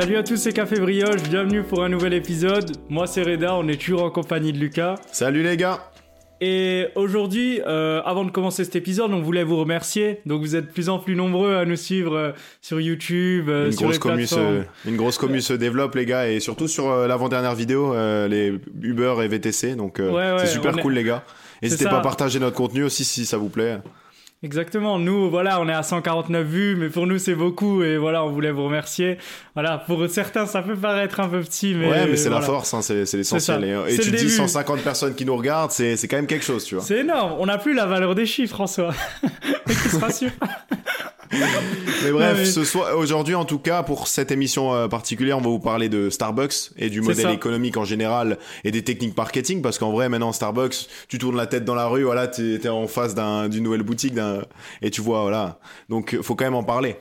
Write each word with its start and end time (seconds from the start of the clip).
Salut 0.00 0.16
à 0.16 0.22
tous, 0.22 0.38
c'est 0.38 0.54
Café 0.54 0.80
Brioche, 0.80 1.22
bienvenue 1.24 1.62
pour 1.62 1.84
un 1.84 1.90
nouvel 1.90 2.14
épisode. 2.14 2.72
Moi 2.88 3.06
c'est 3.06 3.22
Reda, 3.22 3.54
on 3.54 3.68
est 3.68 3.78
toujours 3.78 4.02
en 4.02 4.10
compagnie 4.10 4.50
de 4.50 4.56
Lucas. 4.56 4.94
Salut 5.12 5.42
les 5.42 5.58
gars 5.58 5.92
Et 6.40 6.86
aujourd'hui, 6.94 7.60
euh, 7.66 8.00
avant 8.06 8.24
de 8.24 8.30
commencer 8.30 8.64
cet 8.64 8.76
épisode, 8.76 9.12
on 9.12 9.20
voulait 9.20 9.44
vous 9.44 9.58
remercier. 9.58 10.22
Donc 10.24 10.40
vous 10.40 10.56
êtes 10.56 10.68
de 10.68 10.72
plus 10.72 10.88
en 10.88 11.00
plus 11.00 11.16
nombreux 11.16 11.54
à 11.54 11.66
nous 11.66 11.76
suivre 11.76 12.16
euh, 12.16 12.32
sur 12.62 12.80
YouTube, 12.80 13.50
euh, 13.50 13.66
une 13.66 13.72
sur 13.72 13.82
grosse, 13.82 13.96
les 13.96 14.00
commu 14.00 14.26
se, 14.26 14.62
une 14.86 14.96
grosse 14.96 15.18
commu 15.18 15.42
se 15.42 15.52
développe 15.52 15.94
les 15.94 16.06
gars 16.06 16.30
et 16.30 16.40
surtout 16.40 16.66
sur 16.66 16.90
l'avant-dernière 17.06 17.54
vidéo, 17.54 17.92
les 18.26 18.54
Uber 18.80 19.16
et 19.22 19.28
VTC. 19.28 19.74
Donc 19.74 19.98
Ouais, 19.98 20.08
ouais, 20.08 20.36
c'est 20.38 20.46
super 20.46 20.78
est- 20.78 20.80
cool 20.80 20.94
les 20.94 21.04
gars. 21.04 21.24
N'hésitez 21.60 21.84
pas 21.84 21.98
à 21.98 22.00
partager 22.00 22.38
notre 22.38 22.56
contenu 22.56 22.84
aussi 22.84 23.04
si 23.04 23.26
ça 23.26 23.36
vous 23.36 23.50
plaît. 23.50 23.80
Exactement, 24.42 24.98
nous 24.98 25.28
voilà, 25.28 25.60
on 25.60 25.68
est 25.68 25.74
à 25.74 25.82
149 25.82 26.46
vues, 26.46 26.74
mais 26.74 26.88
pour 26.88 27.06
nous 27.06 27.18
c'est 27.18 27.34
beaucoup 27.34 27.82
et 27.82 27.98
voilà, 27.98 28.24
on 28.24 28.30
voulait 28.30 28.50
vous 28.50 28.64
remercier. 28.64 29.18
Voilà, 29.54 29.76
pour 29.76 30.08
certains 30.08 30.46
ça 30.46 30.62
peut 30.62 30.76
paraître 30.76 31.20
un 31.20 31.28
peu 31.28 31.40
petit, 31.40 31.74
mais 31.74 31.90
ouais 31.90 32.06
mais 32.06 32.16
c'est 32.16 32.30
la 32.30 32.40
force, 32.40 32.72
hein, 32.72 32.80
c'est 32.80 33.04
c'est 33.04 33.18
l'essentiel. 33.18 33.64
Et, 33.64 33.72
euh, 33.72 33.86
et 33.86 33.98
tu 33.98 34.10
dis 34.10 34.16
début. 34.16 34.30
150 34.30 34.80
personnes 34.80 35.14
qui 35.14 35.26
nous 35.26 35.36
regardent, 35.36 35.72
c'est 35.72 35.96
c'est 35.98 36.08
quand 36.08 36.16
même 36.16 36.26
quelque 36.26 36.46
chose 36.46 36.64
tu 36.64 36.74
vois. 36.74 36.82
C'est 36.84 37.00
énorme, 37.00 37.34
on 37.38 37.44
n'a 37.44 37.58
plus 37.58 37.74
la 37.74 37.84
valeur 37.84 38.14
des 38.14 38.24
chiffres 38.24 38.54
François. 38.54 38.94
Mais 39.66 39.74
qui 39.74 39.88
se 39.90 39.98
rassure. 39.98 40.30
Mais 41.32 42.10
bref, 42.12 42.38
Ouais, 42.38 42.44
ce 42.44 42.64
soir, 42.64 42.96
aujourd'hui 42.98 43.34
en 43.34 43.44
tout 43.44 43.58
cas, 43.58 43.82
pour 43.82 44.08
cette 44.08 44.30
émission 44.30 44.74
euh, 44.74 44.88
particulière, 44.88 45.38
on 45.38 45.40
va 45.40 45.48
vous 45.48 45.58
parler 45.60 45.88
de 45.88 46.10
Starbucks 46.10 46.70
et 46.76 46.90
du 46.90 47.00
modèle 47.00 47.24
ça. 47.26 47.32
économique 47.32 47.76
en 47.76 47.84
général 47.84 48.38
et 48.64 48.70
des 48.70 48.82
techniques 48.82 49.16
marketing 49.16 49.62
parce 49.62 49.78
qu'en 49.78 49.92
vrai, 49.92 50.08
maintenant, 50.08 50.32
Starbucks, 50.32 50.88
tu 51.08 51.18
tournes 51.18 51.36
la 51.36 51.46
tête 51.46 51.64
dans 51.64 51.74
la 51.74 51.86
rue, 51.86 52.02
voilà, 52.04 52.26
t'es 52.28 52.58
t'es 52.58 52.68
en 52.68 52.86
face 52.86 53.14
d'un- 53.14 53.48
d'une 53.48 53.62
nouvelle 53.64 53.82
boutique 53.82 54.14
d'un- 54.14 54.42
et 54.82 54.90
tu 54.90 55.00
vois, 55.00 55.22
voilà. 55.22 55.58
Donc, 55.88 56.18
faut 56.22 56.34
quand 56.34 56.44
même 56.44 56.54
en 56.54 56.64
parler. 56.64 56.96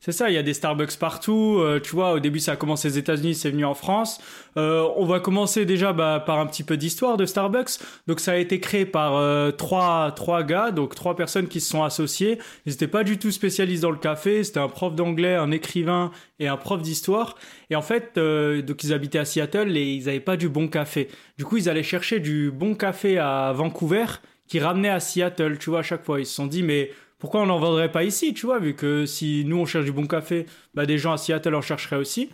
C'est 0.00 0.12
ça, 0.12 0.30
il 0.30 0.34
y 0.34 0.38
a 0.38 0.44
des 0.44 0.54
Starbucks 0.54 0.96
partout. 0.96 1.58
euh, 1.58 1.80
tu 1.80 1.90
vois, 1.90 2.12
au 2.12 2.20
début, 2.20 2.38
ça 2.38 2.52
a 2.52 2.56
commencé 2.56 2.86
aux 2.86 2.92
États-Unis, 2.92 3.34
c'est 3.34 3.50
venu 3.50 3.64
en 3.64 3.74
France. 3.74 4.20
Euh, 4.56 4.88
on 4.96 5.04
va 5.04 5.18
commencer 5.18 5.64
déjà 5.64 5.92
bah, 5.92 6.22
par 6.24 6.38
un 6.38 6.46
petit 6.46 6.62
peu 6.62 6.76
d'histoire 6.76 7.16
de 7.16 7.26
Starbucks. 7.26 7.70
Donc, 8.06 8.20
ça 8.20 8.32
a 8.32 8.36
été 8.36 8.60
créé 8.60 8.86
par 8.86 9.16
euh, 9.16 9.50
trois, 9.50 10.12
trois 10.12 10.44
gars, 10.44 10.70
donc 10.70 10.94
trois 10.94 11.16
personnes 11.16 11.48
qui 11.48 11.60
se 11.60 11.68
sont 11.70 11.82
associées. 11.82 12.38
Ils 12.64 12.70
n'étaient 12.70 12.86
pas 12.86 13.02
du 13.02 13.18
tout 13.18 13.32
spécialistes 13.32 13.82
dans 13.82 13.90
le 13.90 13.98
café. 13.98 14.44
C'était 14.44 14.60
un 14.60 14.68
prof 14.68 14.94
d'anglais, 14.94 15.34
un 15.34 15.50
écrivain 15.50 16.12
et 16.38 16.46
un 16.46 16.56
prof 16.56 16.80
d'histoire. 16.80 17.34
Et 17.70 17.74
en 17.74 17.82
fait, 17.82 18.12
euh, 18.18 18.62
donc 18.62 18.84
ils 18.84 18.92
habitaient 18.92 19.18
à 19.18 19.24
Seattle 19.24 19.76
et 19.76 19.82
ils 19.82 20.04
n'avaient 20.04 20.20
pas 20.20 20.36
du 20.36 20.48
bon 20.48 20.68
café. 20.68 21.08
Du 21.38 21.44
coup, 21.44 21.56
ils 21.56 21.68
allaient 21.68 21.82
chercher 21.82 22.20
du 22.20 22.52
bon 22.52 22.76
café 22.76 23.18
à 23.18 23.52
Vancouver 23.52 24.06
qui 24.46 24.60
ramenait 24.60 24.88
à 24.88 25.00
Seattle, 25.00 25.58
tu 25.58 25.70
vois, 25.70 25.80
à 25.80 25.82
chaque 25.82 26.04
fois. 26.04 26.20
Ils 26.20 26.26
se 26.26 26.34
sont 26.34 26.46
dit, 26.46 26.62
mais 26.62 26.92
pourquoi 27.18 27.42
on 27.42 27.46
n'en 27.46 27.58
vendrait 27.58 27.90
pas 27.90 28.04
ici, 28.04 28.32
tu 28.34 28.46
vois, 28.46 28.58
vu 28.58 28.74
que 28.74 29.06
si 29.06 29.44
nous 29.46 29.56
on 29.58 29.66
cherche 29.66 29.84
du 29.84 29.92
bon 29.92 30.06
café, 30.06 30.46
bah 30.74 30.86
des 30.86 30.98
gens 30.98 31.12
à 31.12 31.16
Seattle 31.18 31.54
en 31.54 31.60
chercheraient 31.62 31.96
aussi. 31.96 32.30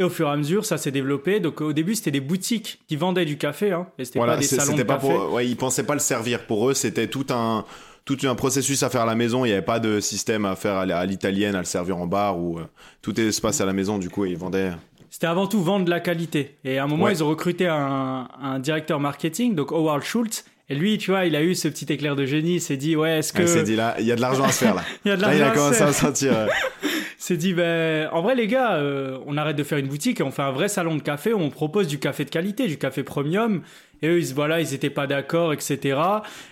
Et 0.00 0.04
au 0.04 0.10
fur 0.10 0.28
et 0.28 0.30
à 0.30 0.36
mesure, 0.36 0.64
ça 0.64 0.78
s'est 0.78 0.92
développé. 0.92 1.40
Donc 1.40 1.60
au 1.60 1.72
début, 1.72 1.96
c'était 1.96 2.12
des 2.12 2.20
boutiques 2.20 2.78
qui 2.86 2.94
vendaient 2.94 3.24
du 3.24 3.36
café, 3.36 3.72
hein, 3.72 3.88
et 3.98 4.04
c'était 4.04 4.20
Voilà, 4.20 4.34
pas 4.34 4.40
des 4.40 4.46
salons 4.46 4.76
de 4.76 4.82
pas 4.84 4.94
café. 4.94 5.08
pour, 5.08 5.32
ouais, 5.32 5.48
ils 5.48 5.56
pensaient 5.56 5.82
pas 5.84 5.94
le 5.94 5.98
servir. 6.00 6.46
Pour 6.46 6.70
eux, 6.70 6.74
c'était 6.74 7.08
tout 7.08 7.26
un, 7.30 7.64
tout 8.04 8.16
un 8.22 8.36
processus 8.36 8.82
à 8.84 8.90
faire 8.90 9.00
à 9.00 9.06
la 9.06 9.16
maison. 9.16 9.44
Il 9.44 9.48
n'y 9.48 9.54
avait 9.54 9.62
pas 9.62 9.80
de 9.80 9.98
système 9.98 10.44
à 10.44 10.54
faire 10.54 10.76
à 10.76 11.04
l'italienne, 11.04 11.56
à 11.56 11.58
le 11.58 11.64
servir 11.64 11.96
en 11.96 12.06
bar 12.06 12.38
ou 12.38 12.60
euh, 12.60 12.64
tout 13.02 13.18
est- 13.20 13.32
se 13.32 13.40
passe 13.40 13.60
à 13.60 13.66
la 13.66 13.72
maison. 13.72 13.98
Du 13.98 14.08
coup, 14.08 14.24
ils 14.24 14.36
vendaient. 14.36 14.70
C'était 15.10 15.26
avant 15.26 15.48
tout 15.48 15.62
vendre 15.64 15.88
la 15.90 15.98
qualité. 15.98 16.58
Et 16.64 16.78
à 16.78 16.84
un 16.84 16.86
moment, 16.86 17.06
Ouais. 17.06 17.12
ils 17.14 17.24
ont 17.24 17.28
recruté 17.28 17.66
un, 17.66 18.28
un 18.40 18.58
directeur 18.60 19.00
marketing, 19.00 19.56
donc 19.56 19.72
Howard 19.72 20.02
Schultz. 20.04 20.44
Et 20.70 20.74
lui, 20.74 20.98
tu 20.98 21.10
vois, 21.12 21.24
il 21.24 21.34
a 21.34 21.42
eu 21.42 21.54
ce 21.54 21.66
petit 21.68 21.90
éclair 21.90 22.14
de 22.14 22.26
génie. 22.26 22.56
Il 22.56 22.60
s'est 22.60 22.76
dit, 22.76 22.94
ouais, 22.94 23.18
est-ce 23.18 23.32
que 23.32 23.42
Il 23.42 23.48
s'est 23.48 23.62
dit 23.62 23.76
là, 23.76 23.96
il 23.98 24.06
y 24.06 24.12
a 24.12 24.16
de 24.16 24.20
l'argent 24.20 24.44
à 24.44 24.52
se 24.52 24.64
faire 24.64 24.74
là. 24.74 24.82
il 25.04 25.08
y 25.08 25.12
a 25.12 25.16
de 25.16 25.22
Là, 25.22 25.34
il 25.34 25.40
l'argent 25.40 25.52
a 25.52 25.56
commencé 25.64 25.82
à 25.82 25.92
sentir. 25.92 26.32
euh, 26.36 26.46
s'est 27.18 27.36
dit, 27.36 27.54
ben, 27.54 28.08
en 28.12 28.20
vrai, 28.22 28.34
les 28.34 28.46
gars, 28.46 28.74
euh, 28.74 29.18
on 29.26 29.36
arrête 29.36 29.56
de 29.56 29.64
faire 29.64 29.78
une 29.78 29.88
boutique 29.88 30.20
et 30.20 30.22
on 30.22 30.30
fait 30.30 30.42
un 30.42 30.50
vrai 30.50 30.68
salon 30.68 30.96
de 30.96 31.02
café 31.02 31.32
où 31.32 31.40
on 31.40 31.50
propose 31.50 31.86
du 31.86 31.98
café 31.98 32.24
de 32.24 32.30
qualité, 32.30 32.66
du 32.66 32.76
café 32.78 33.02
premium. 33.02 33.62
Et 34.02 34.08
eux, 34.08 34.18
ils, 34.18 34.34
voilà, 34.34 34.60
ils 34.60 34.74
étaient 34.74 34.90
pas 34.90 35.06
d'accord, 35.06 35.52
etc. 35.52 35.98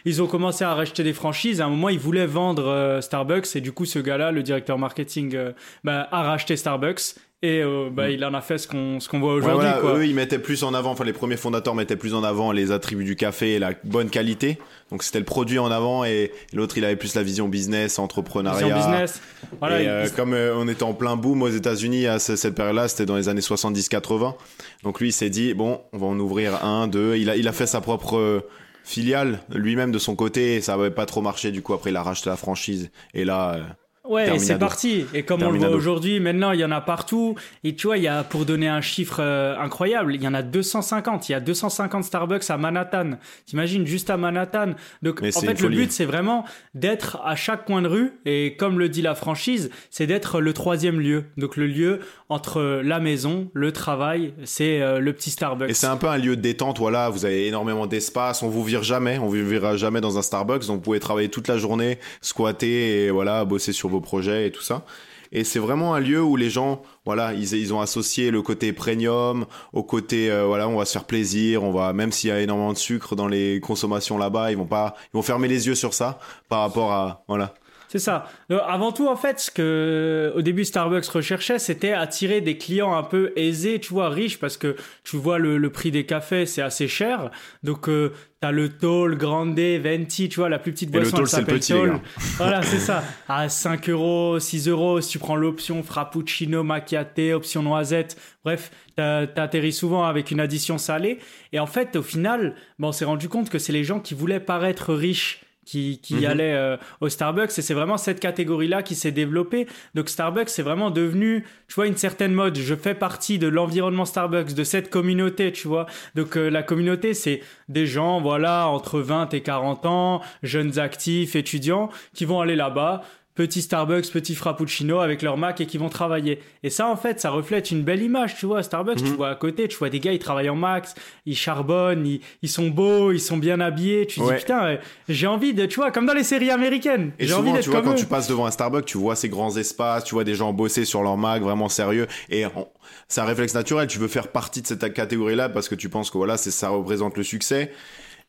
Ils 0.05 0.23
ont 0.23 0.27
commencé 0.27 0.65
à 0.65 0.75
racheter 0.75 1.03
des 1.05 1.13
franchises. 1.13 1.61
À 1.61 1.67
un 1.67 1.69
moment, 1.69 1.89
ils 1.89 1.99
voulaient 1.99 2.27
vendre 2.27 2.67
euh, 2.67 3.01
Starbucks. 3.01 3.55
Et 3.55 3.61
du 3.61 3.73
coup, 3.73 3.85
ce 3.85 3.99
gars-là, 3.99 4.33
le 4.33 4.43
directeur 4.43 4.79
marketing, 4.79 5.35
euh, 5.37 5.53
ben, 5.85 6.07
a 6.11 6.23
racheté 6.23 6.57
Starbucks. 6.57 7.15
Et 7.43 7.61
euh, 7.63 7.91
ben, 7.93 8.09
il 8.09 8.25
en 8.25 8.33
a 8.33 8.41
fait 8.41 8.57
ce 8.57 8.67
qu'on 8.67 8.99
ce 8.99 9.09
qu'on 9.11 9.21
voit 9.21 9.35
Ouais, 9.35 9.41
aujourd'hui. 9.43 9.69
voilà, 9.83 9.99
eux, 9.99 10.07
ils 10.07 10.15
mettaient 10.15 10.39
plus 10.39 10.65
en 10.65 10.73
avant, 10.73 10.93
enfin, 10.93 11.05
les 11.05 11.13
premiers 11.13 11.37
fondateurs 11.37 11.75
mettaient 11.75 11.95
plus 11.97 12.15
en 12.15 12.25
avant 12.25 12.51
les 12.51 12.73
attributs 12.73 13.05
du 13.05 13.15
café 13.15 13.53
et 13.55 13.59
la 13.59 13.73
bonne 13.85 14.09
qualité. 14.09 14.59
Donc, 14.91 15.03
c'était 15.03 15.19
le 15.19 15.27
produit 15.27 15.59
en 15.59 15.71
avant 15.71 16.05
et 16.05 16.33
l'autre, 16.55 16.79
il 16.79 16.85
avait 16.87 16.97
plus 16.97 17.15
la 17.15 17.23
vision 17.23 17.47
business, 17.47 17.99
entrepreneuriat. 17.99 18.67
Vision 18.67 18.77
business. 18.91 19.21
Voilà, 19.61 19.83
et 19.83 19.87
euh, 19.87 20.09
comme 20.17 20.33
euh, 20.33 20.55
on 20.57 20.67
était 20.67 20.83
en 20.83 20.95
plein 20.95 21.17
boom 21.17 21.43
aux 21.43 21.49
États-Unis 21.51 22.07
à 22.07 22.19
ce- 22.19 22.37
cette 22.37 22.55
période-là, 22.55 22.89
c'était 22.89 23.05
dans 23.07 23.17
les 23.17 23.29
années 23.29 23.43
70-80. 23.43 24.35
Donc, 24.83 25.01
lui, 25.01 25.11
il 25.11 25.13
s'est 25.13 25.31
dit, 25.31 25.53
bon, 25.53 25.83
on 25.93 25.99
va 25.99 26.07
en 26.07 26.19
ouvrir 26.19 26.65
un, 26.65 26.89
deux. 26.89 27.17
Il 27.17 27.29
a, 27.29 27.37
il 27.37 27.47
a 27.49 27.53
fait 27.53 27.67
sa 27.67 27.83
propre 27.83 28.17
euh, 28.17 28.41
filiale 28.83 29.41
lui-même 29.53 29.93
de 29.93 29.99
son 29.99 30.17
côté 30.17 30.55
et 30.57 30.61
ça 30.63 30.73
avait 30.75 30.91
pas 30.91 31.05
trop 31.05 31.21
marché. 31.21 31.51
Du 31.51 31.61
coup, 31.61 31.75
après, 31.75 31.91
il 31.91 31.97
a 31.97 32.03
racheté 32.03 32.31
la 32.31 32.37
franchise. 32.37 32.91
Et 33.13 33.25
là, 33.27 33.55
euh, 33.57 33.63
Ouais, 34.09 34.39
c'est 34.39 34.59
parti. 34.59 35.07
Et 35.15 35.23
comme 35.23 35.43
on 35.43 35.51
le 35.51 35.59
voit 35.59 35.71
aujourd'hui, 35.71 36.21
maintenant, 36.21 36.53
il 36.53 36.61
y 36.61 36.65
en 36.65 36.71
a 36.71 36.81
partout. 36.81 37.35
Et 37.65 37.75
tu 37.75 37.87
vois, 37.87 37.99
il 37.99 38.05
y 38.05 38.09
a, 38.09 38.23
pour 38.25 38.45
donner 38.45 38.69
un 38.69 38.81
chiffre 38.81 39.19
euh, 39.21 39.57
incroyable, 39.59 40.15
il 40.15 40.23
y 40.23 40.29
en 40.29 40.35
a 40.35 40.43
250. 40.43 41.29
Il 41.29 41.33
y 41.33 41.35
a 41.35 41.41
250 41.41 42.05
Starbucks 42.05 42.49
à 42.51 42.57
Manhattan. 42.57 43.19
T'imagines, 43.47 43.87
juste 43.87 44.11
à 44.11 44.17
Manhattan. 44.17 44.75
Donc, 45.03 45.21
Mais 45.23 45.37
en 45.37 45.41
fait, 45.41 45.61
le 45.61 45.69
but, 45.69 45.93
c'est 45.93 46.05
vraiment 46.05 46.45
d'être 46.75 47.19
à 47.25 47.37
chaque 47.37 47.67
coin 47.67 47.83
de 47.83 47.89
rue. 47.89 48.13
Et 48.25 48.57
comme 48.57 48.79
le 48.79 48.89
dit 48.89 49.03
la 49.03 49.15
franchise, 49.15 49.71
c'est 49.91 50.07
d'être 50.07 50.41
le 50.41 50.53
troisième 50.53 51.01
lieu. 51.01 51.25
Donc, 51.37 51.57
le 51.57 51.67
lieu 51.67 52.01
entre 52.29 52.81
la 52.83 52.99
maison, 53.01 53.51
le 53.53 53.73
travail, 53.73 54.35
c'est 54.45 54.83
euh, 54.83 54.99
le 54.99 55.13
petit 55.13 55.31
Starbucks. 55.31 55.71
Et 55.71 55.75
c'est 55.75 55.87
un 55.87 55.97
peu 55.97 56.09
un 56.09 56.19
lieu 56.19 56.37
de 56.37 56.41
détente, 56.41 56.79
voilà, 56.79 57.09
vous 57.09 57.25
avez 57.25 57.47
énormément 57.47 57.87
d'espace, 57.87 58.43
on 58.43 58.49
vous 58.49 58.65
vire 58.65 58.83
jamais, 58.83 59.19
on 59.19 59.27
vous 59.27 59.47
virera 59.47 59.77
jamais 59.77 60.01
dans 60.01 60.19
un 60.19 60.23
Starbucks, 60.23 60.67
donc 60.67 60.77
vous 60.77 60.83
pouvez 60.83 61.01
travailler 61.01 61.29
toute 61.29 61.49
la 61.49 61.59
journée, 61.59 61.99
squatter 62.21 63.05
et 63.05 63.11
voilà, 63.11 63.45
bosser 63.45 63.73
sur 63.73 63.89
vos 63.89 63.96
projets 64.01 64.47
et 64.47 64.51
tout 64.51 64.63
ça. 64.63 64.85
Et 65.33 65.45
c'est 65.45 65.59
vraiment 65.59 65.95
un 65.95 66.01
lieu 66.01 66.23
où 66.23 66.37
les 66.37 66.51
gens, 66.51 66.83
voilà, 67.05 67.33
ils, 67.33 67.53
ils 67.55 67.75
ont 67.75 67.81
associé 67.81 68.31
le 68.31 68.43
côté 68.43 68.73
premium 68.73 69.47
au 69.73 69.83
côté, 69.83 70.31
euh, 70.31 70.45
voilà, 70.47 70.69
on 70.69 70.77
va 70.77 70.85
se 70.85 70.93
faire 70.93 71.05
plaisir, 71.05 71.65
on 71.65 71.73
va, 71.73 71.93
même 71.93 72.13
s'il 72.13 72.31
y 72.31 72.33
a 72.33 72.41
énormément 72.41 72.73
de 72.73 72.79
sucre 72.79 73.17
dans 73.17 73.29
les 73.29 73.61
consommations 73.61 74.19
là-bas, 74.19 74.51
ils 74.51 74.57
vont 74.57 74.67
pas, 74.67 74.95
ils 75.13 75.17
vont 75.17 75.23
fermer 75.23 75.49
les 75.49 75.67
yeux 75.67 75.75
sur 75.75 75.95
ça 75.95 76.21
par 76.49 76.61
rapport 76.61 76.93
à, 76.93 77.25
voilà. 77.29 77.55
C'est 77.97 78.05
ça. 78.05 78.29
Donc, 78.51 78.61
avant 78.69 78.93
tout, 78.93 79.09
en 79.09 79.17
fait, 79.17 79.41
ce 79.41 79.51
que 79.51 80.31
au 80.37 80.43
début 80.43 80.67
Starbucks 80.67 81.07
recherchait, 81.07 81.59
c'était 81.59 81.93
attirer 81.93 82.43
des 82.43 82.59
clients 82.59 82.95
un 82.95 83.03
peu 83.03 83.33
aisés, 83.37 83.81
tu 83.81 83.95
vois, 83.95 84.11
riches, 84.11 84.39
parce 84.39 84.59
que 84.59 84.77
tu 85.03 85.17
vois 85.17 85.39
le, 85.39 85.57
le 85.57 85.71
prix 85.71 85.91
des 85.91 86.05
cafés, 86.05 86.45
c'est 86.45 86.61
assez 86.61 86.89
cher. 86.89 87.31
Donc 87.63 87.89
euh, 87.89 88.13
t'as 88.43 88.51
le 88.51 88.69
Tall, 88.69 89.17
Grande, 89.17 89.59
Venti, 89.59 90.29
tu 90.29 90.41
vois, 90.41 90.51
la 90.51 90.59
plus 90.59 90.73
petite 90.73 90.95
Et 90.95 90.99
le 90.99 91.09
boisson. 91.09 91.17
Tall, 91.17 91.27
c'est 91.27 91.41
le 91.41 91.47
petit, 91.47 91.73
Tall. 91.73 92.01
Voilà, 92.37 92.63
c'est 92.63 92.79
ça. 92.81 93.03
À 93.31 93.49
5 93.49 93.89
euros, 93.89 94.39
6 94.39 94.69
euros, 94.69 95.01
si 95.01 95.09
tu 95.09 95.19
prends 95.19 95.37
l'option 95.37 95.83
frappuccino, 95.83 96.65
macchiato, 96.65 97.33
option 97.33 97.63
noisette. 97.63 98.21
Bref, 98.45 98.73
t'atterris 98.97 99.73
souvent 99.73 100.05
avec 100.05 100.31
une 100.31 100.41
addition 100.41 100.77
salée. 100.77 101.19
Et 101.55 101.61
en 101.61 101.67
fait, 101.67 101.97
au 101.97 102.03
final, 102.03 102.57
ben, 102.79 102.89
on 102.89 102.93
s'est 102.93 103.07
rendu 103.07 103.31
compte 103.31 103.49
que 103.49 103.59
c'est 103.59 103.73
les 103.73 103.85
gens 103.85 104.01
qui 104.01 104.13
voulaient 104.13 104.39
paraître 104.39 104.93
riches 104.93 105.46
qui, 105.67 105.99
qui 106.01 106.15
Mhm. 106.15 106.25
allaient 106.25 106.55
euh, 106.55 106.77
au 107.03 107.11
Starbucks 107.11 107.51
et 107.59 107.63
c'est 107.63 107.75
vraiment 107.75 107.99
cette 107.99 108.21
catégorie-là 108.21 108.83
qui 108.83 108.95
s'est 108.95 109.13
développée. 109.13 109.67
Donc 109.95 110.09
Starbucks, 110.09 110.49
c'est 110.49 110.63
vraiment 110.63 110.91
devenu, 110.91 111.45
tu 111.69 111.75
vois, 111.75 111.87
une 111.87 111.97
certaine 111.99 112.33
mode. 112.33 112.57
Je 112.57 112.75
fais 112.75 112.95
partie 112.95 113.39
de 113.39 113.49
l'environnement 113.49 114.07
Starbucks, 114.07 114.55
de 114.55 114.65
cette 114.65 114.89
communauté, 114.89 115.53
tu 115.53 115.69
vois. 115.69 115.85
Donc 116.15 116.39
euh, 116.39 116.49
la 116.49 116.63
communauté, 116.63 117.13
c'est 117.13 117.43
des 117.69 117.87
gens, 117.87 118.21
voilà, 118.23 118.69
entre 118.69 119.01
20 119.01 119.35
et 119.35 119.43
40 119.43 119.85
ans, 119.85 120.23
jeunes 120.43 120.79
actifs, 120.79 121.37
étudiants, 121.37 121.91
qui 122.15 122.25
vont 122.25 122.41
aller 122.41 122.57
là-bas, 122.57 123.03
petit 123.37 123.63
Starbucks, 123.63 124.11
petit 124.11 124.35
Frappuccino 124.35 124.99
avec 124.99 125.23
leur 125.23 125.37
Mac 125.37 125.61
et 125.61 125.67
qui 125.67 125.79
vont 125.79 125.89
travailler. 125.89 126.41
Et 126.65 126.71
ça, 126.71 126.89
en 126.89 126.97
fait, 126.97 127.21
ça 127.21 127.31
reflète 127.31 127.71
une 127.71 127.83
belle 127.85 128.03
image, 128.03 128.35
tu 128.37 128.47
vois. 128.47 128.63
Starbucks, 128.65 128.97
tu 128.97 129.05
Mhm. 129.05 129.17
vois 129.17 129.29
à 129.29 129.35
côté, 129.37 129.69
tu 129.69 129.77
vois 129.77 129.91
des 129.91 130.01
gars, 130.01 130.13
ils 130.13 130.19
travaillent 130.19 130.49
en 130.49 130.57
max, 130.57 130.95
ils 131.27 131.37
charbonnent, 131.37 132.07
ils, 132.07 132.21
ils 132.43 132.49
sont 132.49 132.69
beaux, 132.69 133.13
ils 133.13 133.21
sont 133.21 133.37
bien 133.37 133.61
habillés. 133.61 134.07
Tu 134.07 134.21
Ouais. 134.21 134.35
dis, 134.35 134.41
putain, 134.41 134.65
euh, 134.67 134.77
j'ai 135.09 135.27
envie 135.27 135.55
de, 135.55 135.67
tu 135.67 135.77
vois, 135.77 135.91
comme 135.93 136.07
dans 136.07 136.15
les 136.15 136.25
séries 136.25 136.51
américaines. 136.51 137.13
Et 137.19 137.27
J'ai 137.27 137.35
envie 137.35 137.53
d'être 137.53 137.63
tu 137.63 137.71
vois, 137.71 137.81
comme 137.83 137.91
quand 137.91 137.97
eux. 137.97 138.01
tu 138.01 138.07
passes 138.07 138.27
devant 138.27 138.47
un 138.47 138.51
Starbucks, 138.51 138.87
tu 138.87 138.99
vois 138.99 139.15
ces 139.15 139.29
grands 139.29 139.55
espaces, 139.57 140.05
tu 140.05 140.15
vois 140.15 140.25
des 140.25 140.35
gens 140.35 140.53
bosser 140.53 140.85
sur 140.85 141.03
leur 141.03 141.17
Mac, 141.17 141.43
vraiment 141.43 141.69
sérieux. 141.69 142.07
Et 142.31 142.47
on- 142.47 142.67
c'est 143.07 143.21
un 143.21 143.25
réflexe 143.27 143.55
naturel. 143.55 143.87
Tu 143.87 143.99
veux 143.99 144.09
faire 144.09 144.29
partie 144.29 144.63
de 144.63 144.67
cette 144.67 144.93
catégorie-là 144.93 145.51
parce 145.51 145.69
que 145.69 145.75
tu 145.75 145.89
penses 145.89 146.11
que 146.11 146.17
voilà, 146.19 146.37
c'est 146.37 146.51
ça 146.51 146.71
représente 146.71 147.17
le 147.17 147.23
succès. 147.23 147.71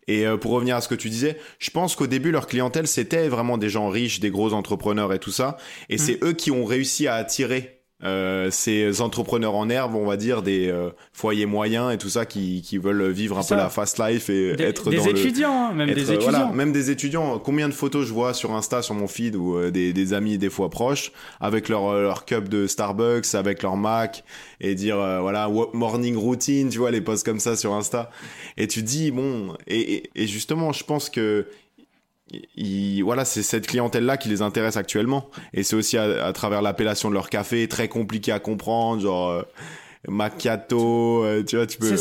Et 0.08 0.26
euh, 0.26 0.38
pour 0.38 0.52
revenir 0.52 0.76
à 0.76 0.82
ce 0.82 0.88
que 0.88 0.96
tu 0.96 1.10
disais, 1.10 1.38
je 1.60 1.70
pense 1.70 1.96
qu'au 1.96 2.08
début, 2.08 2.32
leur 2.32 2.48
clientèle, 2.48 2.88
c'était 2.88 3.28
vraiment 3.28 3.58
des 3.58 3.70
gens 3.70 3.90
riches, 3.90 4.20
des 4.20 4.32
gros 4.32 4.54
entrepreneurs 4.54 5.14
et 5.14 5.20
tout 5.20 5.32
ça. 5.32 5.58
Et 5.90 5.96
Mm. 5.96 6.00
c'est 6.00 6.24
eux 6.24 6.34
qui 6.34 6.52
ont 6.52 6.64
réussi 6.66 7.08
à 7.08 7.16
attirer 7.16 7.77
euh, 8.04 8.52
ces 8.52 9.02
entrepreneurs 9.02 9.56
en 9.56 9.70
herbe, 9.70 9.96
on 9.96 10.06
va 10.06 10.18
dire, 10.18 10.44
des 10.44 10.68
euh, 10.68 10.92
foyers 11.14 11.48
moyens 11.48 11.92
et 11.92 11.98
tout 11.98 12.10
ça 12.10 12.28
qui, 12.28 12.62
qui 12.62 12.78
veulent 12.78 13.10
vivre 13.10 13.40
un 13.40 13.44
peu 13.44 13.56
la 13.56 13.70
fast 13.70 13.98
life 13.98 14.30
et 14.30 14.56
des, 14.56 14.66
être 14.66 14.92
des 14.92 14.98
dans 14.98 15.06
étudiants, 15.06 15.70
hein, 15.70 15.74
même 15.74 15.90
le, 15.90 15.96
des 15.96 16.12
étudiants. 16.12 16.30
Voilà, 16.30 16.52
même 16.54 16.72
des 16.72 16.92
étudiants. 16.92 17.40
Combien 17.40 17.68
de 17.68 17.74
photos 17.74 18.06
je 18.06 18.14
vois 18.14 18.36
sur 18.36 18.54
Insta, 18.54 18.84
sur 18.84 18.94
mon 18.94 19.08
feed, 19.08 19.36
ou 19.36 19.58
euh, 19.58 19.72
des, 19.72 19.94
des 19.94 20.14
amis 20.14 20.38
des 20.38 20.52
fois 20.52 20.70
proches, 20.70 21.12
avec 21.40 21.70
leur, 21.70 21.88
euh, 21.88 22.04
leur 22.04 22.26
cup 22.26 22.50
de 22.50 22.68
Starbucks, 22.68 23.34
avec 23.34 23.64
leur 23.64 23.78
Mac, 23.78 24.24
et 24.62 24.76
dire, 24.76 25.00
euh, 25.00 25.20
voilà, 25.20 25.50
morning 25.74 26.16
routine, 26.18 26.70
tu 26.70 26.78
vois, 26.78 26.92
les 26.92 27.02
posts 27.02 27.26
comme 27.26 27.40
ça 27.40 27.56
sur 27.56 27.74
Insta. 27.74 28.12
Et 28.58 28.68
tu 28.68 28.84
dis, 28.84 29.10
bon, 29.10 29.56
et, 29.66 29.96
et, 29.96 30.10
et 30.14 30.28
justement, 30.28 30.72
je 30.72 30.84
pense 30.84 31.10
que 31.10 31.48
il, 32.56 33.02
voilà, 33.04 33.26
c'est 33.26 33.44
cette 33.44 33.68
clientèle-là 33.68 34.18
qui 34.18 34.30
les 34.30 34.42
intéresse 34.42 34.78
actuellement. 34.78 35.30
Et 35.54 35.64
c'est 35.64 35.76
aussi 35.76 35.98
à, 35.98 36.26
à 36.26 36.34
travers 36.34 36.62
l'appellation 36.62 37.10
de 37.10 37.14
leur 37.14 37.30
café, 37.30 37.68
très 37.68 37.88
compliqué 37.88 38.32
à 38.32 38.40
comprendre, 38.40 39.02
genre 39.02 39.30
euh, 39.30 39.42
macchiato, 40.08 41.24
euh, 41.24 41.44
tu 41.44 41.56
vois, 41.56 41.68
tu 41.68 41.78
peux. 41.78 41.96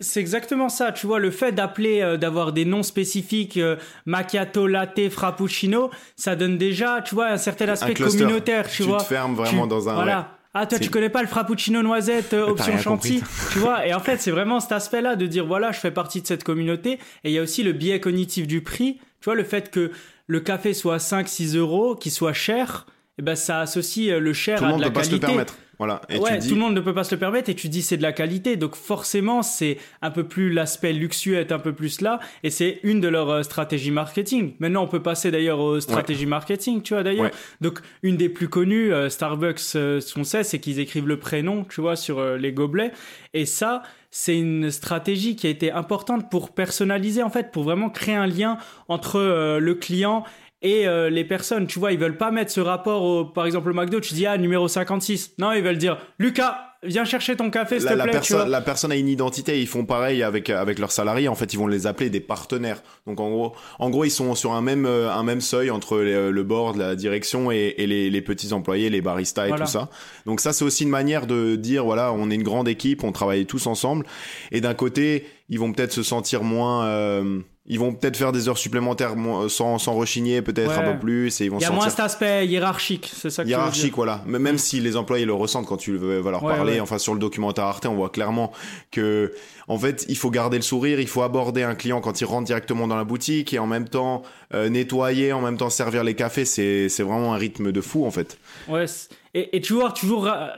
C'est 0.00 0.20
exactement 0.20 0.68
ça, 0.68 0.92
tu 0.92 1.08
vois, 1.08 1.18
le 1.18 1.32
fait 1.32 1.50
d'appeler, 1.50 2.02
euh, 2.02 2.16
d'avoir 2.16 2.52
des 2.52 2.64
noms 2.64 2.84
spécifiques, 2.84 3.56
euh, 3.56 3.74
macchiato, 4.06 4.68
latte, 4.68 5.08
frappuccino, 5.10 5.90
ça 6.14 6.36
donne 6.36 6.56
déjà, 6.56 7.02
tu 7.04 7.16
vois, 7.16 7.26
un 7.30 7.36
certain 7.36 7.68
aspect 7.68 7.94
communautaire, 7.94 8.68
tu, 8.68 8.76
Tu 8.76 8.82
vois. 8.84 8.98
te 8.98 9.02
fermes 9.04 9.34
vraiment 9.34 9.64
Tu- 9.64 9.70
dans 9.70 9.88
un- 9.88 9.94
Voilà. 9.94 10.18
ouais. 10.18 10.24
Ah, 10.54 10.66
toi, 10.66 10.78
tu 10.78 10.88
connais 10.90 11.08
pas 11.10 11.20
le 11.22 11.28
frappuccino 11.28 11.82
noisette, 11.82 12.32
euh, 12.32 12.46
option 12.46 12.78
chantilly, 12.78 13.22
tu 13.52 13.58
vois. 13.58 13.86
Et 13.86 13.92
en 13.94 14.00
fait, 14.00 14.18
c'est 14.18 14.30
vraiment 14.30 14.60
cet 14.60 14.72
aspect-là 14.72 15.14
de 15.16 15.26
dire, 15.26 15.44
voilà, 15.46 15.72
je 15.72 15.78
fais 15.80 15.90
partie 15.90 16.22
de 16.22 16.26
cette 16.28 16.42
communauté. 16.44 16.92
Et 17.24 17.30
il 17.30 17.32
y 17.32 17.38
a 17.38 17.42
aussi 17.42 17.62
le 17.64 17.72
biais 17.72 17.98
cognitif 18.00 18.46
du 18.46 18.60
prix, 18.62 18.98
tu 19.20 19.24
vois, 19.24 19.34
le 19.34 19.44
fait 19.44 19.70
que 19.70 19.90
le 20.26 20.40
café 20.40 20.74
soit 20.74 20.98
5, 20.98 21.28
6 21.28 21.56
euros, 21.56 21.94
qu'il 21.94 22.12
soit 22.12 22.32
cher, 22.32 22.86
eh 23.18 23.22
ben, 23.22 23.34
ça 23.34 23.60
associe 23.60 24.10
euh, 24.10 24.20
le 24.20 24.32
cher 24.32 24.58
Tout 24.58 24.64
le 24.64 24.68
à 24.68 24.72
monde 24.72 24.80
de 24.80 24.84
ne 24.84 24.88
la 24.88 24.92
peut 24.92 25.00
pas 25.00 25.04
se 25.04 25.12
le 25.12 25.20
permettre. 25.20 25.56
Voilà. 25.78 26.00
Et 26.08 26.18
ouais, 26.18 26.34
tu 26.34 26.38
dis, 26.38 26.48
tout 26.48 26.54
le 26.56 26.60
monde 26.60 26.74
ne 26.74 26.80
peut 26.80 26.92
pas 26.92 27.04
se 27.04 27.14
le 27.14 27.20
permettre 27.20 27.48
et 27.50 27.54
tu 27.54 27.68
dis 27.68 27.82
c'est 27.82 27.96
de 27.96 28.02
la 28.02 28.12
qualité. 28.12 28.56
Donc 28.56 28.74
forcément, 28.74 29.42
c'est 29.42 29.78
un 30.02 30.10
peu 30.10 30.24
plus 30.24 30.50
l'aspect 30.52 30.92
luxueux 30.92 31.36
est 31.36 31.52
un 31.52 31.60
peu 31.60 31.72
plus 31.72 32.00
là 32.00 32.18
et 32.42 32.50
c'est 32.50 32.80
une 32.82 33.00
de 33.00 33.06
leurs 33.06 33.30
euh, 33.30 33.42
stratégies 33.42 33.92
marketing. 33.92 34.54
Maintenant, 34.58 34.82
on 34.82 34.88
peut 34.88 35.02
passer 35.02 35.30
d'ailleurs 35.30 35.60
aux 35.60 35.80
stratégies 35.80 36.26
marketing, 36.26 36.82
tu 36.82 36.94
vois 36.94 37.04
d'ailleurs. 37.04 37.26
Ouais. 37.26 37.32
Donc 37.60 37.80
une 38.02 38.16
des 38.16 38.28
plus 38.28 38.48
connues, 38.48 38.92
euh, 38.92 39.08
Starbucks, 39.08 39.60
euh, 39.76 40.00
ce 40.00 40.14
qu'on 40.14 40.24
sait, 40.24 40.42
c'est 40.42 40.58
qu'ils 40.58 40.80
écrivent 40.80 41.06
le 41.06 41.20
prénom, 41.20 41.64
tu 41.64 41.80
vois, 41.80 41.94
sur 41.94 42.20
les 42.36 42.52
gobelets. 42.52 42.90
Et 43.32 43.46
ça, 43.46 43.82
c'est 44.10 44.38
une 44.38 44.70
stratégie 44.70 45.36
qui 45.36 45.46
a 45.46 45.50
été 45.50 45.70
importante 45.70 46.30
pour 46.30 46.50
personnaliser 46.50 47.22
en 47.22 47.30
fait, 47.30 47.50
pour 47.52 47.64
vraiment 47.64 47.90
créer 47.90 48.14
un 48.14 48.26
lien 48.26 48.58
entre 48.88 49.16
euh, 49.16 49.58
le 49.58 49.74
client 49.74 50.24
et 50.62 50.88
euh, 50.88 51.08
les 51.10 51.24
personnes, 51.24 51.66
tu 51.66 51.78
vois, 51.78 51.92
ils 51.92 51.98
veulent 51.98 52.16
pas 52.18 52.30
mettre 52.30 52.50
ce 52.50 52.60
rapport 52.60 53.02
au, 53.02 53.24
par 53.24 53.46
exemple, 53.46 53.70
au 53.70 53.74
McDo, 53.74 54.00
tu 54.00 54.14
dis, 54.14 54.26
ah, 54.26 54.36
numéro 54.38 54.66
56. 54.68 55.34
Non, 55.38 55.52
ils 55.52 55.62
veulent 55.62 55.78
dire, 55.78 55.98
Lucas, 56.18 56.58
viens 56.84 57.04
chercher 57.04 57.34
ton 57.36 57.50
café, 57.50 57.76
s'il 57.80 57.86
la, 57.86 57.92
te 57.92 57.98
la 57.98 58.06
plaît, 58.06 58.20
vois. 58.30 58.46
la 58.46 58.60
personne 58.60 58.92
a 58.92 58.96
une 58.96 59.08
identité, 59.08 59.60
ils 59.60 59.66
font 59.66 59.84
pareil 59.84 60.22
avec 60.22 60.48
avec 60.50 60.78
leurs 60.78 60.92
salariés. 60.92 61.26
En 61.28 61.34
fait, 61.34 61.52
ils 61.52 61.58
vont 61.58 61.66
les 61.66 61.86
appeler 61.88 62.08
des 62.10 62.20
partenaires. 62.20 62.82
Donc 63.06 63.18
en 63.20 63.30
gros, 63.30 63.52
en 63.80 63.90
gros, 63.90 64.04
ils 64.04 64.10
sont 64.10 64.34
sur 64.36 64.52
un 64.52 64.60
même 64.62 64.86
euh, 64.86 65.10
un 65.12 65.22
même 65.24 65.40
seuil 65.40 65.70
entre 65.70 65.98
les- 65.98 66.30
le 66.30 66.42
board, 66.44 66.76
la 66.76 66.94
direction 66.96 67.50
et, 67.50 67.74
et 67.78 67.86
les, 67.88 68.10
les 68.10 68.22
petits 68.22 68.52
employés, 68.52 68.90
les 68.90 69.00
baristas 69.00 69.46
et 69.46 69.48
Voilà. 69.48 69.64
tout 69.64 69.70
ça. 69.72 69.90
Donc 70.26 70.40
ça, 70.40 70.52
c'est 70.52 70.64
aussi 70.64 70.84
une 70.84 70.90
manière 70.90 71.26
de 71.26 71.56
dire 71.56 71.84
voilà, 71.84 72.12
on 72.12 72.30
est 72.30 72.34
une 72.36 72.42
grande 72.44 72.68
équipe, 72.68 73.02
on 73.04 73.10
travaille 73.12 73.44
tous 73.46 73.66
ensemble. 73.66 74.06
Et 74.52 74.60
d'un 74.60 74.74
côté, 74.74 75.26
ils 75.48 75.58
vont 75.58 75.72
peut-être 75.72 75.92
se 75.92 76.02
sentir 76.04 76.42
moins. 76.44 76.84
euh, 76.86 77.40
ils 77.68 77.78
vont 77.78 77.92
peut-être 77.94 78.16
faire 78.16 78.32
des 78.32 78.48
heures 78.48 78.58
supplémentaires 78.58 79.14
moins- 79.14 79.48
sans, 79.48 79.78
sans 79.78 79.92
rechigner, 79.94 80.42
peut-être 80.42 80.68
Ouais. 80.70 80.74
un 80.88 80.92
peu 80.94 80.98
plus, 80.98 81.40
et 81.40 81.44
ils 81.44 81.50
vont 81.50 81.58
Il 81.58 81.62
y 81.62 81.66
a 81.66 81.70
moins 81.70 81.88
cet 81.88 82.00
aspect 82.00 82.46
hiérarchique, 82.46 83.10
c'est 83.14 83.30
ça 83.30 83.42
que 83.42 83.48
tu 83.48 83.52
veux 83.54 83.58
hiérarchique 83.58 83.84
dire. 83.84 83.94
voilà 83.96 84.22
même 84.26 84.58
si 84.58 84.80
les 84.80 84.96
employés 84.96 85.24
le 85.26 85.34
ressentent 85.34 85.66
quand 85.66 85.76
tu 85.76 85.96
vas 85.96 86.30
leur 86.30 86.42
Ouais, 86.42 86.54
parler 86.54 86.72
ouais. 86.74 86.80
enfin 86.80 86.98
sur 86.98 87.12
le 87.14 87.20
documentaire 87.20 87.64
Arte 87.66 87.86
on 87.86 87.94
voit 87.94 88.08
clairement 88.10 88.52
que 88.90 89.32
en 89.68 89.78
fait 89.78 90.04
il 90.08 90.16
faut 90.16 90.30
garder 90.30 90.56
le 90.56 90.62
sourire 90.62 90.98
il 91.00 91.06
faut 91.08 91.22
aborder 91.22 91.62
un 91.62 91.74
client 91.74 92.00
quand 92.00 92.20
il 92.20 92.24
rentre 92.24 92.46
directement 92.46 92.88
dans 92.88 92.96
la 92.96 93.04
boutique 93.04 93.52
et 93.52 93.58
en 93.58 93.66
même 93.66 93.88
temps 93.88 94.22
euh, 94.54 94.68
nettoyer 94.68 95.32
en 95.32 95.40
même 95.40 95.56
temps 95.58 95.70
servir 95.70 96.04
les 96.04 96.14
cafés 96.14 96.44
c'est 96.46 96.88
vraiment 97.02 97.34
un 97.34 97.38
rythme 97.38 97.70
de 97.72 97.80
fou 97.80 98.06
en 98.06 98.10
fait 98.10 98.38
Ouais, 98.68 98.86
et, 99.34 99.56
et 99.56 99.60
tu 99.60 99.74
vois, 99.74 99.92
toujours 99.92 100.26
euh, 100.26 100.48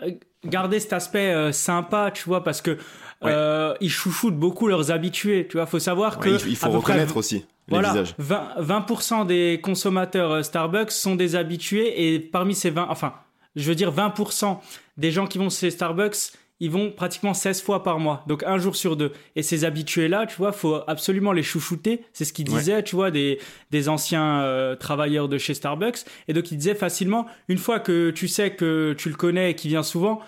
garder 0.45 0.79
cet 0.81 0.93
aspect 0.93 1.33
euh, 1.35 1.53
sympa, 1.53 2.11
tu 2.15 2.25
vois, 2.25 2.43
parce 2.45 2.63
que 2.63 2.79
euh, 3.25 3.75
ils 3.81 3.91
chouchoutent 3.91 4.37
beaucoup 4.39 4.67
leurs 4.69 4.91
habitués, 4.91 5.47
tu 5.49 5.57
vois. 5.57 5.67
Faut 5.67 5.79
savoir 5.79 6.19
Ouais, 6.19 6.25
que 6.39 6.49
il, 6.49 6.57
faut 6.57 6.69
près 6.69 6.77
reconnaître 6.79 7.17
aussi 7.17 7.45
les 7.69 7.79
Voilà, 7.79 7.91
visages 7.91 8.15
20%, 8.21 8.87
20% 9.23 9.27
des 9.27 9.61
consommateurs 9.63 10.31
euh, 10.33 10.43
Starbucks 10.43 10.91
sont 10.91 11.17
des 11.17 11.37
habitués 11.37 12.15
et 12.15 12.19
parmi 12.21 12.55
ces 12.55 12.71
20, 12.71 12.87
enfin, 12.89 13.15
je 13.57 13.65
veux 13.69 13.75
dire 13.75 13.93
20% 13.93 14.59
des 14.97 15.11
gens 15.13 15.27
qui 15.27 15.39
vont 15.39 15.51
chez 15.51 15.71
Starbucks, 15.71 16.17
ils 16.63 16.71
vont 16.71 16.91
pratiquement 16.91 17.33
16 17.33 17.63
fois 17.63 17.83
par 17.83 17.99
mois, 17.99 18.23
donc 18.27 18.43
un 18.43 18.59
jour 18.59 18.77
sur 18.77 18.95
deux. 18.97 19.13
Et 19.35 19.43
ces 19.43 19.65
habitués-là, 19.65 20.27
tu 20.27 20.37
vois, 20.37 20.53
faut 20.53 20.81
absolument 20.87 21.33
les 21.33 21.43
chouchouter. 21.43 22.03
C'est 22.13 22.27
ce 22.27 22.35
qu'ils 22.35 22.51
Ouais. 22.51 22.59
disaient, 22.59 22.83
tu 22.83 22.97
vois, 22.97 23.11
des, 23.11 23.39
des 23.71 23.89
anciens 23.89 24.43
euh, 24.43 24.77
travailleurs 24.77 25.29
de 25.31 25.39
chez 25.39 25.55
Starbucks. 25.55 26.01
Et 26.29 26.35
donc, 26.35 26.51
ils 26.53 26.59
disaient 26.59 26.75
facilement, 26.75 27.25
une 27.49 27.57
fois 27.57 27.81
que 27.81 28.11
tu 28.11 28.29
sais 28.29 28.51
que 28.51 28.95
tu 28.99 29.09
le 29.09 29.15
connais 29.15 29.53
et 29.53 29.55
qu'il 29.55 29.71
vient 29.71 29.83
souvent, 29.83 30.21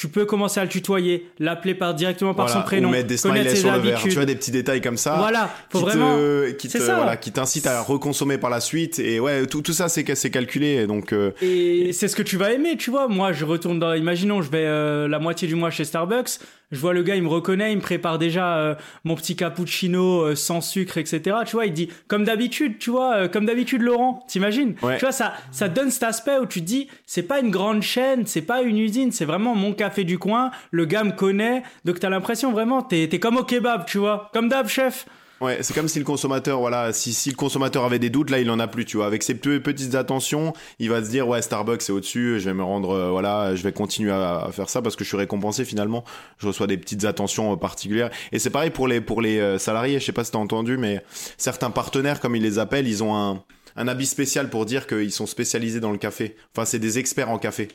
tu 0.00 0.08
peux 0.08 0.24
commencer 0.24 0.58
à 0.58 0.62
le 0.64 0.70
tutoyer, 0.70 1.26
l'appeler 1.38 1.74
par, 1.74 1.92
directement 1.92 2.32
par 2.32 2.46
Voilà, 2.46 2.62
son 2.62 2.64
prénom, 2.66 2.88
ou 2.88 2.92
mettre 2.92 3.06
des 3.06 3.18
connaître 3.18 3.50
smileys 3.50 3.54
ses 3.54 3.60
sur 3.60 3.70
le 3.70 3.78
verre 3.80 4.00
tu 4.02 4.08
vois 4.08 4.24
des 4.24 4.34
petits 4.34 4.50
détails 4.50 4.80
comme 4.80 4.96
ça 4.96 5.16
Voilà, 5.18 5.50
faut 5.68 5.80
qui 5.80 5.84
vraiment. 5.84 6.16
te, 6.16 6.50
qui 6.52 6.68
te- 6.68 6.78
ça. 6.78 6.94
voilà, 6.96 7.18
qui 7.18 7.32
t'incite 7.32 7.66
à 7.66 7.82
reconsommer 7.82 8.38
par 8.38 8.48
la 8.48 8.60
suite 8.60 8.98
et 8.98 9.20
ouais 9.20 9.44
tout, 9.44 9.60
tout 9.60 9.74
ça 9.74 9.90
c'est 9.90 10.14
c'est 10.14 10.30
calculé 10.30 10.86
donc 10.86 11.12
euh, 11.12 11.32
Et 11.42 11.92
c'est 11.92 12.08
ce 12.08 12.16
que 12.16 12.22
tu 12.22 12.38
vas 12.38 12.50
aimer, 12.52 12.78
tu 12.78 12.90
vois. 12.90 13.08
Moi, 13.08 13.32
je 13.34 13.44
retourne 13.44 13.78
dans. 13.78 13.92
Imaginons, 13.92 14.40
je 14.40 14.50
vais 14.50 14.64
euh, 14.64 15.06
la 15.06 15.18
moitié 15.18 15.46
du 15.46 15.54
mois 15.54 15.70
chez 15.70 15.84
Starbucks. 15.84 16.38
Je 16.70 16.78
vois 16.78 16.92
le 16.92 17.02
gars, 17.02 17.16
il 17.16 17.22
me 17.22 17.28
reconnaît, 17.28 17.72
il 17.72 17.76
me 17.76 17.82
prépare 17.82 18.18
déjà 18.18 18.56
euh, 18.58 18.74
mon 19.04 19.16
petit 19.16 19.34
cappuccino 19.34 20.22
euh, 20.22 20.34
sans 20.36 20.60
sucre, 20.60 20.98
etc. 20.98 21.38
Tu 21.44 21.56
vois, 21.56 21.66
il 21.66 21.72
dit 21.72 21.88
comme 22.06 22.24
d'habitude, 22.24 22.78
tu 22.78 22.90
vois, 22.90 23.14
euh, 23.14 23.28
comme 23.28 23.44
d'habitude, 23.44 23.82
Laurent. 23.82 24.24
T'imagines? 24.28 24.74
Ouais. 24.82 24.96
Tu 24.96 25.04
vois, 25.04 25.12
ça, 25.12 25.34
ça 25.50 25.68
donne 25.68 25.90
cet 25.90 26.04
aspect 26.04 26.38
où 26.38 26.46
tu 26.46 26.60
te 26.60 26.66
dis, 26.66 26.88
c'est 27.06 27.24
pas 27.24 27.40
une 27.40 27.50
grande 27.50 27.82
chaîne, 27.82 28.26
c'est 28.26 28.42
pas 28.42 28.62
une 28.62 28.78
usine, 28.78 29.10
c'est 29.10 29.24
vraiment 29.24 29.54
mon 29.56 29.72
café 29.72 30.04
du 30.04 30.18
coin. 30.18 30.52
Le 30.70 30.84
gars 30.84 31.02
me 31.02 31.12
connaît, 31.12 31.64
donc 31.84 31.98
t'as 31.98 32.08
l'impression 32.08 32.52
vraiment, 32.52 32.82
t'es 32.82 33.08
t'es 33.08 33.18
comme 33.18 33.36
au 33.36 33.44
kebab, 33.44 33.86
tu 33.86 33.98
vois, 33.98 34.30
comme 34.32 34.48
d'hab, 34.48 34.68
chef. 34.68 35.06
Ouais, 35.40 35.62
c'est 35.62 35.72
comme 35.72 35.88
si 35.88 35.98
le 35.98 36.04
consommateur, 36.04 36.60
voilà, 36.60 36.92
si, 36.92 37.14
si 37.14 37.30
le 37.30 37.34
consommateur 37.34 37.84
avait 37.86 37.98
des 37.98 38.10
doutes, 38.10 38.28
là, 38.28 38.40
il 38.40 38.50
en 38.50 38.60
a 38.60 38.68
plus, 38.68 38.84
tu 38.84 38.98
vois. 38.98 39.06
Avec 39.06 39.22
ses 39.22 39.34
pe- 39.34 39.58
petites 39.58 39.94
attentions, 39.94 40.52
il 40.78 40.90
va 40.90 41.02
se 41.02 41.08
dire, 41.08 41.26
ouais, 41.26 41.40
Starbucks, 41.40 41.80
c'est 41.80 41.92
au-dessus, 41.92 42.38
je 42.40 42.44
vais 42.44 42.52
me 42.52 42.62
rendre, 42.62 42.90
euh, 42.90 43.10
voilà, 43.10 43.54
je 43.54 43.62
vais 43.62 43.72
continuer 43.72 44.10
à, 44.10 44.40
à 44.40 44.52
faire 44.52 44.68
ça 44.68 44.82
parce 44.82 44.96
que 44.96 45.04
je 45.04 45.08
suis 45.08 45.16
récompensé 45.16 45.64
finalement. 45.64 46.04
Je 46.36 46.46
reçois 46.46 46.66
des 46.66 46.76
petites 46.76 47.06
attentions 47.06 47.54
euh, 47.54 47.56
particulières. 47.56 48.10
Et 48.32 48.38
c'est 48.38 48.50
pareil 48.50 48.68
pour 48.68 48.86
les, 48.86 49.00
pour 49.00 49.22
les 49.22 49.38
euh, 49.38 49.56
salariés, 49.56 49.98
je 49.98 50.04
sais 50.04 50.12
pas 50.12 50.24
si 50.24 50.30
t'as 50.32 50.38
entendu, 50.38 50.76
mais 50.76 51.02
certains 51.38 51.70
partenaires, 51.70 52.20
comme 52.20 52.36
ils 52.36 52.42
les 52.42 52.58
appellent, 52.58 52.86
ils 52.86 53.02
ont 53.02 53.16
un, 53.16 53.42
un 53.76 53.88
habit 53.88 54.04
spécial 54.04 54.50
pour 54.50 54.66
dire 54.66 54.86
qu'ils 54.86 55.10
sont 55.12 55.26
spécialisés 55.26 55.80
dans 55.80 55.92
le 55.92 55.98
café. 55.98 56.36
Enfin, 56.54 56.66
c'est 56.66 56.78
des 56.78 56.98
experts 56.98 57.30
en 57.30 57.38
café. 57.38 57.68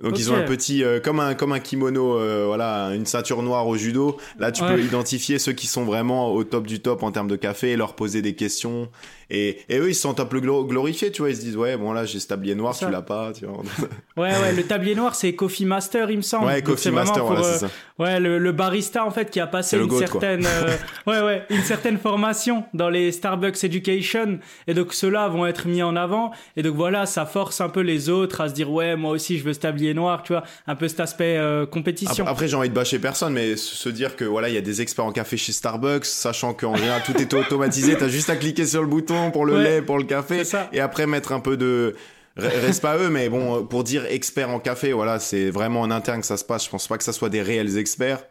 Donc 0.00 0.16
ils 0.18 0.30
ont 0.30 0.36
un 0.36 0.42
petit 0.42 0.84
euh, 0.84 1.00
comme 1.00 1.18
un 1.18 1.34
comme 1.34 1.52
un 1.52 1.58
kimono 1.58 2.16
euh, 2.18 2.44
voilà 2.46 2.94
une 2.94 3.04
ceinture 3.04 3.42
noire 3.42 3.66
au 3.66 3.76
judo. 3.76 4.16
Là 4.38 4.52
tu 4.52 4.62
Ouais. 4.62 4.74
peux 4.76 4.80
identifier 4.80 5.38
ceux 5.40 5.52
qui 5.52 5.66
sont 5.66 5.84
vraiment 5.84 6.32
au 6.32 6.44
top 6.44 6.66
du 6.68 6.80
top 6.80 7.02
en 7.02 7.10
termes 7.10 7.26
de 7.28 7.34
café 7.36 7.70
et 7.72 7.76
leur 7.76 7.96
poser 7.96 8.22
des 8.22 8.34
questions 8.36 8.88
et, 9.30 9.58
et 9.68 9.78
eux 9.78 9.88
ils 9.90 9.94
se 9.94 10.00
sentent 10.02 10.20
un 10.20 10.26
peu 10.26 10.40
glo- 10.40 10.66
glorifiés 10.66 11.10
tu 11.12 11.22
vois. 11.22 11.30
Ils 11.30 11.36
se 11.36 11.40
disent 11.40 11.56
ouais 11.56 11.76
bon 11.76 11.92
là 11.92 12.04
j'ai 12.04 12.18
ce 12.20 12.26
tablier 12.28 12.54
noir 12.54 12.76
tu 12.76 12.88
l'as 12.90 13.02
pas 13.02 13.32
tu 13.32 13.46
vois. 13.46 13.62
Ouais, 14.16 14.32
ouais, 14.32 14.52
le 14.52 14.64
tablier 14.64 14.96
noir, 14.96 15.14
c'est 15.14 15.32
Coffee 15.36 15.64
Master, 15.64 16.10
il 16.10 16.16
me 16.16 16.22
semble. 16.22 16.46
ouais 16.46 16.60
Coffee 16.60 16.90
Master 16.90 17.18
pour, 17.24 17.26
voilà 17.34 17.46
euh, 17.46 17.52
c'est 17.52 17.58
ça. 17.66 17.70
Ouais, 18.00 18.18
le, 18.18 18.38
le 18.38 18.50
barista 18.52 19.04
en 19.04 19.12
fait 19.12 19.30
qui 19.30 19.38
a 19.38 19.46
passé 19.46 19.76
une 19.78 19.86
goat, 19.86 19.98
certaine, 20.00 20.44
euh, 20.44 20.76
ouais, 21.06 21.20
ouais, 21.20 21.42
une 21.50 21.62
certaine 21.62 21.98
formation 21.98 22.64
dans 22.74 22.88
les 22.90 23.12
Starbucks 23.12 23.62
Education, 23.62 24.40
et 24.66 24.74
donc 24.74 24.92
ceux-là 24.92 25.28
vont 25.28 25.46
être 25.46 25.68
mis 25.68 25.82
en 25.84 25.94
avant, 25.94 26.32
et 26.56 26.62
donc 26.62 26.74
voilà, 26.74 27.06
ça 27.06 27.26
force 27.26 27.60
un 27.60 27.68
peu 27.68 27.80
les 27.80 28.08
autres 28.08 28.40
à 28.40 28.48
se 28.48 28.54
dire 28.54 28.72
ouais, 28.72 28.96
moi 28.96 29.12
aussi 29.12 29.38
je 29.38 29.44
veux 29.44 29.52
ce 29.52 29.60
tablier 29.60 29.94
noir, 29.94 30.22
tu 30.24 30.32
vois, 30.32 30.42
un 30.66 30.74
peu 30.74 30.88
cet 30.88 30.98
aspect 30.98 31.36
euh, 31.38 31.64
compétition. 31.64 32.24
Après, 32.24 32.32
après, 32.32 32.48
j'ai 32.48 32.56
envie 32.56 32.70
de 32.70 32.74
bâcher 32.74 32.98
personne, 32.98 33.32
mais 33.34 33.56
se 33.56 33.76
se 33.76 33.88
dire 33.88 34.16
que 34.16 34.24
voilà, 34.24 34.48
il 34.48 34.54
y 34.56 34.58
a 34.58 34.62
des 34.62 34.82
experts 34.82 35.04
en 35.04 35.12
café 35.12 35.36
chez 35.36 35.52
Starbucks, 35.52 36.04
sachant 36.06 36.54
qu'en 36.54 36.74
général 36.74 37.02
tout 37.06 37.16
est 37.16 37.32
automatisé, 37.34 37.96
t'as 37.96 38.08
juste 38.08 38.30
à 38.30 38.36
cliquer 38.36 38.66
sur 38.66 38.80
le 38.82 38.88
bouton 38.88 39.17
pour 39.30 39.44
le 39.46 39.54
Ouais, 39.54 39.62
lait, 39.64 39.82
pour 39.82 39.98
le 39.98 40.04
café, 40.04 40.42
et 40.72 40.80
après 40.80 41.06
mettre 41.06 41.32
un 41.32 41.40
peu 41.40 41.56
de 41.56 41.94
Re- 42.38 42.60
Reste 42.60 42.82
pas 42.82 42.96
eux, 42.98 43.10
mais 43.10 43.28
bon, 43.28 43.64
pour 43.66 43.82
dire 43.82 44.06
expert 44.06 44.48
en 44.50 44.60
café, 44.60 44.92
voilà, 44.92 45.18
c'est 45.18 45.50
vraiment 45.50 45.80
en 45.80 45.90
interne 45.90 46.20
que 46.20 46.26
ça 46.26 46.36
se 46.36 46.44
passe. 46.44 46.64
Je 46.66 46.70
pense 46.70 46.86
pas 46.86 46.96
que 46.96 47.02
ça 47.02 47.12
soit 47.12 47.30
des 47.30 47.42
réels 47.42 47.76
experts. 47.78 48.24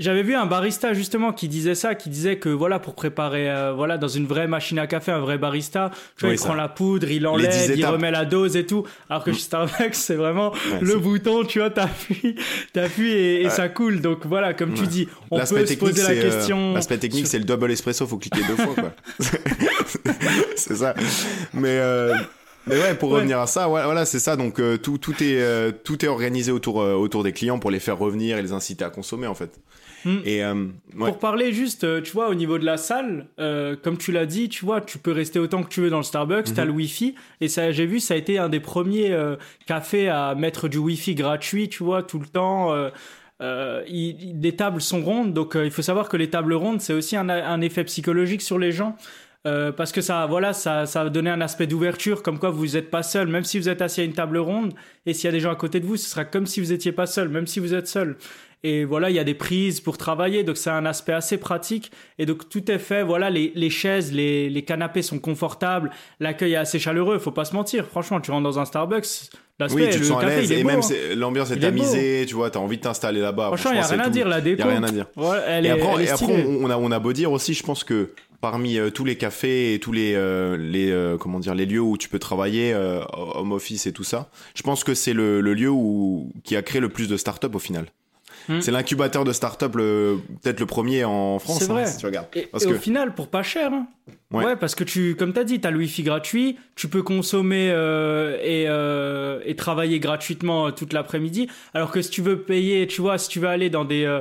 J'avais 0.00 0.22
vu 0.22 0.34
un 0.34 0.46
barista 0.46 0.94
justement 0.94 1.32
qui 1.32 1.46
disait 1.46 1.74
ça, 1.76 1.94
qui 1.94 2.08
disait 2.10 2.38
que 2.38 2.48
voilà 2.48 2.78
pour 2.78 2.94
préparer 2.94 3.50
euh, 3.50 3.72
voilà 3.72 3.98
dans 3.98 4.08
une 4.08 4.26
vraie 4.26 4.46
machine 4.48 4.78
à 4.78 4.86
café, 4.86 5.12
un 5.12 5.20
vrai 5.20 5.38
barista, 5.38 5.90
tu 6.16 6.20
vois, 6.22 6.30
Oui, 6.30 6.34
il 6.34 6.38
ça. 6.38 6.46
prend 6.46 6.54
la 6.54 6.68
poudre, 6.68 7.10
il 7.10 7.26
enlève, 7.26 7.72
il 7.76 7.84
remet 7.86 8.10
la 8.10 8.24
dose 8.24 8.56
et 8.56 8.64
tout. 8.66 8.84
Alors 9.08 9.22
que 9.22 9.32
chez 9.32 9.40
Starbucks, 9.42 9.94
c'est 9.94 10.14
vraiment 10.14 10.52
le 10.80 10.96
bouton, 10.96 11.44
tu 11.44 11.58
vois, 11.60 11.70
t'appuies, 11.70 12.34
t'appuies 12.72 13.10
et, 13.12 13.42
et 13.42 13.50
ça 13.50 13.68
coule. 13.68 14.00
Donc 14.00 14.24
voilà, 14.26 14.54
comme 14.54 14.74
tu 14.74 14.86
dis, 14.86 15.06
on 15.30 15.38
peut 15.38 15.44
se 15.66 15.74
poser 15.74 16.02
la 16.02 16.10
euh, 16.10 16.22
question. 16.30 16.72
l'aspect 16.74 16.98
technique, 16.98 17.26
sur- 17.26 17.32
c'est 17.32 17.38
le 17.38 17.44
double 17.44 17.70
espresso, 17.70 18.06
faut 18.06 18.16
cliquer 18.18 18.40
deux 18.48 18.56
fois, 18.56 18.74
quoi. 18.74 18.92
c'est 20.56 20.76
ça. 20.76 20.94
Mais 21.52 21.68
euh, 21.78 22.14
Mais 22.70 22.80
ouais, 22.80 22.94
pour 22.94 23.10
revenir 23.10 23.38
à 23.38 23.46
ça, 23.46 23.66
voilà, 23.66 24.04
c'est 24.04 24.18
ça. 24.18 24.36
Donc 24.36 24.58
euh, 24.58 24.76
tout, 24.76 24.98
tout 24.98 25.22
est 25.22 25.40
euh, 25.40 25.72
tout 25.72 26.04
est 26.04 26.08
organisé 26.08 26.52
autour 26.52 26.80
euh, 26.80 26.94
autour 26.94 27.22
des 27.22 27.32
clients 27.32 27.58
pour 27.58 27.70
les 27.70 27.80
faire 27.80 27.98
revenir 27.98 28.38
et 28.38 28.42
les 28.42 28.52
inciter 28.52 28.84
à 28.84 28.90
consommer 28.90 29.26
en 29.26 29.34
fait. 29.34 29.60
Hmm. 30.04 30.20
Et 30.24 30.42
ouais. 30.42 30.54
Pour 30.96 31.18
parler 31.18 31.52
juste, 31.52 32.02
tu 32.02 32.12
vois, 32.12 32.30
au 32.30 32.34
niveau 32.34 32.58
de 32.58 32.64
la 32.64 32.78
salle, 32.78 33.26
comme 33.82 33.98
tu 33.98 34.12
l'as 34.12 34.24
dit, 34.24 34.48
tu 34.48 34.64
vois, 34.64 34.80
tu 34.80 34.96
peux 34.96 35.12
rester 35.12 35.38
autant 35.38 35.62
que 35.62 35.68
tu 35.68 35.82
veux 35.82 35.90
dans 35.90 35.98
le 35.98 36.04
Starbucks, 36.04 36.54
t'as 36.54 36.62
Mhm. 36.62 36.68
le 36.68 36.74
Wi-Fi, 36.74 37.14
et 37.42 37.48
ça, 37.48 37.70
j'ai 37.70 37.84
vu, 37.84 38.00
ça 38.00 38.14
a 38.14 38.16
été 38.16 38.38
un 38.38 38.48
des 38.48 38.60
premiers 38.60 39.14
cafés 39.66 40.08
à 40.08 40.34
mettre 40.34 40.68
du 40.68 40.78
Wi-Fi 40.78 41.14
gratuit, 41.14 41.68
tu 41.68 41.84
vois, 41.84 42.02
tout 42.02 42.18
le 42.18 42.26
temps. 42.26 42.72
Euh, 43.40 43.82
il, 43.88 44.40
les 44.42 44.54
tables 44.54 44.82
sont 44.82 45.00
rondes, 45.02 45.32
donc 45.32 45.56
euh, 45.56 45.64
il 45.64 45.70
faut 45.70 45.82
savoir 45.82 46.08
que 46.08 46.16
les 46.16 46.28
tables 46.28 46.52
rondes, 46.52 46.80
c'est 46.82 46.92
aussi 46.92 47.16
un, 47.16 47.28
un, 47.30 47.60
effet 47.62 47.84
psychologique 47.84 48.42
sur 48.42 48.58
les 48.58 48.70
gens. 48.70 48.96
Euh, 49.46 49.72
parce 49.72 49.90
que 49.90 50.02
ça, 50.02 50.26
voilà, 50.26 50.52
ça, 50.52 50.84
ça 50.84 51.04
va 51.04 51.10
donner 51.10 51.30
un 51.30 51.40
aspect 51.40 51.66
d'ouverture, 51.66 52.22
comme 52.22 52.38
quoi 52.38 52.50
vous 52.50 52.66
n'êtes 52.66 52.90
pas 52.90 53.02
seul, 53.02 53.26
même 53.28 53.44
si 53.44 53.58
vous 53.58 53.70
êtes 53.70 53.80
assis 53.80 54.02
à 54.02 54.04
une 54.04 54.12
table 54.12 54.36
ronde, 54.36 54.74
et 55.06 55.14
s'il 55.14 55.24
y 55.24 55.28
a 55.28 55.32
des 55.32 55.40
gens 55.40 55.50
à 55.50 55.56
côté 55.56 55.80
de 55.80 55.86
vous, 55.86 55.96
ce 55.96 56.10
sera 56.10 56.26
comme 56.26 56.44
si 56.46 56.60
vous 56.60 56.72
étiez 56.72 56.92
pas 56.92 57.06
seul, 57.06 57.30
même 57.30 57.46
si 57.46 57.58
vous 57.58 57.72
êtes 57.72 57.88
seul. 57.88 58.18
Et 58.62 58.84
voilà, 58.84 59.08
il 59.08 59.16
y 59.16 59.18
a 59.18 59.24
des 59.24 59.34
prises 59.34 59.80
pour 59.80 59.96
travailler, 59.96 60.44
donc 60.44 60.58
c'est 60.58 60.70
un 60.70 60.84
aspect 60.84 61.14
assez 61.14 61.38
pratique. 61.38 61.90
Et 62.18 62.26
donc 62.26 62.48
tout 62.50 62.70
est 62.70 62.78
fait, 62.78 63.02
voilà, 63.02 63.30
les, 63.30 63.52
les 63.54 63.70
chaises, 63.70 64.12
les, 64.12 64.50
les 64.50 64.62
canapés 64.62 65.00
sont 65.00 65.18
confortables, 65.18 65.90
l'accueil 66.18 66.52
est 66.52 66.56
assez 66.56 66.78
chaleureux, 66.78 67.18
faut 67.18 67.30
pas 67.30 67.46
se 67.46 67.54
mentir. 67.54 67.86
Franchement, 67.86 68.20
tu 68.20 68.30
rentres 68.30 68.44
dans 68.44 68.58
un 68.58 68.66
Starbucks, 68.66 69.30
oui, 69.72 69.88
tu 69.90 70.00
te 70.00 70.04
sens 70.04 70.22
à 70.22 70.26
café, 70.26 70.40
l'aise 70.40 70.52
est 70.52 70.60
et 70.60 70.62
beau, 70.62 70.68
même 70.68 70.80
hein. 70.80 71.14
l'ambiance 71.16 71.50
est 71.50 71.58
tamisée, 71.58 72.24
tu 72.26 72.34
vois, 72.34 72.50
t'as 72.50 72.58
envie 72.60 72.76
de 72.76 72.82
t'installer 72.82 73.20
là-bas. 73.20 73.46
Franchement, 73.46 73.70
il 73.72 73.78
n'y 73.78 73.80
a 73.80 73.86
rien 73.86 74.00
à 74.00 74.08
dire, 74.10 74.28
la 74.28 74.40
déco. 74.40 74.62
Y 74.62 74.62
a 74.62 74.68
rien 74.68 74.82
à 74.82 74.90
dire. 74.90 75.06
Elle 75.46 75.64
et 75.64 75.68
est, 75.68 75.72
après, 75.72 75.88
elle 75.94 76.00
est 76.00 76.04
et 76.04 76.10
après 76.10 76.46
on, 76.46 76.70
a, 76.70 76.76
on 76.76 76.90
a 76.90 76.98
beau 76.98 77.12
dire 77.12 77.32
aussi, 77.32 77.54
je 77.54 77.62
pense 77.62 77.84
que 77.84 78.12
parmi 78.40 78.78
euh, 78.78 78.90
tous 78.90 79.04
les 79.04 79.16
cafés 79.16 79.74
et 79.74 79.78
tous 79.78 79.92
les, 79.92 80.14
euh, 80.14 80.56
les 80.56 80.90
euh, 80.90 81.18
comment 81.18 81.40
dire, 81.40 81.54
les 81.54 81.66
lieux 81.66 81.80
où 81.80 81.98
tu 81.98 82.08
peux 82.08 82.18
travailler, 82.18 82.72
euh, 82.72 83.00
home 83.12 83.52
office 83.52 83.86
et 83.86 83.92
tout 83.92 84.04
ça, 84.04 84.30
je 84.54 84.62
pense 84.62 84.84
que 84.84 84.94
c'est 84.94 85.12
le, 85.12 85.40
le 85.40 85.54
lieu 85.54 85.70
où, 85.70 86.30
qui 86.44 86.56
a 86.56 86.62
créé 86.62 86.80
le 86.80 86.88
plus 86.88 87.08
de 87.08 87.16
start-up 87.16 87.54
au 87.54 87.58
final. 87.58 87.86
Hmm. 88.48 88.60
C'est 88.60 88.70
l'incubateur 88.70 89.24
de 89.24 89.32
start-up, 89.32 89.72
peut-être 89.72 90.60
le 90.60 90.66
premier 90.66 91.04
en 91.04 91.38
France, 91.38 91.62
hein, 91.62 91.72
vrai. 91.72 91.86
si 91.86 91.98
tu 91.98 92.06
regardes. 92.06 92.26
Et, 92.34 92.42
Parce 92.50 92.64
et 92.64 92.68
que- 92.68 92.74
au 92.74 92.78
final, 92.78 93.14
pour 93.14 93.28
pas 93.28 93.42
cher. 93.42 93.72
Hein. 93.72 93.86
Ouais. 94.32 94.44
Ouais. 94.44 94.56
parce 94.56 94.74
que 94.74 94.84
tu, 94.84 95.14
comme 95.16 95.32
t'as 95.32 95.44
dit, 95.44 95.60
t'as 95.60 95.70
le 95.70 95.78
wifi 95.78 96.02
gratuit, 96.02 96.56
tu 96.76 96.88
peux 96.88 97.02
consommer 97.02 97.70
euh, 97.70 98.36
et, 98.42 98.66
euh, 98.68 99.40
et 99.44 99.56
travailler 99.56 99.98
gratuitement 100.00 100.68
euh, 100.68 100.70
toute 100.70 100.92
l'après-midi. 100.92 101.48
Alors 101.74 101.90
que 101.90 102.00
si 102.02 102.10
tu 102.10 102.22
veux 102.22 102.40
payer, 102.40 102.86
tu 102.86 103.00
vois, 103.02 103.18
si 103.18 103.28
tu 103.28 103.40
veux 103.40 103.48
aller 103.48 103.70
dans 103.70 103.84
des 103.84 104.04
euh, 104.04 104.20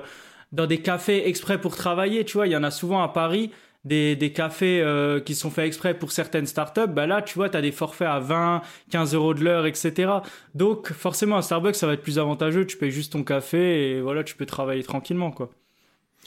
dans 0.52 0.66
des 0.66 0.80
cafés 0.80 1.28
exprès 1.28 1.62
pour 1.62 1.76
travailler, 1.76 2.26
tu 2.26 2.34
vois, 2.38 2.48
il 2.48 2.52
y 2.54 2.58
en 2.58 2.64
a 2.64 2.72
souvent 2.72 3.02
à 3.04 3.08
Paris. 3.10 3.52
Des, 3.86 4.34
cafés 4.36 4.82
euh, 4.82 5.22
qui 5.22 5.36
sont 5.36 5.50
faits 5.50 5.66
exprès 5.66 5.98
pour 5.98 6.12
certaines 6.12 6.46
startups, 6.46 6.90
bah 6.90 7.08
là, 7.08 7.22
tu 7.22 7.36
vois, 7.36 7.50
tu 7.50 7.62
des 7.62 7.72
forfaits 7.72 8.10
à 8.10 8.20
20, 8.20 8.62
15 8.92 9.14
euros 9.14 9.34
de 9.34 9.44
l'heure, 9.44 9.66
etc. 9.66 10.12
Donc, 10.54 10.92
forcément, 10.92 11.38
un 11.38 11.42
Starbucks, 11.42 11.76
ça 11.76 11.88
va 11.88 11.94
être 11.94 12.02
plus 12.02 12.20
avantageux. 12.20 12.66
Tu 12.68 12.78
payes 12.78 12.92
juste 12.92 13.14
ton 13.14 13.24
café 13.24 13.92
et 13.92 14.02
voilà, 14.02 14.24
tu 14.24 14.36
peux 14.36 14.46
travailler 14.46 14.84
tranquillement, 14.84 15.32
quoi. 15.32 15.50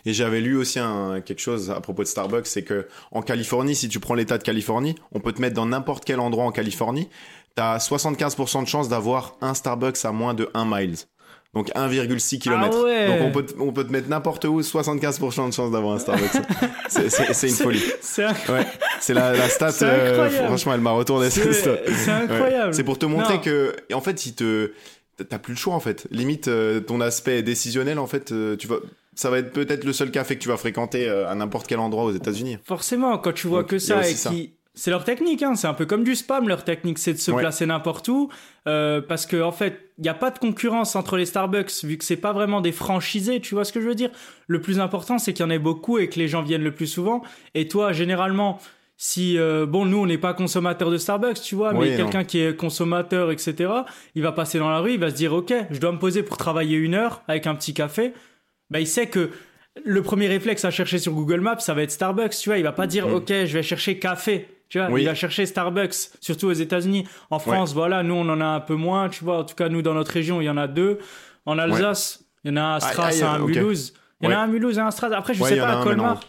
Et 0.04 0.12
j'avais 0.12 0.40
lu 0.40 0.56
aussi 0.56 0.80
quelque 1.24 1.40
chose 1.40 1.70
à 1.70 1.80
propos 1.80 2.02
de 2.02 2.08
Starbucks, 2.08 2.46
c'est 2.46 2.64
que 2.64 2.88
en 3.12 3.22
Californie, 3.22 3.76
si 3.76 3.88
tu 3.88 4.00
prends 4.00 4.14
l'État 4.14 4.38
de 4.38 4.42
Californie, 4.42 4.96
on 5.12 5.20
peut 5.20 5.32
te 5.32 5.40
mettre 5.40 5.54
dans 5.54 5.66
n'importe 5.66 6.04
quel 6.04 6.18
endroit 6.18 6.44
en 6.44 6.50
Californie, 6.50 7.08
t'as 7.54 7.78
75% 7.78 8.62
de 8.62 8.68
chance 8.68 8.88
d'avoir 8.88 9.36
un 9.40 9.54
Starbucks 9.54 10.04
à 10.04 10.12
moins 10.12 10.34
de 10.34 10.50
1 10.54 10.64
miles. 10.64 10.96
Donc 11.54 11.68
1,6 11.74 12.38
km. 12.38 12.70
Ah 12.80 12.82
ouais. 12.84 13.06
Donc 13.08 13.18
on 13.20 13.30
peut, 13.30 13.44
te- 13.44 13.60
on 13.60 13.72
peut 13.72 13.84
te 13.84 13.92
mettre 13.92 14.08
n'importe 14.08 14.44
où, 14.46 14.60
75% 14.62 15.48
de 15.48 15.52
chance 15.52 15.70
d'avoir 15.70 15.94
un 15.94 15.98
Starbucks. 15.98 16.30
c'est, 16.88 17.48
une 17.48 17.54
folie. 17.54 17.82
C'est 18.00 18.24
Ouais. 18.26 18.66
C'est 19.00 19.12
la, 19.12 19.32
la 19.32 19.48
stat, 19.50 19.70
euh, 19.82 20.10
incroyable. 20.22 20.46
franchement, 20.46 20.74
elle 20.74 20.80
m'a 20.80 20.92
retourné 20.92 21.28
cette 21.28 21.52
stat. 21.52 21.76
c'est 21.86 22.10
incroyable. 22.10 22.68
Ouais. 22.68 22.72
C'est 22.72 22.84
pour 22.84 22.98
te 22.98 23.04
montrer 23.04 23.34
Non. 23.34 23.40
que, 23.40 23.76
en 23.92 24.00
fait, 24.00 24.24
il 24.24 24.34
te, 24.34 24.72
t'as 25.28 25.38
plus 25.38 25.52
le 25.52 25.58
choix 25.58 25.74
en 25.74 25.80
fait. 25.80 26.06
Limite, 26.10 26.48
euh, 26.48 26.80
ton 26.80 27.00
aspect 27.02 27.42
décisionnel, 27.42 27.98
en 27.98 28.06
fait, 28.06 28.32
euh, 28.32 28.56
tu 28.56 28.66
vas, 28.66 28.76
ça 29.14 29.28
va 29.28 29.38
être 29.38 29.52
peut-être 29.52 29.84
le 29.84 29.92
seul 29.92 30.10
café 30.10 30.36
que 30.36 30.42
tu 30.42 30.48
vas 30.48 30.56
fréquenter 30.56 31.06
à 31.08 31.34
n'importe 31.34 31.66
quel 31.66 31.80
endroit 31.80 32.04
aux 32.04 32.12
États-Unis. 32.14 32.56
Forcément, 32.64 33.18
quand 33.18 33.32
tu 33.34 33.46
vois 33.46 33.60
Donc, 33.60 33.70
que 33.70 33.78
ça 33.78 34.08
et 34.08 34.14
ça. 34.14 34.30
qui. 34.30 34.54
C'est 34.74 34.90
leur 34.90 35.04
technique, 35.04 35.42
hein. 35.42 35.54
c'est 35.54 35.66
un 35.66 35.74
peu 35.74 35.84
comme 35.84 36.02
du 36.02 36.14
spam. 36.16 36.48
Leur 36.48 36.64
technique, 36.64 36.98
c'est 36.98 37.12
de 37.12 37.18
se 37.18 37.30
Ouais. 37.30 37.42
placer 37.42 37.66
n'importe 37.66 38.08
où, 38.08 38.30
euh, 38.66 39.02
parce 39.02 39.26
que 39.26 39.40
en 39.42 39.52
fait, 39.52 39.90
il 39.98 40.02
n'y 40.02 40.08
a 40.08 40.14
pas 40.14 40.30
de 40.30 40.38
concurrence 40.38 40.96
entre 40.96 41.18
les 41.18 41.26
Starbucks, 41.26 41.84
vu 41.84 41.98
que 41.98 42.04
c'est 42.04 42.16
pas 42.16 42.32
vraiment 42.32 42.60
des 42.62 42.72
franchisés. 42.72 43.40
Tu 43.40 43.54
vois 43.54 43.64
ce 43.66 43.72
que 43.72 43.80
je 43.82 43.86
veux 43.88 43.94
dire 43.94 44.10
Le 44.46 44.60
plus 44.62 44.80
important, 44.80 45.18
c'est 45.18 45.34
qu'il 45.34 45.44
y 45.44 45.46
en 45.46 45.50
ait 45.50 45.58
beaucoup 45.58 45.98
et 45.98 46.08
que 46.08 46.18
les 46.18 46.26
gens 46.26 46.40
viennent 46.42 46.64
le 46.64 46.72
plus 46.74 46.86
souvent. 46.86 47.22
Et 47.54 47.68
toi, 47.68 47.92
généralement, 47.92 48.58
si 48.96 49.36
euh, 49.36 49.66
bon, 49.66 49.84
nous, 49.84 49.98
on 49.98 50.06
n'est 50.06 50.16
pas 50.16 50.32
consommateur 50.32 50.90
de 50.90 50.96
Starbucks, 50.96 51.42
tu 51.42 51.54
vois, 51.54 51.74
Oui, 51.74 51.90
mais 51.90 51.96
quelqu'un 51.96 52.24
qui 52.24 52.40
est 52.40 52.56
consommateur, 52.56 53.30
etc., 53.30 53.70
il 54.14 54.22
va 54.22 54.32
passer 54.32 54.58
dans 54.58 54.70
la 54.70 54.78
rue, 54.78 54.94
il 54.94 55.00
va 55.00 55.10
se 55.10 55.14
dire, 55.16 55.34
ok, 55.34 55.52
je 55.70 55.80
dois 55.80 55.92
me 55.92 55.98
poser 55.98 56.22
pour 56.22 56.38
travailler 56.38 56.78
une 56.78 56.94
heure 56.94 57.22
avec 57.28 57.46
un 57.46 57.54
petit 57.54 57.74
café. 57.74 58.14
Bah, 58.70 58.80
il 58.80 58.86
sait 58.86 59.08
que 59.08 59.28
le 59.84 60.00
premier 60.02 60.28
réflexe 60.28 60.64
à 60.64 60.70
chercher 60.70 60.98
sur 60.98 61.12
Google 61.12 61.40
Maps, 61.40 61.58
ça 61.58 61.74
va 61.74 61.82
être 61.82 61.90
Starbucks, 61.90 62.36
tu 62.38 62.48
vois. 62.48 62.56
Il 62.58 62.62
va 62.64 62.72
pas 62.72 62.86
dire, 62.86 63.06
Mm. 63.08 63.14
ok, 63.14 63.28
je 63.28 63.52
vais 63.52 63.62
chercher 63.62 63.98
café. 63.98 64.46
Tu 64.72 64.78
vois, 64.78 64.88
Oui. 64.88 65.02
il 65.02 65.04
va 65.04 65.14
chercher 65.14 65.44
Starbucks, 65.44 65.92
surtout 66.22 66.46
aux 66.46 66.52
États-Unis. 66.54 67.06
En 67.28 67.38
France, 67.38 67.74
voilà, 67.74 68.02
nous, 68.02 68.14
on 68.14 68.26
en 68.30 68.40
a 68.40 68.46
un 68.46 68.60
peu 68.60 68.74
moins, 68.74 69.10
tu 69.10 69.22
vois. 69.22 69.40
En 69.40 69.44
tout 69.44 69.54
cas, 69.54 69.68
nous, 69.68 69.82
dans 69.82 69.92
notre 69.92 70.10
région, 70.12 70.40
il 70.40 70.44
y 70.46 70.48
en 70.48 70.56
a 70.56 70.66
deux. 70.66 70.98
En 71.44 71.58
Alsace, 71.58 72.24
il 72.42 72.52
y 72.52 72.54
en 72.54 72.56
a 72.56 72.62
un 72.62 72.74
à 72.76 72.80
Stras 72.80 73.12
et 73.12 73.22
un 73.22 73.34
à. 73.34 73.38
Mulhouse. 73.38 73.92
Il 74.22 74.30
y 74.30 74.32
en 74.32 74.34
a 74.34 74.38
un 74.40 74.44
à 74.44 74.46
Mulhouse 74.46 74.78
et 74.78 74.80
un 74.80 74.86
à 74.86 74.90
Stras. 74.90 75.10
Après, 75.14 75.34
je 75.34 75.44
sais 75.44 75.58
pas, 75.58 75.68
a 75.74 75.80
à 75.80 75.82
Colmar. 75.82 76.20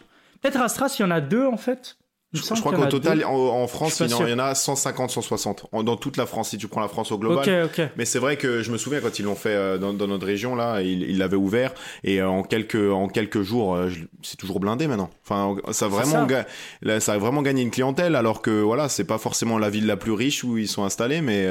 Peut-être 0.41 0.59
à 0.62 0.67
Stras, 0.67 0.93
il 1.00 1.03
y 1.03 1.05
en 1.05 1.12
a 1.12 1.21
deux, 1.21 1.45
en 1.45 1.55
fait. 1.55 1.95
Je, 2.33 2.41
crois 2.41 2.73
qu'au 2.73 2.85
total, 2.87 3.23
en, 3.25 3.31
en 3.33 3.67
France, 3.67 3.99
il 3.99 4.09
y, 4.09 4.33
en, 4.33 4.39
a 4.39 4.55
150, 4.55 5.11
160. 5.11 5.67
En- 5.71 5.83
dans 5.83 5.95
toute 5.97 6.17
la 6.17 6.25
France, 6.25 6.49
si 6.49 6.57
tu 6.57 6.67
prends 6.67 6.81
la 6.81 6.87
France 6.87 7.11
au 7.11 7.17
global. 7.19 7.65
Ok, 7.65 7.77
ok. 7.79 7.87
Mais 7.95 8.05
c'est 8.05 8.17
vrai 8.19 8.37
que 8.37 8.63
je 8.63 8.71
me 8.71 8.77
souviens 8.77 9.01
quand 9.01 9.19
ils 9.19 9.23
l'ont 9.25 9.35
fait 9.35 9.49
euh, 9.53 9.77
dans, 9.77 9.93
dans 9.93 10.07
notre 10.07 10.25
région 10.25 10.55
là, 10.55 10.81
ils 10.81 11.17
l'avaient 11.19 11.35
ouvert 11.37 11.73
et 12.03 12.21
euh, 12.21 12.27
en 12.27 12.41
quelques 12.43 12.91
en 12.91 13.07
quelques 13.07 13.43
jours, 13.43 13.75
euh, 13.75 13.89
c'est 14.23 14.37
toujours 14.37 14.59
blindé 14.59 14.87
maintenant. 14.87 15.09
Enfin, 15.23 15.55
ça 15.71 15.85
a 15.85 15.87
vraiment 15.89 16.11
ça. 16.21 16.25
ga- 16.25 16.45
là, 16.81 16.99
ça 16.99 17.13
a 17.13 17.17
vraiment 17.19 17.41
gagné 17.43 17.61
une 17.61 17.71
clientèle 17.71 18.15
alors 18.15 18.41
que 18.41 18.61
voilà, 18.61 18.89
c'est 18.89 19.03
pas 19.05 19.17
forcément 19.19 19.57
la 19.59 19.69
ville 19.69 19.85
la 19.85 19.97
plus 19.97 20.11
riche 20.13 20.43
où 20.43 20.57
ils 20.57 20.67
sont 20.67 20.83
installés, 20.83 21.21
mais 21.21 21.47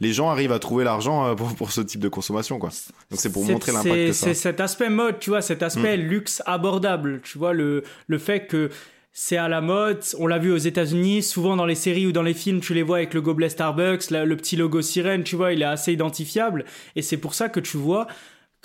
les 0.00 0.12
gens 0.12 0.28
arrivent 0.28 0.52
à 0.52 0.58
trouver 0.58 0.84
l'argent 0.84 1.34
pour, 1.34 1.54
pour 1.54 1.72
ce 1.72 1.80
type 1.80 2.00
de 2.00 2.08
consommation 2.08 2.58
quoi. 2.58 2.68
Donc 3.10 3.20
c'est 3.20 3.32
pour 3.32 3.44
montrer 3.44 3.72
l'impact 3.72 3.94
que 4.08 4.12
ça. 4.12 4.26
C'est 4.26 4.34
cet 4.34 4.60
aspect 4.60 4.90
mode, 4.90 5.18
tu 5.18 5.30
vois, 5.30 5.40
cet 5.42 5.62
aspect 5.62 5.96
Mm. 5.96 6.00
luxe 6.00 6.42
abordable, 6.46 7.20
tu 7.22 7.38
vois, 7.38 7.52
le, 7.52 7.84
le 8.06 8.18
fait 8.18 8.46
que 8.46 8.70
c'est 9.18 9.38
à 9.38 9.48
la 9.48 9.62
mode, 9.62 10.02
on 10.18 10.26
l'a 10.26 10.38
vu 10.38 10.52
aux 10.52 10.58
États-Unis, 10.58 11.22
souvent 11.22 11.56
dans 11.56 11.64
les 11.64 11.74
séries 11.74 12.06
ou 12.06 12.12
dans 12.12 12.22
les 12.22 12.34
films, 12.34 12.60
tu 12.60 12.74
les 12.74 12.82
vois 12.82 12.98
avec 12.98 13.14
le 13.14 13.22
gobelet 13.22 13.48
Starbucks, 13.48 14.10
la- 14.10 14.26
le 14.26 14.36
petit 14.36 14.56
logo 14.56 14.82
sirène, 14.82 15.24
tu 15.24 15.36
vois, 15.36 15.54
il 15.54 15.62
est 15.62 15.64
assez 15.64 15.90
identifiable, 15.90 16.66
et 16.96 17.00
c'est 17.00 17.16
pour 17.16 17.32
ça 17.32 17.48
que 17.48 17.58
tu 17.58 17.78
vois 17.78 18.08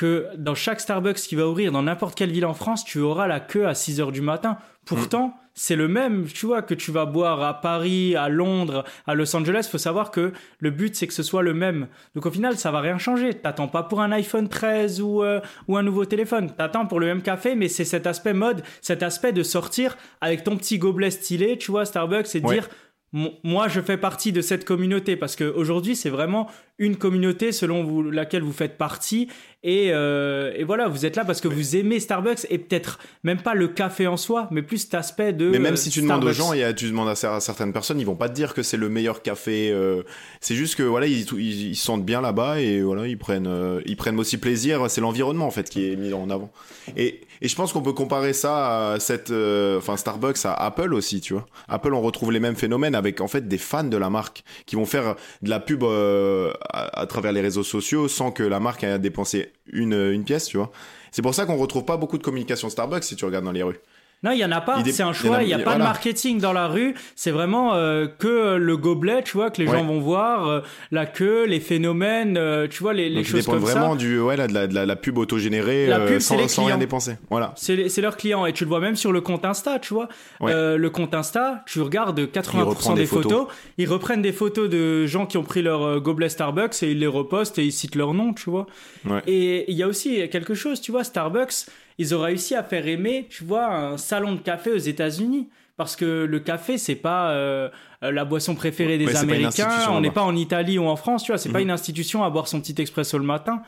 que 0.02 0.28
dans 0.38 0.56
chaque 0.56 0.80
Starbucks 0.82 1.18
qui 1.18 1.36
va 1.36 1.48
ouvrir 1.48 1.72
dans 1.72 1.84
n'importe 1.84 2.16
quelle 2.18 2.32
ville 2.32 2.46
en 2.48 2.54
France, 2.56 2.84
tu 2.84 3.00
auras 3.00 3.28
la 3.28 3.40
queue 3.40 3.68
à 3.68 3.76
6 3.76 4.02
heures 4.02 4.12
du 4.12 4.22
matin. 4.22 4.58
Pourtant, 4.86 5.36
c'est 5.54 5.76
le 5.76 5.88
même, 5.88 6.26
tu 6.26 6.48
vois, 6.48 6.64
que 6.64 6.74
tu 6.74 6.92
vas 6.92 7.06
boire 7.06 7.44
à 7.44 7.62
Paris, 7.62 8.16
à 8.16 8.28
Londres, 8.28 8.84
à 9.06 9.14
Los 9.14 9.36
Angeles. 9.36 9.68
Faut 9.72 9.78
savoir 9.78 10.10
que 10.10 10.32
le 10.60 10.70
but, 10.72 10.96
c'est 10.96 11.06
que 11.06 11.14
ce 11.14 11.22
soit 11.22 11.44
le 11.44 11.54
même. 11.54 11.88
Donc 12.16 12.26
au 12.26 12.32
final, 12.32 12.58
ça 12.58 12.72
va 12.72 12.80
rien 12.82 12.98
changer. 12.98 13.34
T'attends 13.36 13.68
pas 13.68 13.84
pour 13.84 14.02
un 14.02 14.12
iPhone 14.12 14.50
13 14.50 15.02
ou, 15.02 15.22
euh, 15.24 15.40
ou 15.68 15.78
un 15.78 15.84
nouveau 15.84 16.06
téléphone. 16.06 16.52
T'attends 16.58 16.88
pour 16.88 17.00
le 17.00 17.06
même 17.06 17.22
café, 17.22 17.54
mais 17.56 17.68
c'est 17.68 17.86
cet 17.86 18.08
aspect 18.08 18.34
mode, 18.34 18.64
cet 18.82 19.04
aspect 19.04 19.34
de 19.34 19.44
sortir 19.44 19.98
avec 20.20 20.44
ton 20.44 20.58
petit 20.58 20.80
gobelet 20.80 21.12
stylé, 21.12 21.58
tu 21.60 21.70
vois, 21.70 21.86
Starbucks, 21.86 22.34
et 22.36 22.42
Ouais. 22.44 22.54
dire, 22.56 22.70
Mo- 23.14 23.34
moi, 23.44 23.68
je 23.68 23.82
fais 23.82 23.98
partie 23.98 24.32
de 24.32 24.40
cette 24.40 24.64
communauté 24.64 25.18
parce 25.18 25.36
qu'aujourd'hui, 25.36 25.98
c'est 25.98 26.10
vraiment 26.10 26.48
une 26.78 26.96
communauté 26.96 27.52
selon 27.52 27.84
vous, 27.84 28.10
laquelle 28.10 28.42
vous 28.42 28.54
faites 28.54 28.78
partie. 28.78 29.28
Et, 29.64 29.90
euh, 29.94 30.52
et 30.56 30.64
voilà, 30.64 30.88
vous 30.88 31.06
êtes 31.06 31.16
là 31.16 31.24
parce 31.24 31.40
que 31.40 31.48
vous 31.48 31.76
aimez 31.76 32.00
Starbucks 32.00 32.48
et 32.50 32.58
peut-être 32.58 32.98
même 33.24 33.40
pas 33.40 33.54
le 33.54 33.68
café 33.68 34.08
en 34.08 34.18
soi, 34.18 34.48
mais 34.50 34.64
plus 34.64 34.80
cet 34.80 34.96
aspect 34.96 35.34
de. 35.34 35.50
Mais 35.52 35.60
même 35.60 35.74
euh, 35.74 35.78
si 35.78 35.92
tu 35.92 36.02
demandes 36.02 36.24
aux 36.24 36.32
gens, 36.32 36.52
a, 36.52 36.74
tu 36.74 36.88
demandes 36.88 37.10
à, 37.10 37.14
cer- 37.14 37.36
à 37.36 37.40
certaines 37.40 37.72
personnes, 37.72 38.00
ils 38.00 38.06
vont 38.08 38.16
pas 38.16 38.28
te 38.28 38.34
dire 38.34 38.56
que 38.56 38.64
c'est 38.64 38.78
le 38.78 38.90
meilleur 38.90 39.22
café. 39.22 39.70
euh, 39.72 40.02
c'est 40.40 40.56
juste 40.56 40.76
que 40.76 40.82
voilà, 40.84 41.06
ils, 41.06 41.28
ils, 41.34 41.70
ils 41.70 41.76
se 41.76 41.86
sentent 41.86 42.04
bien 42.04 42.22
là-bas 42.22 42.60
et 42.60 42.82
voilà, 42.82 43.06
ils 43.06 43.20
prennent, 43.20 43.46
euh, 43.46 43.82
ils 43.86 43.96
prennent 43.98 44.20
aussi 44.20 44.40
plaisir. 44.40 44.90
C'est 44.90 45.02
l'environnement 45.02 45.46
en 45.46 45.52
fait 45.52 45.70
qui 45.70 45.92
est 45.92 45.96
mis 45.96 46.12
en 46.12 46.32
avant. 46.32 46.52
Et, 46.98 47.22
et 47.42 47.48
je 47.48 47.56
pense 47.56 47.72
qu'on 47.72 47.84
peut 47.84 47.94
comparer 47.94 48.34
ça 48.34 48.94
à 48.94 49.00
cette, 49.00 49.30
euh, 49.30 49.78
enfin 49.78 49.96
Starbucks 49.96 50.44
à 50.46 50.54
Apple 50.54 50.92
aussi, 50.96 51.22
tu 51.22 51.34
vois. 51.34 51.46
Apple, 51.68 51.94
on 51.94 52.02
retrouve 52.02 52.32
les 52.32 52.40
mêmes 52.40 52.56
phénomènes 52.56 52.96
avec 52.96 53.22
en 53.22 53.28
fait 53.28 53.48
des 53.48 53.60
fans 53.60 53.84
de 53.84 53.98
la 53.98 54.10
marque 54.10 54.44
qui 54.66 54.76
vont 54.76 54.86
faire 54.86 55.16
de 55.44 55.50
la 55.52 55.60
pub 55.60 55.84
euh, 55.84 56.52
à, 56.72 57.02
à 57.02 57.06
travers 57.06 57.32
les 57.32 57.42
réseaux 57.42 57.62
sociaux 57.64 58.08
sans 58.08 58.32
que 58.32 58.42
la 58.42 58.60
marque 58.60 58.84
ait 58.84 58.98
dépensé 58.98 59.51
une, 59.72 60.24
pièce, 60.24 60.46
tu 60.46 60.58
vois. 60.58 60.72
C'est 61.12 61.22
pour 61.22 61.34
ça 61.34 61.46
qu'on 61.46 61.58
retrouve 61.58 61.86
pas 61.86 61.98
beaucoup 61.98 62.18
de 62.18 62.24
communication 62.24 62.70
Starbucks 62.70 63.04
si 63.04 63.16
tu 63.16 63.26
regardes 63.26 63.46
dans 63.46 63.52
les 63.52 63.64
rues. 63.64 63.80
Non, 64.24 64.32
il 64.32 64.38
y 64.38 64.46
en 64.46 64.52
a 64.52 64.62
pas. 64.62 64.84
C'est 64.86 65.02
un 65.02 65.14
choix. 65.14 65.38
a- 65.38 65.44
Il 65.44 65.50
y 65.50 65.54
a 65.54 65.60
pas 65.60 65.74
de 65.76 65.80
marketing 65.80 66.40
dans 66.40 66.54
la 66.54 66.68
rue. 66.68 66.94
C'est 67.16 67.32
vraiment 67.32 67.74
euh, 67.74 68.06
que 68.06 68.56
le 68.56 68.78
gobelet, 68.78 69.24
tu 69.24 69.34
vois, 69.38 69.50
que 69.50 69.60
les 69.62 69.68
Ouais. 69.68 69.78
gens 69.80 69.84
vont 69.84 70.00
voir, 70.00 70.48
euh, 70.48 70.62
la 70.92 71.08
queue, 71.08 71.46
les 71.46 71.60
phénomènes, 71.60 72.38
euh, 72.38 72.68
tu 72.68 72.84
vois, 72.84 72.94
les, 72.94 73.10
les 73.10 73.22
ils 73.22 73.26
choses 73.26 73.46
comme 73.48 73.58
vraiment 73.60 73.92
ça. 73.94 73.98
du, 73.98 74.20
ouais, 74.20 74.38
là, 74.38 74.46
de, 74.48 74.54
la, 74.54 74.68
de 74.68 74.76
la, 74.76 74.86
la 74.86 74.96
pub 74.96 75.18
autogénérée 75.18 75.88
La 75.88 76.00
euh, 76.02 76.08
pub, 76.08 76.20
sans, 76.20 76.38
les 76.38 76.48
sans 76.48 76.66
rien 76.66 76.78
dépenser. 76.78 77.16
Voilà. 77.32 77.54
C'est 77.58 77.98
leurs 78.02 78.16
clients 78.18 78.46
et 78.46 78.54
tu 78.54 78.64
le 78.64 78.70
vois 78.70 78.80
même 78.80 78.96
sur 78.96 79.12
le 79.12 79.22
compte 79.22 79.44
Insta, 79.44 79.80
tu 79.80 79.94
vois. 79.94 80.08
Ouais. 80.40 80.52
Euh, 80.54 80.78
le 80.78 80.90
compte 80.92 81.16
Insta, 81.16 81.64
tu 81.66 81.82
regardes 81.82 82.20
80% 82.20 82.64
reprend 82.64 82.94
des 82.94 83.02
des 83.02 83.06
photos. 83.08 83.32
photos. 83.32 83.48
ils 83.80 83.88
reprennent 83.90 84.22
des 84.22 84.32
photos 84.34 84.70
de 84.70 85.08
gens 85.08 85.26
qui 85.26 85.38
ont 85.38 85.44
pris 85.44 85.64
leur 85.64 85.82
euh, 85.84 86.00
gobelet 86.00 86.30
Starbucks 86.30 86.84
et 86.84 86.92
ils 86.92 87.00
les 87.00 87.08
repostent 87.08 87.58
et 87.58 87.64
ils 87.66 87.72
citent 87.72 87.96
leur 87.96 88.14
nom, 88.14 88.34
tu 88.34 88.50
vois. 88.52 88.68
Ouais. 89.10 89.22
Et 89.26 89.72
il 89.72 89.76
y 89.78 89.82
a 89.84 89.88
aussi 89.88 90.30
quelque 90.30 90.54
chose, 90.54 90.80
tu 90.80 90.92
vois, 90.92 91.04
Starbucks, 91.04 91.66
ils 91.98 92.16
ont 92.16 92.22
réussi 92.22 92.56
à 92.56 92.64
faire 92.64 92.88
aimer, 92.88 93.28
tu 93.30 93.44
vois, 93.44 93.68
un 93.74 93.98
salon 93.98 94.34
de 94.34 94.40
café 94.40 94.72
aux 94.72 94.78
États-Unis. 94.78 95.50
Parce 95.78 95.96
que 95.96 96.26
le 96.26 96.40
café, 96.40 96.78
c'est 96.78 96.96
pas 96.96 97.32
euh, 97.32 97.70
la 98.04 98.24
boisson 98.24 98.54
préférée 98.54 98.98
des 99.00 99.06
Ouais, 99.08 99.16
Américains. 99.16 99.88
On 99.90 100.02
n'est 100.02 100.12
pas 100.12 100.22
en 100.22 100.36
Italie 100.36 100.78
ou 100.78 100.86
en 100.86 100.96
France, 100.96 101.24
tu 101.24 101.32
vois. 101.32 101.40
C'est 101.40 101.50
pas 101.52 101.58
Mhm. 101.60 101.64
une 101.66 101.72
institution 101.72 102.24
à 102.24 102.30
boire 102.30 102.48
son 102.48 102.62
petit 102.62 102.80
expresso 102.80 103.18
le 103.18 103.24
matin. 103.24 103.64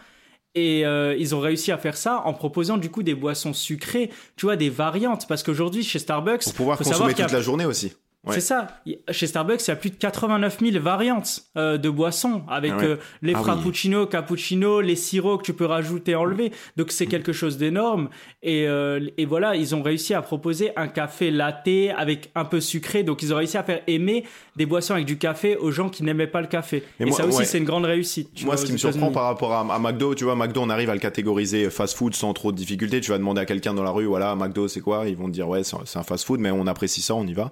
Et 0.54 0.86
euh, 0.86 1.16
ils 1.18 1.34
ont 1.34 1.40
réussi 1.40 1.72
à 1.72 1.80
faire 1.80 1.98
ça 1.98 2.22
en 2.26 2.34
proposant 2.34 2.78
du 2.78 2.92
coup 2.92 3.02
des 3.02 3.16
boissons 3.16 3.54
sucrées, 3.54 4.12
tu 4.36 4.46
vois, 4.46 4.56
des 4.56 4.70
variantes. 4.70 5.28
Parce 5.28 5.42
qu'aujourd'hui, 5.42 5.82
chez 5.84 5.98
Starbucks, 5.98 6.44
Pour 6.44 6.54
pouvoir 6.54 6.78
faut 6.78 6.84
consommer 6.84 7.10
savoir 7.14 7.20
a- 7.20 7.24
toute 7.24 7.34
la 7.34 7.42
journée 7.42 7.66
aussi. 7.66 7.94
Ouais. 8.26 8.36
c'est 8.36 8.40
ça. 8.42 8.68
Chez 9.12 9.28
Starbucks, 9.28 9.68
il 9.68 9.70
y 9.70 9.72
a 9.72 9.76
plus 9.76 9.90
de 9.90 9.96
89 9.98 10.60
000 10.62 10.82
variantes 10.82 11.42
euh, 11.58 11.78
de 11.78 11.90
boissons 11.90 12.44
avec 12.48 12.72
Ah 12.74 12.78
ouais. 12.78 12.86
euh, 12.86 12.96
les 13.22 13.34
Ah 13.34 13.40
oui. 13.40 13.44
frappuccinos, 13.44 14.08
cappuccinos, 14.08 14.82
les 14.82 14.96
sirops 14.96 15.40
que 15.42 15.44
tu 15.48 15.54
peux 15.54 15.66
rajouter, 15.66 16.16
enlever. 16.16 16.52
Donc 16.78 16.88
Mm. 16.88 16.92
c'est 16.92 17.08
quelque 17.08 17.34
chose 17.34 17.58
d'énorme. 17.58 18.08
Et, 18.42 18.66
euh, 18.68 19.06
et 19.18 19.26
voilà, 19.26 19.58
ils 19.58 19.76
ont 19.76 19.82
réussi 19.84 20.14
à 20.14 20.22
proposer 20.22 20.72
un 20.78 20.88
café 20.88 21.32
latte 21.32 21.68
avec 21.98 22.32
un 22.36 22.46
peu 22.46 22.62
sucré. 22.62 23.04
Donc 23.04 23.24
ils 23.24 23.34
ont 23.34 23.38
réussi 23.38 23.58
à 23.58 23.64
faire 23.64 23.82
aimer 23.88 24.24
des 24.56 24.66
boissons 24.66 24.94
avec 24.94 25.06
du 25.06 25.18
café 25.18 25.58
aux 25.58 25.72
gens 25.72 25.90
qui 25.90 26.04
n'aimaient 26.04 26.28
pas 26.28 26.42
le 26.42 26.48
café. 26.48 26.84
Mais 27.00 27.06
et 27.06 27.10
moi- 27.10 27.18
ça 27.18 27.26
aussi, 27.26 27.38
ouais. 27.40 27.46
c'est 27.46 27.58
une 27.58 27.64
grande 27.66 27.86
réussite. 27.86 28.30
tu 28.36 28.46
Moi, 28.46 28.54
vois, 28.56 28.62
ce 28.62 28.66
qui 28.68 28.72
me 28.74 28.78
surprend 28.78 29.12
par 29.12 29.24
rapport 29.24 29.52
à, 29.54 29.62
à 29.74 29.80
McDo, 29.80 30.14
tu 30.16 30.24
vois, 30.26 30.36
McDo, 30.36 30.62
on 30.62 30.70
arrive 30.70 30.90
à 30.90 30.94
le 30.94 31.00
catégoriser 31.00 31.70
fast 31.70 31.96
food 31.98 32.14
sans 32.16 32.34
trop 32.34 32.52
de 32.52 32.58
difficulté. 32.58 33.02
Tu 33.02 33.12
vas 33.12 33.18
demander 33.18 33.42
à 33.42 33.46
quelqu'un 33.46 33.74
dans 33.74 33.84
la 33.84 33.90
rue, 33.92 34.06
voilà, 34.06 34.36
McDo, 34.36 34.68
c'est 34.68 34.82
quoi? 34.82 35.08
Ils 35.08 35.16
vont 35.18 35.26
te 35.28 35.32
dire, 35.32 35.48
ouais, 35.50 35.64
c'est 35.64 35.98
un 35.98 36.04
fast 36.04 36.26
food, 36.26 36.40
mais 36.40 36.52
on 36.52 36.68
apprécie 36.68 37.02
ça, 37.02 37.16
on 37.16 37.26
y 37.26 37.34
va. 37.34 37.52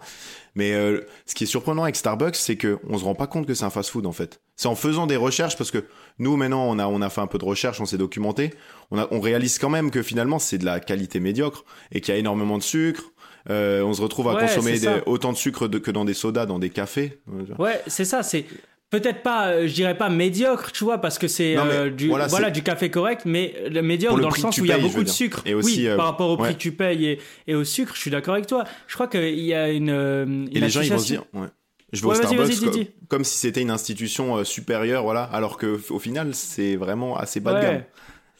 Mais 0.53 0.73
euh, 0.73 1.01
ce 1.25 1.33
qui 1.33 1.45
est 1.45 1.47
surprenant 1.47 1.83
avec 1.83 1.95
Starbucks, 1.95 2.35
c'est 2.35 2.57
que 2.57 2.77
on 2.89 2.97
se 2.97 3.05
rend 3.05 3.15
pas 3.15 3.25
compte 3.27 3.47
que 3.47 3.53
c'est 3.53 3.63
un 3.63 3.69
fast 3.69 3.89
food 3.89 4.05
en 4.05 4.11
fait. 4.11 4.41
C'est 4.57 4.67
en 4.67 4.75
faisant 4.75 5.07
des 5.07 5.15
recherches, 5.15 5.55
parce 5.57 5.71
que 5.71 5.85
nous 6.19 6.35
maintenant, 6.35 6.65
on 6.67 6.77
a 6.77 6.85
on 6.87 7.01
a 7.01 7.09
fait 7.09 7.21
un 7.21 7.27
peu 7.27 7.37
de 7.37 7.45
recherche, 7.45 7.79
on 7.79 7.85
s'est 7.85 7.97
documenté, 7.97 8.53
on 8.91 8.99
a 8.99 9.07
on 9.11 9.21
réalise 9.21 9.57
quand 9.59 9.69
même 9.69 9.91
que 9.91 10.03
finalement 10.03 10.39
c'est 10.39 10.57
de 10.57 10.65
la 10.65 10.81
qualité 10.81 11.21
médiocre 11.21 11.63
et 11.93 12.01
qu'il 12.01 12.13
y 12.13 12.17
a 12.17 12.19
énormément 12.19 12.57
de 12.57 12.63
sucre. 12.63 13.10
Euh, 13.49 13.81
on 13.83 13.93
se 13.93 14.01
retrouve 14.01 14.27
à 14.29 14.33
Ouais, 14.35 14.41
consommer 14.41 14.77
des- 14.79 15.01
autant 15.05 15.31
de 15.31 15.37
sucre 15.37 15.67
de- 15.67 15.79
que 15.79 15.91
dans 15.91 16.05
des 16.05 16.13
sodas, 16.13 16.45
dans 16.45 16.59
des 16.59 16.69
cafés. 16.69 17.19
Ouais, 17.57 17.81
c'est 17.87 18.05
ça, 18.05 18.21
c'est 18.23 18.45
peut-être 18.91 19.23
pas, 19.23 19.47
euh, 19.47 19.67
je 19.67 19.73
dirais 19.73 19.97
pas 19.97 20.09
médiocre, 20.09 20.71
tu 20.71 20.83
vois, 20.83 20.99
parce 20.99 21.17
que 21.17 21.27
c'est 21.27 21.57
euh, 21.57 21.89
du, 21.89 22.09
voilà, 22.09 22.49
du 22.51 22.61
café 22.61 22.89
correct, 22.91 23.21
mais 23.25 23.55
le 23.69 23.81
médiocre 23.81 24.17
le 24.17 24.21
dans 24.23 24.29
le 24.29 24.35
sens 24.35 24.57
où 24.57 24.65
il 24.65 24.69
y 24.69 24.73
a 24.73 24.77
beaucoup 24.77 25.03
de 25.03 25.09
sucre. 25.09 25.41
Et 25.45 25.53
aussi, 25.53 25.81
oui, 25.81 25.87
euh, 25.87 25.95
par 25.97 26.05
rapport 26.05 26.29
au 26.29 26.37
prix 26.37 26.53
que 26.53 26.59
tu 26.59 26.71
payes 26.71 27.05
et, 27.05 27.19
et 27.47 27.55
au 27.55 27.63
sucre, 27.63 27.95
je 27.95 27.99
suis 28.01 28.11
d'accord 28.11 28.33
avec 28.35 28.47
toi. 28.47 28.63
Je 28.87 28.93
crois 28.93 29.07
qu'il 29.07 29.39
y 29.39 29.53
a 29.53 29.69
une. 29.69 30.47
Et 30.51 30.59
les 30.59 30.69
gens, 30.69 30.81
ils 30.81 30.91
vont 30.91 30.99
se 30.99 31.05
dire, 31.07 31.23
ouais. 31.33 31.47
Je 31.93 31.99
vais 32.01 32.07
Ouais, 32.07 32.13
au 32.13 32.23
Starbucks 32.23 32.87
comme 33.09 33.25
si 33.25 33.37
c'était 33.37 33.61
une 33.61 33.69
institution 33.71 34.37
euh, 34.37 34.43
supérieure, 34.45 35.03
voilà, 35.03 35.23
alors 35.23 35.57
que 35.57 35.77
au 35.89 35.99
final, 35.99 36.33
c'est 36.33 36.77
vraiment 36.77 37.17
assez 37.17 37.41
bas 37.41 37.53
de 37.55 37.61
gamme. 37.61 37.83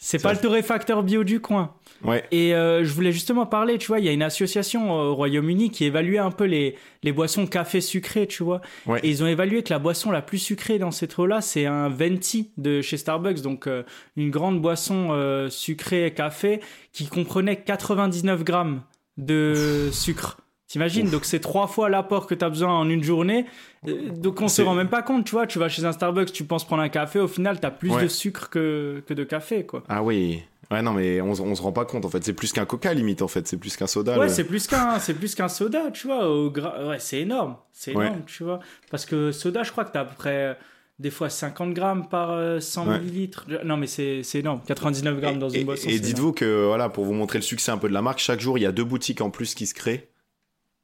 C'est 0.03 0.19
pas 0.19 0.33
le 0.33 0.39
torréfacteur 0.39 1.03
bio 1.03 1.23
du 1.23 1.39
coin. 1.39 1.75
Ouais. 2.03 2.23
Et 2.31 2.55
euh, 2.55 2.83
je 2.83 2.91
voulais 2.91 3.11
justement 3.11 3.45
parler, 3.45 3.77
tu 3.77 3.85
vois, 3.85 3.99
il 3.99 4.05
y 4.05 4.09
a 4.09 4.11
une 4.11 4.23
association 4.23 4.91
euh, 4.91 5.03
au 5.09 5.15
Royaume-Uni 5.15 5.69
qui 5.69 5.85
évaluait 5.85 6.17
un 6.17 6.31
peu 6.31 6.45
les, 6.45 6.75
les 7.03 7.11
boissons 7.11 7.45
café 7.45 7.81
sucrées, 7.81 8.25
tu 8.25 8.41
vois. 8.41 8.61
Ouais. 8.87 8.99
Et 9.03 9.09
ils 9.09 9.23
ont 9.23 9.27
évalué 9.27 9.61
que 9.61 9.71
la 9.71 9.77
boisson 9.77 10.09
la 10.09 10.23
plus 10.23 10.39
sucrée 10.39 10.79
dans 10.79 10.89
cette 10.89 11.19
eau-là, 11.19 11.41
c'est 11.41 11.67
un 11.67 11.87
venti 11.87 12.49
de 12.57 12.81
chez 12.81 12.97
Starbucks, 12.97 13.41
donc 13.41 13.67
euh, 13.67 13.83
une 14.17 14.31
grande 14.31 14.59
boisson 14.59 15.09
euh, 15.11 15.51
sucrée 15.51 16.11
café 16.15 16.61
qui 16.93 17.05
comprenait 17.05 17.57
99 17.57 18.43
grammes 18.43 18.81
de 19.17 19.89
sucre. 19.91 20.37
T'imagines 20.71 21.09
Donc 21.09 21.25
c'est 21.25 21.39
trois 21.41 21.67
fois 21.67 21.89
l'apport 21.89 22.27
que 22.27 22.33
tu 22.35 22.45
as 22.45 22.49
besoin 22.49 22.69
en 22.73 22.89
une 22.89 23.03
journée. 23.03 23.45
Euh, 23.87 24.09
Donc 24.11 24.39
on 24.41 24.47
se 24.47 24.61
rend 24.61 24.73
même 24.73 24.87
pas 24.89 25.01
compte, 25.01 25.25
tu 25.25 25.31
vois. 25.33 25.45
Tu 25.47 25.59
vas 25.59 25.67
chez 25.67 25.83
un 25.83 25.91
Starbucks, 25.91 26.31
tu 26.31 26.45
penses 26.45 26.63
prendre 26.65 26.81
un 26.81 26.87
café, 26.89 27.19
au 27.19 27.27
final 27.27 27.59
tu 27.59 27.65
as 27.65 27.71
plus 27.71 27.91
Ouais. 27.91 28.03
de 28.03 28.07
sucre 28.07 28.49
que, 28.49 29.03
que 29.05 29.13
de 29.13 29.23
café, 29.25 29.65
quoi. 29.65 29.83
Ah 29.89 30.01
oui. 30.01 30.43
Ouais, 30.71 30.81
non, 30.81 30.93
mais 30.93 31.19
on, 31.19 31.31
on 31.31 31.55
se 31.55 31.61
rend 31.61 31.73
pas 31.73 31.83
compte, 31.83 32.05
en 32.05 32.09
fait. 32.09 32.23
C'est 32.23 32.31
plus 32.31 32.53
qu'un 32.53 32.63
coca, 32.65 32.93
limite, 32.93 33.21
en 33.21 33.27
fait. 33.27 33.45
C'est 33.45 33.57
plus 33.57 33.75
qu'un 33.75 33.87
soda. 33.87 34.17
Ouais, 34.17 34.27
le- 34.27 34.31
c'est 34.31 34.45
plus 34.45 34.67
qu'un, 34.67 34.99
c'est 34.99 35.13
plus 35.13 35.35
qu'un 35.35 35.49
soda, 35.49 35.91
tu 35.91 36.07
vois. 36.07 36.29
Au 36.29 36.49
gra- 36.49 36.87
Ouais, 36.87 36.99
c'est 36.99 37.19
énorme, 37.19 37.57
c'est 37.73 37.93
Ouais. 37.93 38.05
énorme, 38.05 38.21
tu 38.25 38.45
vois. 38.45 38.61
Parce 38.89 39.05
que 39.05 39.33
soda, 39.33 39.63
je 39.63 39.71
crois 39.73 39.83
que 39.83 39.91
t'as 39.91 40.01
à 40.01 40.05
peu 40.05 40.15
près 40.15 40.33
euh, 40.51 40.53
des 40.99 41.09
fois 41.09 41.29
50 41.29 41.73
grammes 41.73 42.07
par 42.07 42.31
euh, 42.31 42.61
100 42.61 42.87
Ouais. 42.87 42.99
millilitres. 42.99 43.45
Non, 43.65 43.75
mais 43.75 43.87
c'est, 43.87 44.21
énorme. 44.35 44.61
99 44.65 45.19
grammes 45.19 45.39
dans 45.39 45.49
Et, 45.49 45.59
une 45.59 45.65
boisson. 45.65 45.89
et 45.89 45.93
c'est 45.93 45.99
dites-vous 45.99 46.31
que, 46.31 46.67
voilà, 46.67 46.87
pour 46.87 47.03
vous 47.03 47.13
montrer 47.13 47.39
le 47.39 47.43
succès 47.43 47.71
un 47.73 47.77
peu 47.77 47.89
de 47.89 47.93
la 47.93 48.01
marque, 48.01 48.19
chaque 48.19 48.39
jour, 48.39 48.57
il 48.57 48.61
y 48.61 48.65
a 48.65 48.71
deux 48.71 48.85
boutiques 48.85 49.19
en 49.19 49.29
plus 49.29 49.55
qui 49.55 49.65
se 49.67 49.73
créent. 49.73 50.07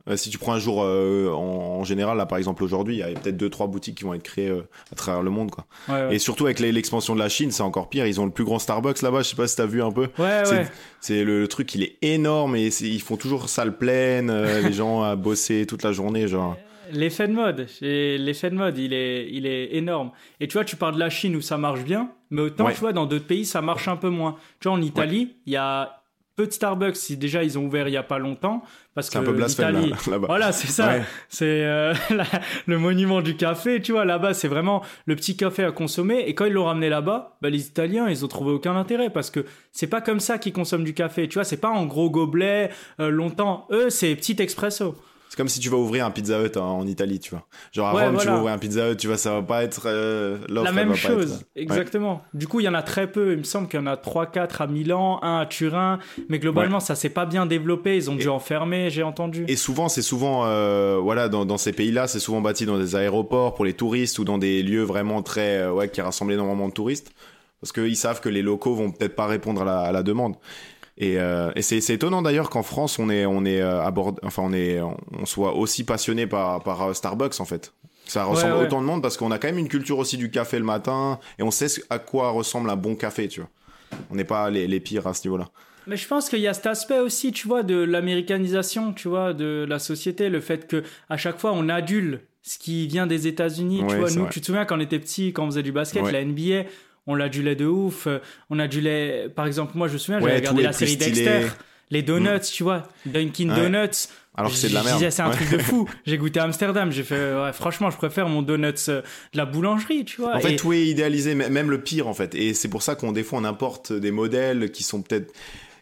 Euh, 0.09 0.15
si 0.15 0.29
tu 0.29 0.37
prends 0.37 0.53
un 0.53 0.59
jour 0.59 0.81
euh, 0.83 1.29
en, 1.31 1.79
en 1.79 1.83
général, 1.83 2.17
là 2.17 2.25
par 2.25 2.37
exemple 2.37 2.63
aujourd'hui, 2.63 2.95
il 2.95 2.99
y 2.99 3.03
a 3.03 3.07
peut-être 3.09 3.35
deux 3.37 3.49
trois 3.49 3.67
boutiques 3.67 3.95
qui 3.97 4.03
vont 4.03 4.13
être 4.13 4.23
créées 4.23 4.49
euh, 4.49 4.61
à 4.91 4.95
travers 4.95 5.21
le 5.21 5.29
monde 5.29 5.51
quoi. 5.51 5.65
énorme. 5.87 6.01
Ouais, 6.03 6.07
ouais. 6.09 6.15
Et 6.15 6.19
surtout 6.19 6.45
avec 6.45 6.59
l'expansion 6.59 7.13
de 7.13 7.19
la 7.19 7.29
Chine, 7.29 7.51
c'est 7.51 7.63
encore 7.63 7.89
pire. 7.89 8.05
Ils 8.07 8.19
ont 8.21 8.25
le 8.25 8.31
plus 8.31 8.43
grand 8.45 8.59
Starbucks 8.59 9.01
là-bas. 9.01 9.21
Je 9.23 9.29
sais 9.29 9.35
pas 9.35 9.47
si 9.47 9.55
t'as 9.55 9.65
vu 9.65 9.81
un 9.83 9.91
peu. 9.91 10.07
Ouais, 10.17 10.41
c'est- 10.45 10.51
ouais. 10.59 10.67
C'est 11.01 11.23
le, 11.23 11.41
le 11.41 11.47
truc, 11.47 11.73
il 11.75 11.83
est 11.83 11.97
énorme 12.01 12.55
et 12.55 12.67
ils 12.67 13.01
font 13.01 13.17
toujours 13.17 13.49
salle 13.49 13.77
pleine, 13.77 14.31
les 14.63 14.73
gens 14.73 15.03
à 15.03 15.15
bosser 15.15 15.65
toute 15.67 15.83
la 15.83 15.91
journée, 15.91 16.27
genre. 16.27 16.55
L'effet 16.89 17.27
de 17.27 17.33
mode, 17.33 17.67
et 17.81 18.17
l'effet 18.17 18.49
de 18.49 18.55
mode, 18.55 18.77
il 18.77 18.93
est, 18.93 19.27
il 19.29 19.45
est 19.45 19.75
énorme. 19.75 20.11
Et 20.39 20.47
tu 20.47 20.53
vois, 20.53 20.63
tu 20.63 20.77
parles 20.77 20.93
de 20.95 20.99
la 20.99 21.09
Chine 21.09 21.35
où 21.35 21.41
ça 21.41 21.57
marche 21.57 21.83
bien, 21.83 22.11
mais 22.29 22.43
autant, 22.43 22.65
Ouais. 22.65 22.73
tu 22.73 22.79
vois, 22.79 22.93
dans 22.93 23.05
d'autres 23.05 23.27
pays, 23.27 23.43
ça 23.43 23.61
marche 23.61 23.89
un 23.89 23.97
peu 23.97 24.07
moins. 24.07 24.37
Tu 24.61 24.69
vois, 24.69 24.77
en 24.77 24.81
Italie, 24.81 25.33
il 25.45 25.51
y 25.51 25.57
a 25.57 25.96
peu 26.37 26.47
de 26.47 26.51
Starbucks. 26.53 26.95
Si 26.95 27.17
déjà 27.17 27.43
ils 27.43 27.57
ont 27.59 27.65
ouvert 27.65 27.89
il 27.89 27.93
y 27.93 27.97
a 27.97 28.03
pas 28.03 28.19
longtemps, 28.19 28.63
parce 28.95 29.09
que 29.09 29.17
un 29.17 29.23
peu 29.23 29.33
blasphème 29.33 29.73
là- 29.89 29.97
là-bas. 30.09 30.27
Voilà, 30.27 30.51
c'est 30.53 30.67
ça. 30.67 30.87
Ouais. 30.87 31.03
C'est 31.27 31.65
euh, 31.65 31.93
le 32.67 32.77
monument 32.79 33.21
du 33.21 33.35
café, 33.35 33.81
tu 33.81 33.91
vois. 33.91 34.05
Là-bas, 34.05 34.33
c'est 34.33 34.47
vraiment 34.47 34.81
le 35.05 35.15
petit 35.17 35.35
café 35.35 35.63
à 35.65 35.71
consommer. 35.71 36.19
Et 36.27 36.33
quand 36.35 36.45
ils 36.45 36.53
l'ont 36.53 36.65
ramené 36.65 36.87
là-bas, 36.89 37.37
bah, 37.41 37.49
les 37.49 37.67
Italiens, 37.67 38.07
ils 38.09 38.23
ont 38.23 38.27
trouvé 38.29 38.51
aucun 38.51 38.75
intérêt 38.77 39.09
parce 39.09 39.29
que 39.29 39.45
c'est 39.73 39.87
pas 39.87 39.99
comme 40.01 40.19
ça 40.19 40.37
qu'ils 40.37 40.53
consomment 40.53 40.83
du 40.85 40.93
café. 40.93 41.27
Tu 41.27 41.33
vois, 41.33 41.43
c'est 41.43 41.57
pas 41.57 41.69
en 41.71 41.85
gros 41.85 42.09
gobelet 42.09 42.69
euh, 43.01 43.09
longtemps. 43.09 43.67
Eux, 43.71 43.89
c'est 43.89 44.15
petit 44.15 44.35
expresso. 44.39 44.95
C'est 45.29 45.35
comme 45.35 45.49
si 45.49 45.59
tu 45.59 45.69
vas 45.69 45.77
ouvrir 45.77 46.05
un 46.05 46.11
Pizza 46.11 46.41
Hut 46.41 46.57
en, 46.57 46.79
en 46.79 46.87
Italie, 46.87 47.19
tu 47.19 47.31
vois. 47.31 47.45
Genre 47.73 47.87
à 47.87 47.93
Ouais, 47.93 48.03
Rome, 48.05 48.11
tu 48.11 48.15
voilà. 48.15 48.31
vas 48.31 48.37
ouvrir 48.37 48.53
un 48.53 48.57
Pizza 48.57 48.89
Hut, 48.91 48.95
tu 48.95 49.07
vois, 49.07 49.17
ça 49.17 49.33
va 49.33 49.41
pas 49.41 49.63
être 49.63 49.83
euh, 49.85 50.37
La 50.47 50.71
même 50.71 50.87
va 50.87 50.93
pas 50.93 50.99
chose, 50.99 51.33
être- 51.41 51.47
exactement. 51.55 52.21
Du 52.33 52.47
coup, 52.47 52.59
il 52.61 52.63
y 52.63 52.69
en 52.69 52.73
a 52.73 52.81
très 52.81 53.11
peu. 53.11 53.33
Il 53.33 53.39
me 53.39 53.43
semble 53.43 53.67
qu'il 53.67 53.79
y 53.79 53.83
en 53.83 53.87
a 53.87 53.95
3-4 53.95 54.61
à 54.61 54.67
Milan, 54.67 55.19
un 55.21 55.39
à 55.39 55.45
Turin. 55.45 55.99
Mais 56.29 56.39
globalement, 56.39 56.79
ça 56.79 56.95
s'est 56.95 57.09
pas 57.09 57.25
bien 57.25 57.45
développé. 57.45 57.97
Ils 57.97 58.09
ont 58.09 58.15
dû 58.15 58.25
Et- 58.25 58.29
en 58.29 58.39
fermer, 58.39 58.89
j'ai 58.89 59.03
entendu. 59.03 59.43
Et 59.47 59.55
souvent, 59.57 59.89
c'est 59.89 60.01
souvent, 60.01 60.45
euh, 60.45 60.97
voilà, 61.01 61.27
dans, 61.29 61.45
dans 61.45 61.57
ces 61.57 61.73
pays-là, 61.73 62.07
c'est 62.07 62.19
souvent 62.19 62.41
bâti 62.41 62.65
dans 62.65 62.77
des 62.77 62.95
aéroports 62.95 63.53
pour 63.53 63.65
les 63.65 63.73
touristes 63.73 64.19
ou 64.19 64.23
dans 64.23 64.37
des 64.37 64.63
lieux 64.63 64.83
vraiment 64.83 65.21
très, 65.23 65.57
euh, 65.57 65.71
ouais, 65.73 65.89
qui 65.89 65.99
rassemblent 66.01 66.31
énormément 66.33 66.67
de 66.69 66.73
touristes. 66.73 67.11
Parce 67.59 67.71
qu'ils 67.73 67.97
savent 67.97 68.21
que 68.21 68.29
les 68.29 68.43
locaux 68.43 68.75
vont 68.75 68.91
peut-être 68.91 69.15
pas 69.15 69.25
répondre 69.25 69.63
à 69.63 69.65
la, 69.65 69.79
à 69.81 69.91
la 69.91 70.03
demande. 70.03 70.35
Et, 70.99 71.19
euh, 71.19 71.51
et 71.55 71.61
c'est 71.61 71.93
étonnant 71.93 72.21
d'ailleurs 72.23 72.49
qu'en 72.49 72.63
France, 72.63 72.97
on 72.97 73.09
est, 73.09 73.25
on 73.25 73.45
est 73.45 73.61
euh, 73.61 73.83
enfin, 74.23 74.41
on 74.45 74.53
est, 74.53 74.79
on 74.81 75.25
soit 75.25 75.53
aussi 75.55 75.83
passionné 75.83 76.25
par, 76.25 76.63
par 76.63 76.81
euh, 76.89 76.93
Starbucks 76.93 77.39
en 77.39 77.45
fait. 77.45 77.73
Ça 78.05 78.23
ressemble 78.23 78.53
ouais. 78.55 78.61
autant 78.65 78.81
de 78.81 78.85
monde 78.87 79.01
parce 79.01 79.17
qu'on 79.17 79.31
a 79.31 79.37
quand 79.37 79.47
même 79.49 79.57
une 79.57 79.67
culture 79.67 79.99
aussi 79.99 80.17
du 80.17 80.31
café 80.31 80.57
le 80.57 80.65
matin 80.65 81.19
et 81.37 81.43
on 81.43 81.51
sait 81.51 81.67
à 81.89 81.99
quoi 81.99 82.31
ressemble 82.31 82.69
un 82.69 82.75
bon 82.77 82.95
café, 82.95 83.27
tu 83.27 83.41
vois. 83.41 83.49
On 84.09 84.15
n'est 84.15 84.23
pas 84.23 84.49
les, 84.49 84.65
les 84.67 84.79
pires 84.79 85.05
à 85.07 85.13
ce 85.13 85.27
niveau-là. 85.27 85.49
Mais 85.87 85.97
je 85.97 86.07
pense 86.07 86.29
qu'il 86.29 86.39
y 86.39 86.47
a 86.47 86.53
cet 86.53 86.65
aspect 86.65 86.99
aussi, 86.99 87.31
tu 87.31 87.47
vois, 87.47 87.63
de 87.63 87.75
l'américanisation, 87.75 88.93
tu 88.93 89.07
vois, 89.07 89.33
de 89.33 89.65
la 89.67 89.79
société, 89.79 90.29
le 90.29 90.41
fait 90.41 90.67
que 90.67 90.83
à 91.09 91.17
chaque 91.17 91.37
fois 91.37 91.51
on 91.53 91.69
adule 91.69 92.21
ce 92.41 92.57
qui 92.57 92.87
vient 92.87 93.07
des 93.07 93.27
États-Unis. 93.27 93.79
tu 93.79 93.85
Ouais, 93.93 93.99
vois, 93.99 94.09
nous, 94.11 94.21
vrai. 94.23 94.29
tu 94.31 94.39
te 94.41 94.45
souviens 94.45 94.65
quand 94.65 94.77
on 94.77 94.81
était 94.81 94.99
petit, 94.99 95.33
quand 95.33 95.43
on 95.43 95.47
faisait 95.47 95.63
du 95.63 95.71
basket, 95.73 96.03
Ouais. 96.03 96.11
la 96.13 96.23
NBA, 96.23 96.63
on 97.07 97.15
l'adulait 97.15 97.55
de 97.55 97.65
ouf. 97.65 98.05
euh, 98.07 98.19
On 98.49 98.59
adulait, 98.59 99.29
par 99.35 99.47
exemple, 99.47 99.71
moi 99.75 99.87
je 99.87 99.93
me 99.93 99.97
souviens, 99.97 100.19
Ouais, 100.21 100.27
j'avais 100.29 100.39
regardé 100.39 100.63
la 100.63 100.73
série 100.73 100.91
stylés. 100.91 101.23
Dexter, 101.25 101.47
les 101.89 102.01
donuts, 102.03 102.39
tu 102.53 102.63
vois, 102.63 102.83
Dunkin' 103.05 103.49
Ouais. 103.49 103.55
Donuts. 103.55 104.07
Alors 104.39 104.51
que 104.51 104.57
c'est 104.57 104.69
de 104.69 104.75
la 104.75 104.83
merde. 104.83 105.03
c'est 105.09 105.21
un 105.23 105.29
Ouais. 105.29 105.35
truc 105.35 105.49
de 105.49 105.57
fou. 105.57 105.89
J'ai 106.05 106.17
goûté 106.19 106.39
à 106.39 106.43
Amsterdam, 106.43 106.91
j'ai 106.91 107.01
fait, 107.01 107.33
ouais, 107.33 107.51
franchement, 107.53 107.89
je 107.89 107.97
préfère 107.97 108.29
mon 108.29 108.43
donuts 108.43 108.67
euh, 108.89 109.01
de 109.01 109.37
la 109.37 109.45
boulangerie, 109.45 110.05
tu 110.05 110.21
vois. 110.21 110.35
En 110.35 110.39
fait, 110.39 110.53
Et- 110.53 110.55
tout 110.57 110.73
est 110.73 110.85
idéalisé, 110.85 111.33
même 111.33 111.71
le 111.71 111.81
pire 111.81 112.07
en 112.07 112.13
fait. 112.13 112.35
Et 112.35 112.53
c'est 112.53 112.67
pour 112.67 112.83
ça 112.83 112.93
qu'on 112.93 113.11
des 113.11 113.23
fois 113.23 113.39
on 113.39 113.43
importe 113.45 113.91
des 113.93 114.11
modèles 114.11 114.71
qui 114.71 114.83
sont 114.83 115.01
peut-être 115.01 115.33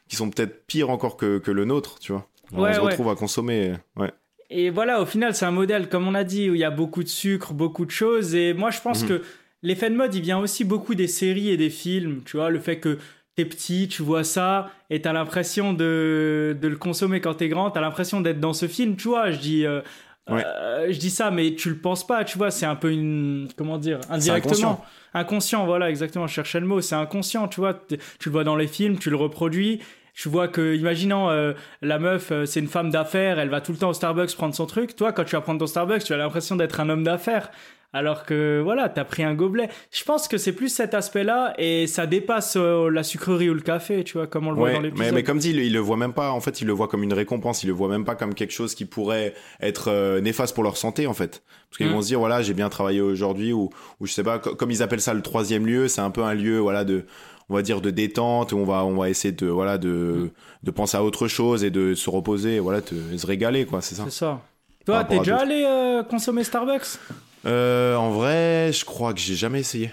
qui 0.08 0.16
sont 0.16 0.30
peut-être 0.30 0.66
pires 0.68 0.90
encore 0.92 1.18
que, 1.18 1.40
que 1.40 1.52
le 1.52 1.66
nôtre, 1.66 1.98
tu 2.00 2.12
vois. 2.14 2.30
on 2.54 2.72
se 2.74 2.80
retrouve 2.80 3.10
à 3.10 3.16
consommer. 3.16 3.74
Ouais. 3.98 4.12
Et 4.52 4.70
voilà, 4.70 5.02
au 5.02 5.06
final, 5.08 5.34
c'est 5.34 5.46
un 5.46 5.52
modèle, 5.52 5.90
comme 5.90 6.08
on 6.08 6.14
a 6.14 6.24
dit, 6.24 6.50
où 6.50 6.54
il 6.54 6.60
y 6.62 6.64
a 6.64 6.70
beaucoup 6.70 7.02
de 7.04 7.10
sucre, 7.10 7.54
beaucoup 7.54 7.84
de 7.86 7.92
choses. 7.92 8.36
Et 8.36 8.54
moi, 8.54 8.70
je 8.70 8.80
pense 8.80 9.02
Mhm. 9.02 9.08
que 9.10 9.22
l'effet 9.66 9.90
de 9.90 9.96
mode, 9.96 10.14
il 10.16 10.22
vient 10.22 10.38
aussi 10.38 10.64
beaucoup 10.64 10.96
des 10.96 11.08
séries 11.08 11.50
et 11.50 11.58
des 11.58 11.70
films. 11.70 12.22
Tu 12.24 12.38
vois, 12.38 12.50
le 12.50 12.60
fait 12.60 12.80
que 12.80 12.98
t'es 13.36 13.46
petit, 13.46 13.88
tu 13.90 14.02
vois 14.02 14.24
ça, 14.24 14.72
et 14.90 15.02
t'as 15.02 15.12
l'impression 15.12 15.74
de, 15.74 16.56
de 16.60 16.68
le 16.68 16.78
consommer 16.78 17.20
quand 17.20 17.34
t'es 17.34 17.50
grand, 17.50 17.70
t'as 17.72 17.82
l'impression 17.82 18.22
d'être 18.22 18.40
dans 18.40 18.54
ce 18.54 18.68
film, 18.68 18.96
tu 18.96 19.10
vois. 19.10 19.32
Je 19.32 19.40
dis, 19.40 19.66
euh, 19.66 19.82
euh, 20.30 20.88
je 20.90 20.98
dis 20.98 21.10
ça, 21.10 21.32
mais 21.32 21.56
tu 21.56 21.70
le 21.70 21.78
penses 21.78 22.08
pas, 22.08 22.24
tu 22.24 22.38
vois. 22.38 22.52
C'est 22.52 22.66
un 22.66 22.76
peu 22.76 22.92
une, 22.92 23.50
comment 23.58 23.78
dire, 23.78 24.00
indirectement. 24.10 24.54
Inconscient. 24.54 24.86
inconscient. 25.14 25.66
voilà, 25.66 25.90
exactement. 25.90 26.28
Je 26.28 26.34
cherchais 26.34 26.60
le 26.60 26.68
mot. 26.68 26.80
C'est 26.80 26.96
inconscient, 26.96 27.48
tu 27.48 27.60
vois. 27.60 27.74
Tu 27.74 27.98
le 28.26 28.32
vois 28.32 28.44
dans 28.44 28.56
les 28.56 28.68
films, 28.68 28.98
tu 28.98 29.10
le 29.10 29.18
reproduis. 29.18 29.82
Je 30.14 30.30
vois 30.30 30.48
que, 30.48 30.74
imaginons, 30.76 31.30
euh, 31.30 31.52
la 31.82 32.00
meuf, 32.00 32.32
c'est 32.46 32.62
une 32.62 32.70
femme 32.70 32.90
d'affaires, 32.90 33.38
elle 33.38 33.50
va 33.50 33.60
tout 33.60 33.74
le 33.74 33.78
temps 33.78 33.90
au 33.90 33.94
Starbucks 33.94 34.34
prendre 34.36 34.56
son 34.56 34.66
truc. 34.66 34.96
Toi, 34.96 35.12
quand 35.12 35.26
tu 35.26 35.36
vas 35.36 35.42
prendre 35.42 35.60
ton 35.60 35.68
Starbucks, 35.68 36.06
tu 36.06 36.14
as 36.14 36.18
l'impression 36.18 36.56
d'être 36.56 36.80
un 36.80 36.88
homme 36.88 37.04
d'affaires 37.04 37.52
alors 37.96 38.26
que 38.26 38.60
voilà, 38.62 38.90
t'as 38.90 39.06
pris 39.06 39.24
un 39.24 39.34
gobelet. 39.34 39.70
Je 39.90 40.04
pense 40.04 40.28
que 40.28 40.38
c'est 40.38 40.52
plus 40.52 40.68
cet 40.68 40.94
aspect-là 40.94 41.54
et 41.58 41.88
ça 41.88 42.06
dépasse 42.06 42.58
euh, 42.58 42.90
la 42.90 43.04
sucrerie 43.04 43.50
ou 43.50 43.54
le 43.54 43.62
café, 43.62 44.04
tu 44.04 44.18
vois, 44.18 44.28
comme 44.28 44.48
on 44.48 44.52
le 44.52 44.58
voit 44.58 44.74
dans 44.74 44.82
l'épisode. 44.82 45.06
Mais, 45.08 45.12
mais 45.14 45.24
comme 45.24 45.38
dit, 45.38 45.52
il, 45.52 45.72
le 45.72 45.80
voit 45.80 45.96
même 45.96 46.12
pas. 46.12 46.32
En 46.32 46.42
fait, 46.42 46.60
il 46.60 46.68
le 46.68 46.74
voit 46.74 46.90
comme 46.90 47.04
une 47.04 47.14
récompense. 47.14 47.64
Il 47.64 47.68
le 47.68 47.74
voit 47.74 47.88
même 47.88 48.04
pas 48.04 48.16
comme 48.16 48.34
quelque 48.34 48.52
chose 48.52 48.76
qui 48.76 48.84
pourrait 48.84 49.34
être 49.62 49.90
euh, 49.90 50.20
néfaste 50.20 50.54
pour 50.54 50.66
leur 50.66 50.76
santé, 50.76 51.08
en 51.08 51.14
fait. 51.14 51.42
Parce 51.70 51.78
qu'ils 51.78 51.88
mm. 51.88 51.94
vont 51.94 52.02
se 52.02 52.08
dire, 52.08 52.20
voilà, 52.20 52.42
j'ai 52.42 52.54
bien 52.54 52.68
travaillé 52.68 53.00
aujourd'hui 53.00 53.54
ou, 53.54 53.70
ou 54.02 54.06
je 54.06 54.12
sais 54.12 54.24
pas, 54.24 54.40
comme 54.40 54.72
ils 54.72 54.84
appellent 54.84 55.00
ça 55.00 55.14
le 55.14 55.22
troisième 55.22 55.66
lieu, 55.66 55.88
c'est 55.88 56.02
un 56.02 56.12
peu 56.12 56.24
un 56.24 56.34
lieu, 56.34 56.58
voilà, 56.58 56.84
de 56.84 57.06
on 57.48 57.54
va 57.54 57.62
dire 57.62 57.80
de 57.80 57.92
détente 57.92 58.52
où 58.52 58.58
on 58.58 58.66
va 58.66 58.84
on 58.84 58.98
va 58.98 59.08
essayer 59.08 59.32
de 59.32 59.46
voilà 59.46 59.78
de 59.78 59.88
mm. 59.88 60.30
de 60.64 60.72
penser 60.72 60.98
à 60.98 61.04
autre 61.04 61.28
chose 61.28 61.64
et 61.64 61.70
de 61.70 61.94
se 61.94 62.10
reposer 62.10 62.58
voilà 62.58 62.82
de 62.82 63.16
se 63.16 63.28
régaler 63.28 63.68
quoi 63.68 63.82
c'est 63.82 63.94
ça 63.94 64.06
c'est 64.06 64.10
ça 64.10 64.42
toi 64.84 65.04
t'es 65.04 65.20
déjà 65.20 65.38
allé 65.38 65.64
euh, 65.64 66.02
consommer 66.02 66.44
Starbucks? 66.44 66.98
Euh, 67.46 67.96
en 67.96 68.12
vrai, 68.12 68.72
je 68.74 68.86
crois 68.86 69.14
que 69.14 69.20
j'ai 69.20 69.36
jamais 69.36 69.60
essayé. 69.60 69.92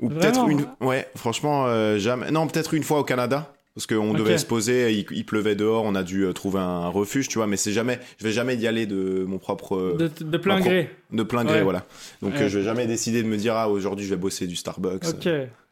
Ou 0.00 0.08
peut-être 0.08 0.48
une. 0.48 0.66
Ouais, 0.80 1.06
franchement, 1.16 1.66
euh, 1.66 1.98
jamais. 1.98 2.30
Non, 2.30 2.46
peut-être 2.46 2.74
une 2.74 2.82
fois 2.82 2.98
au 2.98 3.04
Canada. 3.04 3.52
Parce 3.74 3.86
qu'on 3.86 4.14
devait 4.14 4.36
se 4.36 4.46
poser, 4.46 4.92
il, 4.92 5.24
pleuvait 5.24 5.54
dehors, 5.54 5.84
on 5.84 5.94
a 5.94 6.02
dû 6.02 6.24
euh, 6.24 6.32
trouver 6.32 6.58
un, 6.58 6.88
refuge, 6.88 7.28
tu 7.28 7.38
vois, 7.38 7.46
mais 7.46 7.56
c'est 7.56 7.70
jamais, 7.70 8.00
je 8.18 8.24
vais 8.24 8.32
jamais 8.32 8.56
y 8.56 8.66
aller 8.66 8.84
de 8.84 9.24
mon 9.26 9.38
propre. 9.38 9.96
De, 9.96 10.38
plein 10.38 10.58
gré. 10.58 10.90
De 11.12 11.22
plein 11.22 11.44
gré, 11.44 11.62
voilà. 11.62 11.86
Donc 12.20 12.32
je 12.36 12.58
vais 12.58 12.64
jamais 12.64 12.86
décider 12.86 13.22
de 13.22 13.28
me 13.28 13.36
dire, 13.36 13.54
ah, 13.54 13.68
aujourd'hui 13.68 14.04
je 14.04 14.10
vais 14.10 14.16
bosser 14.20 14.48
du 14.48 14.56
Starbucks. 14.56 15.06
Ok. 15.08 15.28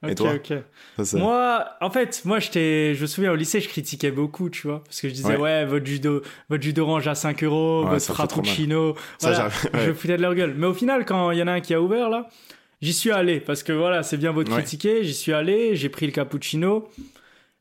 Et 0.06 0.14
toi 0.14 0.34
ok. 0.34 0.52
Moi, 1.14 1.64
en 1.80 1.90
fait, 1.90 2.22
moi, 2.24 2.38
je 2.38 3.00
me 3.00 3.06
souviens 3.06 3.32
au 3.32 3.34
lycée, 3.34 3.60
je 3.60 3.68
critiquais 3.68 4.12
beaucoup, 4.12 4.48
tu 4.48 4.68
vois, 4.68 4.84
parce 4.84 5.00
que 5.00 5.08
je 5.08 5.14
disais, 5.14 5.36
ouais, 5.36 5.64
votre 5.64 5.84
jus 5.84 6.00
votre 6.48 6.62
jus 6.62 6.72
d'orange 6.72 7.08
à 7.08 7.16
5 7.16 7.42
euros, 7.42 7.84
votre 7.84 8.14
frappuccino. 8.14 8.94
Voilà, 9.20 9.48
je 9.74 9.92
foutais 9.92 10.16
de 10.16 10.22
leur 10.22 10.36
gueule. 10.36 10.54
Mais 10.56 10.66
au 10.66 10.74
final, 10.74 11.04
quand 11.04 11.32
il 11.32 11.38
y 11.38 11.42
en 11.42 11.48
a 11.48 11.52
un 11.52 11.60
qui 11.60 11.74
a 11.74 11.82
ouvert, 11.82 12.10
là, 12.10 12.28
j'y 12.80 12.92
suis 12.92 13.10
allé, 13.10 13.40
parce 13.40 13.64
que 13.64 13.72
voilà, 13.72 14.04
c'est 14.04 14.18
bien 14.18 14.30
votre 14.30 14.52
critiquer, 14.52 15.02
j'y 15.02 15.14
suis 15.14 15.32
allé, 15.32 15.74
j'ai 15.74 15.88
pris 15.88 16.06
le 16.06 16.12
cappuccino 16.12 16.88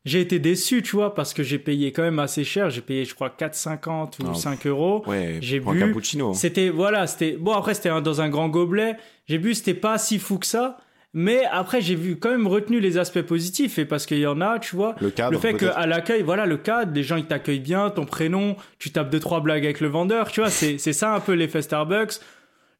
j'ai 0.04 0.20
été 0.20 0.38
déçu, 0.38 0.82
tu 0.82 0.96
vois, 0.96 1.14
parce 1.14 1.34
que 1.34 1.42
j'ai 1.42 1.58
payé 1.58 1.92
quand 1.92 2.02
même 2.02 2.18
assez 2.18 2.44
cher. 2.44 2.70
J'ai 2.70 2.80
payé, 2.80 3.04
je 3.04 3.14
crois, 3.14 3.28
4,50 3.28 4.24
ou 4.24 4.34
5 4.34 4.66
euros. 4.66 5.02
Ouais, 5.06 5.38
j'ai 5.40 5.60
bu. 5.60 5.68
Un 5.68 5.78
cappuccino. 5.78 6.34
C'était, 6.34 6.70
voilà, 6.70 7.06
c'était, 7.06 7.32
bon, 7.32 7.52
après, 7.52 7.74
c'était 7.74 8.00
dans 8.00 8.20
un 8.20 8.28
grand 8.28 8.48
gobelet. 8.48 8.96
J'ai 9.26 9.38
bu, 9.38 9.54
c'était 9.54 9.74
pas 9.74 9.98
si 9.98 10.18
fou 10.18 10.38
que 10.38 10.46
ça. 10.46 10.78
Mais 11.14 11.44
après, 11.50 11.80
j'ai 11.80 11.94
vu 11.94 12.16
quand 12.16 12.30
même 12.30 12.46
retenu 12.46 12.80
les 12.80 12.98
aspects 12.98 13.22
positifs 13.22 13.78
et 13.78 13.86
parce 13.86 14.04
qu'il 14.04 14.18
y 14.18 14.26
en 14.26 14.40
a, 14.40 14.58
tu 14.58 14.76
vois. 14.76 14.94
Le 15.00 15.10
cadre. 15.10 15.32
Le 15.32 15.38
fait 15.38 15.54
qu'à 15.54 15.86
l'accueil, 15.86 16.22
voilà, 16.22 16.44
le 16.44 16.58
cadre, 16.58 16.92
les 16.94 17.02
gens 17.02 17.16
ils 17.16 17.24
t'accueillent 17.24 17.60
bien, 17.60 17.88
ton 17.90 18.04
prénom, 18.04 18.56
tu 18.78 18.90
tapes 18.90 19.10
deux 19.10 19.18
trois 19.18 19.40
blagues 19.40 19.64
avec 19.64 19.80
le 19.80 19.88
vendeur, 19.88 20.30
tu 20.30 20.40
vois. 20.40 20.50
C'est 20.50 20.76
c'est 20.76 20.92
ça 20.92 21.14
un 21.14 21.20
peu 21.20 21.32
l'effet 21.32 21.62
Starbucks. 21.62 22.20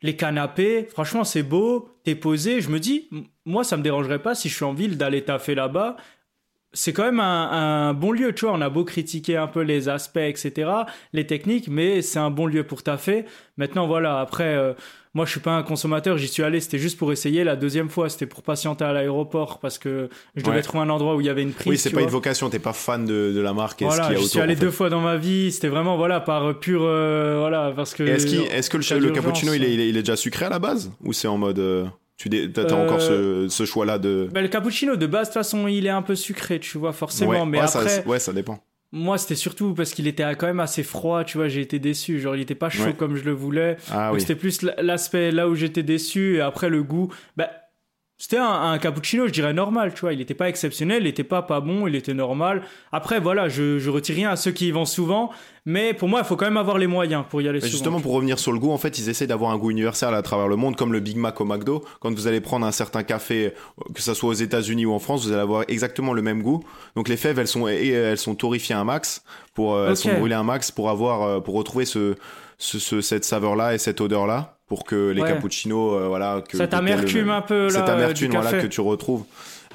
Les 0.02 0.14
canapés, 0.14 0.86
franchement, 0.92 1.24
c'est 1.24 1.42
beau, 1.42 1.88
t'es 2.04 2.14
posé. 2.14 2.60
Je 2.60 2.68
me 2.68 2.78
dis, 2.78 3.08
moi, 3.44 3.64
ça 3.64 3.76
me 3.76 3.82
dérangerait 3.82 4.22
pas 4.22 4.34
si 4.34 4.48
je 4.48 4.54
suis 4.54 4.64
en 4.64 4.74
ville 4.74 4.96
d'aller 4.96 5.24
taffer 5.24 5.54
là-bas 5.56 5.96
c'est 6.72 6.92
quand 6.92 7.04
même 7.04 7.20
un, 7.20 7.94
bon 7.94 8.12
lieu, 8.12 8.34
tu 8.34 8.44
vois. 8.44 8.54
On 8.54 8.60
a 8.60 8.68
beau 8.68 8.84
critiquer 8.84 9.36
un 9.36 9.46
peu 9.46 9.62
les 9.62 9.88
aspects, 9.88 10.18
etc., 10.18 10.70
les 11.12 11.26
techniques, 11.26 11.68
mais 11.68 12.02
c'est 12.02 12.18
un 12.18 12.30
bon 12.30 12.46
lieu 12.46 12.64
pour 12.64 12.82
taffer. 12.82 13.24
Maintenant, 13.56 13.86
voilà, 13.86 14.20
après, 14.20 14.54
euh, 14.54 14.74
moi, 15.14 15.24
je 15.24 15.30
suis 15.30 15.40
pas 15.40 15.56
un 15.56 15.62
consommateur, 15.62 16.18
j'y 16.18 16.28
suis 16.28 16.42
allé, 16.42 16.60
c'était 16.60 16.78
juste 16.78 16.98
pour 16.98 17.10
essayer. 17.10 17.42
La 17.42 17.56
deuxième 17.56 17.88
fois, 17.88 18.08
c'était 18.10 18.26
pour 18.26 18.42
patienter 18.42 18.84
à 18.84 18.92
l'aéroport 18.92 19.58
parce 19.58 19.78
que 19.78 20.10
je 20.36 20.44
devais 20.44 20.62
trouver 20.62 20.84
un 20.84 20.90
endroit 20.90 21.16
où 21.16 21.20
il 21.20 21.26
y 21.26 21.30
avait 21.30 21.42
une 21.42 21.52
prise. 21.52 21.66
Oui, 21.66 21.78
c'est 21.78 21.90
pas 21.90 22.02
une 22.02 22.08
vocation, 22.08 22.50
t'es 22.50 22.58
pas 22.58 22.74
fan 22.74 23.04
de, 23.06 23.40
la 23.40 23.54
marque. 23.54 23.82
voilà, 23.82 24.12
je 24.14 24.22
suis 24.22 24.40
allé 24.40 24.54
deux 24.54 24.70
fois 24.70 24.90
dans 24.90 25.00
ma 25.00 25.16
vie, 25.16 25.50
c'était 25.50 25.68
vraiment, 25.68 25.96
voilà, 25.96 26.20
par 26.20 26.58
pur, 26.58 26.82
euh, 26.84 27.38
voilà, 27.38 27.72
parce 27.74 27.94
que. 27.94 28.02
Est-ce 28.02 28.68
que 28.68 28.76
le, 28.76 29.10
cappuccino, 29.10 29.54
il 29.54 29.64
est, 29.64 29.74
il 29.74 29.96
est, 29.96 30.02
déjà 30.02 30.16
sucré 30.16 30.44
à 30.44 30.50
la 30.50 30.58
base? 30.58 30.92
Ou 31.02 31.12
c'est 31.12 31.28
en 31.28 31.38
mode. 31.38 31.58
Euh, 31.58 31.86
tu 32.18 32.28
as, 32.56 32.72
encore 32.74 33.00
ce, 33.00 33.46
ce 33.48 33.64
choix-là 33.64 33.98
de. 33.98 34.28
Bah, 34.32 34.42
le 34.42 34.48
cappuccino, 34.48 34.96
de 34.96 35.06
base, 35.06 35.28
de 35.28 35.32
toute 35.32 35.34
façon, 35.34 35.68
il 35.68 35.86
est 35.86 35.90
un 35.90 36.02
peu 36.02 36.16
sucré, 36.16 36.58
tu 36.58 36.76
vois, 36.76 36.92
forcément. 36.92 37.46
mais 37.46 37.60
après. 37.60 37.88
Ça, 37.88 38.02
ouais, 38.06 38.18
ça 38.18 38.32
dépend. 38.32 38.58
Moi, 38.90 39.18
c'était 39.18 39.34
surtout 39.34 39.74
parce 39.74 39.92
qu'il 39.92 40.06
était 40.06 40.24
quand 40.36 40.46
même 40.46 40.60
assez 40.60 40.82
froid, 40.82 41.22
tu 41.22 41.36
vois, 41.36 41.48
j'ai 41.48 41.60
été 41.60 41.78
déçu. 41.78 42.20
Genre, 42.20 42.34
il 42.34 42.40
était 42.40 42.54
pas 42.54 42.70
chaud 42.70 42.94
comme 42.96 43.16
je 43.16 43.24
le 43.24 43.32
voulais. 43.32 43.76
Ah, 43.90 44.12
oui. 44.12 44.20
C'était 44.20 44.34
plus 44.34 44.62
l'aspect 44.62 45.30
là 45.30 45.48
où 45.48 45.54
j'étais 45.54 45.82
déçu 45.82 46.36
et 46.36 46.40
après 46.40 46.70
le 46.70 46.82
goût. 46.82 47.12
Bah, 47.36 47.50
c'était 48.20 48.38
un, 48.38 48.76
cappuccino, 48.78 49.28
je 49.28 49.32
dirais 49.32 49.52
normal, 49.52 49.94
tu 49.94 50.00
vois. 50.00 50.12
Il 50.12 50.18
n'était 50.18 50.34
pas 50.34 50.48
exceptionnel, 50.48 51.02
il 51.02 51.04
n'était 51.04 51.22
pas 51.22 51.42
pas 51.42 51.60
bon, 51.60 51.86
il 51.86 51.94
était 51.94 52.14
normal. 52.14 52.62
Après, 52.90 53.20
voilà, 53.20 53.48
je, 53.48 53.78
je 53.78 53.90
retire 53.90 54.16
rien 54.16 54.30
à 54.30 54.36
ceux 54.36 54.50
qui 54.50 54.66
y 54.66 54.70
vont 54.72 54.86
souvent, 54.86 55.30
mais 55.64 55.94
pour 55.94 56.08
moi, 56.08 56.20
il 56.20 56.26
faut 56.26 56.34
quand 56.34 56.46
même 56.46 56.56
avoir 56.56 56.78
les 56.78 56.88
moyens 56.88 57.24
pour 57.30 57.40
y 57.42 57.48
aller 57.48 57.60
souvent. 57.60 57.70
Justement, 57.70 58.00
pour 58.00 58.14
revenir 58.14 58.40
sur 58.40 58.50
le 58.52 58.58
goût, 58.58 58.72
en 58.72 58.78
fait, 58.78 58.98
ils 58.98 59.08
essaient 59.08 59.28
d'avoir 59.28 59.52
un 59.52 59.56
goût 59.56 59.70
universel 59.70 60.14
à 60.14 60.22
travers 60.22 60.48
le 60.48 60.56
monde, 60.56 60.74
comme 60.74 60.92
le 60.92 60.98
Big 60.98 61.16
Mac 61.16 61.40
au 61.40 61.44
McDo. 61.44 61.84
Quand 62.00 62.12
vous 62.12 62.26
allez 62.26 62.40
prendre 62.40 62.66
un 62.66 62.72
certain 62.72 63.04
café, 63.04 63.52
que 63.94 64.02
ce 64.02 64.14
soit 64.14 64.30
aux 64.30 64.34
États-Unis 64.34 64.84
ou 64.84 64.94
en 64.94 64.98
France, 64.98 65.24
vous 65.24 65.30
allez 65.30 65.40
avoir 65.40 65.62
exactement 65.68 66.12
le 66.12 66.22
même 66.22 66.42
goût. 66.42 66.64
Donc 66.96 67.08
les 67.08 67.16
fèves, 67.16 67.38
elles 67.38 67.46
sont, 67.46 67.68
elles 67.68 68.18
sont 68.18 68.34
torréfiées 68.34 68.74
un 68.74 68.84
max, 68.84 69.22
pour, 69.54 69.76
euh, 69.76 69.90
elles 69.90 69.96
sont 69.96 70.12
brûlées 70.14 70.34
un 70.34 70.42
max 70.42 70.72
pour 70.72 70.90
avoir, 70.90 71.22
euh, 71.22 71.40
pour 71.40 71.54
retrouver 71.54 71.84
ce, 71.84 72.16
ce, 72.58 73.00
cette 73.00 73.24
saveur-là 73.24 73.74
et 73.74 73.78
cette 73.78 74.00
odeur-là 74.00 74.58
pour 74.66 74.84
que 74.84 75.10
les 75.10 75.22
cappuccinos, 75.22 75.94
euh, 75.94 76.08
voilà, 76.08 76.42
que 76.46 76.58
cette 76.58 76.74
amertume 76.74 77.30
un 77.30 77.40
peu 77.40 77.64
là, 77.64 77.70
cette 77.70 77.88
amertume 77.88 78.32
voilà 78.32 78.52
que 78.52 78.66
tu 78.66 78.82
retrouves 78.82 79.24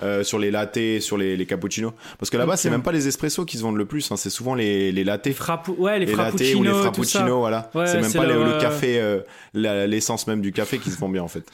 euh, 0.03 0.23
sur 0.23 0.37
les 0.37 0.51
lattés, 0.51 0.99
sur 0.99 1.17
les, 1.17 1.35
les 1.35 1.45
cappuccinos. 1.45 1.93
Parce 2.19 2.29
que 2.29 2.37
là-bas, 2.37 2.57
c'est 2.57 2.69
même 2.69 2.83
pas 2.83 2.91
les 2.91 3.07
espressos 3.07 3.45
qui 3.45 3.57
se 3.57 3.63
vendent 3.63 3.77
le 3.77 3.85
plus, 3.85 4.11
hein, 4.11 4.17
c'est 4.17 4.29
souvent 4.29 4.53
les 4.53 4.91
les 4.91 5.03
lattés. 5.03 5.35
ouais, 5.77 5.99
les, 5.99 6.05
les 6.05 6.55
ou 6.55 6.63
les 6.63 6.71
frappuccinos, 6.71 7.39
voilà. 7.39 7.71
c'est 7.85 8.01
même 8.01 8.13
pas 8.13 8.25
le, 8.25 8.59
café, 8.59 8.99
euh, 8.99 9.21
l'essence 9.53 10.27
même 10.27 10.41
du 10.41 10.51
café 10.51 10.77
qui 10.77 10.91
se 10.91 10.99
vend 10.99 11.09
bien 11.09 11.23
en 11.23 11.27
fait. 11.27 11.45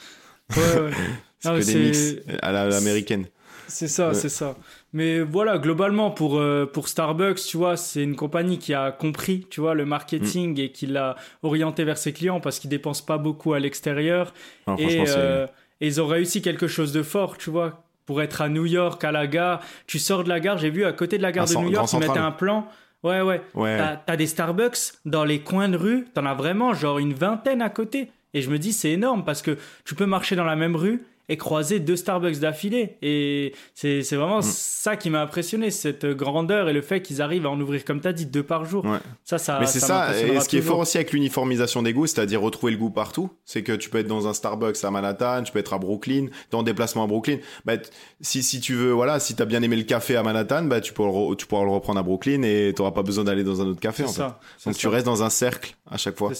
Ouais, 0.56 0.80
ouais. 0.80 0.90
c'est 1.38 1.48
que 1.48 1.64
des 1.64 1.74
mix 1.76 2.14
à 2.42 2.52
l'américaine. 2.52 3.26
C'est 3.68 3.88
ça, 3.88 4.12
c'est 4.14 4.28
ça. 4.28 4.56
Mais 4.92 5.20
voilà, 5.20 5.58
globalement, 5.58 6.10
pour, 6.10 6.38
euh, 6.38 6.66
pour 6.66 6.88
Starbucks, 6.88 7.40
tu 7.46 7.56
vois, 7.56 7.76
c'est 7.76 8.02
une 8.02 8.16
compagnie 8.16 8.58
qui 8.58 8.74
a 8.74 8.90
compris, 8.90 9.46
tu 9.48 9.60
vois, 9.60 9.74
le 9.74 9.84
marketing 9.84 10.56
mm. 10.56 10.60
et 10.60 10.72
qui 10.72 10.86
l'a 10.86 11.14
orienté 11.42 11.84
vers 11.84 11.98
ses 11.98 12.12
clients 12.12 12.40
parce 12.40 12.58
qu'ils 12.58 12.70
dépensent 12.70 13.04
pas 13.04 13.18
beaucoup 13.18 13.52
à 13.52 13.60
l'extérieur. 13.60 14.34
Et, 14.78 15.04
euh, 15.08 15.46
et, 15.80 15.86
ils 15.86 16.00
ont 16.00 16.06
réussi 16.06 16.42
quelque 16.42 16.66
chose 16.66 16.92
de 16.92 17.02
fort, 17.02 17.38
tu 17.38 17.50
vois. 17.50 17.84
Pour 18.06 18.20
être 18.20 18.42
à 18.42 18.48
New 18.48 18.66
York, 18.66 19.04
à 19.04 19.12
la 19.12 19.28
gare, 19.28 19.60
tu 19.86 20.00
sors 20.00 20.24
de 20.24 20.28
la 20.28 20.40
gare, 20.40 20.58
j'ai 20.58 20.70
vu 20.70 20.84
à 20.84 20.92
côté 20.92 21.18
de 21.18 21.22
la 21.22 21.30
gare 21.30 21.46
de 21.46 21.54
New 21.54 21.70
York, 21.70 21.88
ils 21.92 22.00
mettaient 22.00 22.18
un 22.18 22.32
plan. 22.32 22.66
Ouais, 23.04 23.20
ouais. 23.20 23.40
ouais. 23.54 23.78
T'as 23.78 24.12
as 24.12 24.16
des 24.16 24.26
Starbucks 24.26 24.94
dans 25.04 25.24
les 25.24 25.40
coins 25.40 25.68
de 25.68 25.76
rue, 25.76 26.06
t'en 26.12 26.26
as 26.26 26.34
vraiment 26.34 26.74
genre 26.74 26.98
une 26.98 27.14
vingtaine 27.14 27.62
à 27.62 27.70
côté. 27.70 28.10
Et 28.34 28.42
je 28.42 28.50
me 28.50 28.58
dis, 28.58 28.72
c'est 28.72 28.90
énorme 28.90 29.24
parce 29.24 29.42
que 29.42 29.56
tu 29.84 29.94
peux 29.94 30.06
marcher 30.06 30.36
dans 30.36 30.44
la 30.44 30.56
même 30.56 30.76
rue 30.76 31.04
et 31.30 31.36
croiser 31.36 31.78
deux 31.78 31.96
Starbucks 31.96 32.40
d'affilée. 32.40 32.98
Et 33.02 33.54
c'est 33.74 34.02
vraiment 34.12 34.40
mm. 34.40 34.42
ça 34.42 34.96
qui 34.96 35.08
m'a 35.08 35.22
impressionné, 35.22 35.70
cette 35.70 36.04
grandeur 36.04 36.68
et 36.68 36.72
le 36.72 36.82
fait 36.82 37.00
qu'ils 37.00 37.22
arrivent 37.22 37.46
à 37.46 37.50
en 37.50 37.60
ouvrir, 37.60 37.84
comme 37.84 38.00
tu 38.00 38.08
as 38.08 38.12
dit, 38.12 38.26
deux 38.26 38.42
par 38.42 38.64
jour. 38.64 38.84
Ça, 39.24 39.38
ça, 39.38 39.58
Mais 39.60 39.66
c'est 39.66 39.80
ça, 39.80 40.10
et 40.20 40.40
ce 40.40 40.48
qui 40.48 40.58
est 40.58 40.62
fort 40.62 40.80
aussi 40.80 40.98
avec 40.98 41.12
l'uniformisation 41.12 41.82
des 41.82 41.92
goûts, 41.92 42.06
c'est-à-dire 42.06 42.42
retrouver 42.42 42.72
le 42.72 42.78
goût 42.78 42.90
partout, 42.90 43.30
c'est 43.44 43.62
que 43.62 43.72
tu 43.72 43.88
peux 43.88 43.98
être 43.98 44.08
dans 44.08 44.26
un 44.26 44.34
Starbucks 44.34 44.82
à 44.82 44.90
Manhattan, 44.90 45.44
tu 45.44 45.52
peux 45.52 45.60
être 45.60 45.72
à 45.72 45.78
Brooklyn, 45.78 46.26
en 46.52 46.64
déplacement 46.64 47.04
à 47.04 47.06
Brooklyn. 47.06 47.38
Bah, 47.64 47.74
si, 48.20 48.42
si 48.42 48.60
tu 48.60 48.74
veux, 48.74 48.90
voilà, 48.90 49.20
si 49.20 49.36
tu 49.36 49.42
as 49.42 49.46
bien 49.46 49.62
aimé 49.62 49.76
le 49.76 49.84
café 49.84 50.16
à 50.16 50.24
Manhattan, 50.24 50.64
bah, 50.64 50.80
tu, 50.80 50.92
pourras 50.92 51.36
tu 51.36 51.46
pourras 51.46 51.64
le 51.64 51.70
reprendre 51.70 52.00
à 52.00 52.02
Brooklyn 52.02 52.42
et 52.42 52.72
tu 52.74 52.82
n'auras 52.82 52.92
pas 52.92 53.02
besoin 53.02 53.22
d'aller 53.22 53.44
dans 53.44 53.62
un 53.62 53.66
autre 53.66 53.80
café. 53.80 54.02
En 54.02 54.08
fait. 54.08 54.22
Donc 54.66 54.76
tu 54.76 54.88
restes 54.88 55.06
dans 55.06 55.22
un 55.22 55.30
cercle 55.30 55.76
à 55.88 55.96
chaque 55.96 56.16
fois, 56.16 56.32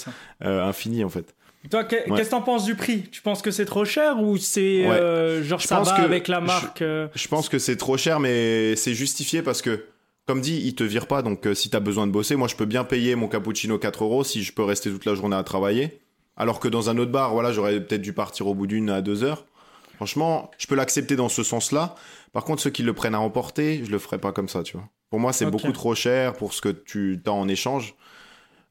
euh, 0.45 0.65
infini 0.65 1.05
en 1.05 1.09
fait. 1.09 1.33
Toi, 1.69 1.85
qu'est-ce 1.85 2.09
que 2.09 2.31
t'en 2.31 2.41
penses 2.41 2.65
du 2.65 2.75
prix? 2.75 3.03
Tu 3.11 3.21
penses 3.21 3.43
que 3.43 3.51
c'est 3.51 3.67
trop 3.67 3.85
cher 3.85 4.19
ou 4.23 4.39
c'est 4.39 4.87
euh, 4.87 5.43
genre 5.43 5.61
ça 5.61 5.81
va 5.81 5.93
avec 5.95 6.27
la 6.27 6.41
marque 6.41 6.81
euh? 6.81 7.09
je, 7.15 7.29
pense 7.29 7.51
que 7.51 7.59
c'est 7.59 7.77
trop 7.77 7.99
cher, 7.99 8.19
mais 8.19 8.77
c'est 8.77 8.95
justifié 8.95 9.43
parce 9.43 9.61
que, 9.61 9.85
comme 10.27 10.41
dit, 10.41 10.63
il 10.65 10.75
te 10.75 10.85
vire 10.85 11.07
pas. 11.07 11.21
Donc, 11.21 11.47
euh, 11.47 11.55
si 11.55 11.69
t'as 11.69 11.81
besoin 11.81 12.07
de 12.07 12.13
bosser, 12.13 12.35
moi, 12.35 12.49
je 12.49 12.57
peux 12.57 12.65
bien 12.65 12.85
payer 12.85 13.15
mon 13.15 13.29
cappuccino 13.29 13.79
4 13.79 14.05
euros 14.05 14.25
si 14.25 14.43
je 14.43 14.55
peux 14.55 14.65
rester 14.65 14.91
toute 14.91 15.05
la 15.05 15.15
journée 15.15 15.37
à 15.37 15.43
travailler. 15.43 16.01
Alors 16.37 16.61
que 16.61 16.69
dans 16.69 16.89
un 16.89 16.97
autre 16.97 17.13
bar, 17.13 17.35
voilà, 17.35 17.53
j'aurais 17.53 17.79
peut-être 17.79 18.01
dû 18.01 18.15
partir 18.15 18.47
au 18.47 18.55
bout 18.55 18.67
d'une 18.67 18.89
à 18.89 19.03
deux 19.03 19.23
heures. 19.23 19.45
Franchement, 19.97 20.51
je 20.57 20.67
peux 20.67 20.77
l'accepter 20.77 21.15
dans 21.15 21.29
ce 21.29 21.43
sens-là. 21.43 21.95
Par 22.33 22.45
contre, 22.45 22.63
ceux 22.63 22.71
qui 22.71 22.83
le 22.83 22.95
prennent 22.95 23.15
à 23.15 23.21
emporter, 23.21 23.83
je 23.85 23.91
le 23.91 23.99
ferai 23.99 24.17
pas 24.17 24.33
comme 24.33 24.49
ça, 24.49 24.63
tu 24.63 24.79
vois. 24.79 24.89
Pour 25.11 25.21
moi, 25.21 25.35
c'est 25.35 25.45
beaucoup 25.45 25.73
trop 25.73 25.95
cher 25.95 26.33
pour 26.33 26.55
ce 26.55 26.63
que 26.63 26.71
tu 26.71 27.21
as 27.27 27.33
en 27.33 27.49
échange. 27.49 27.95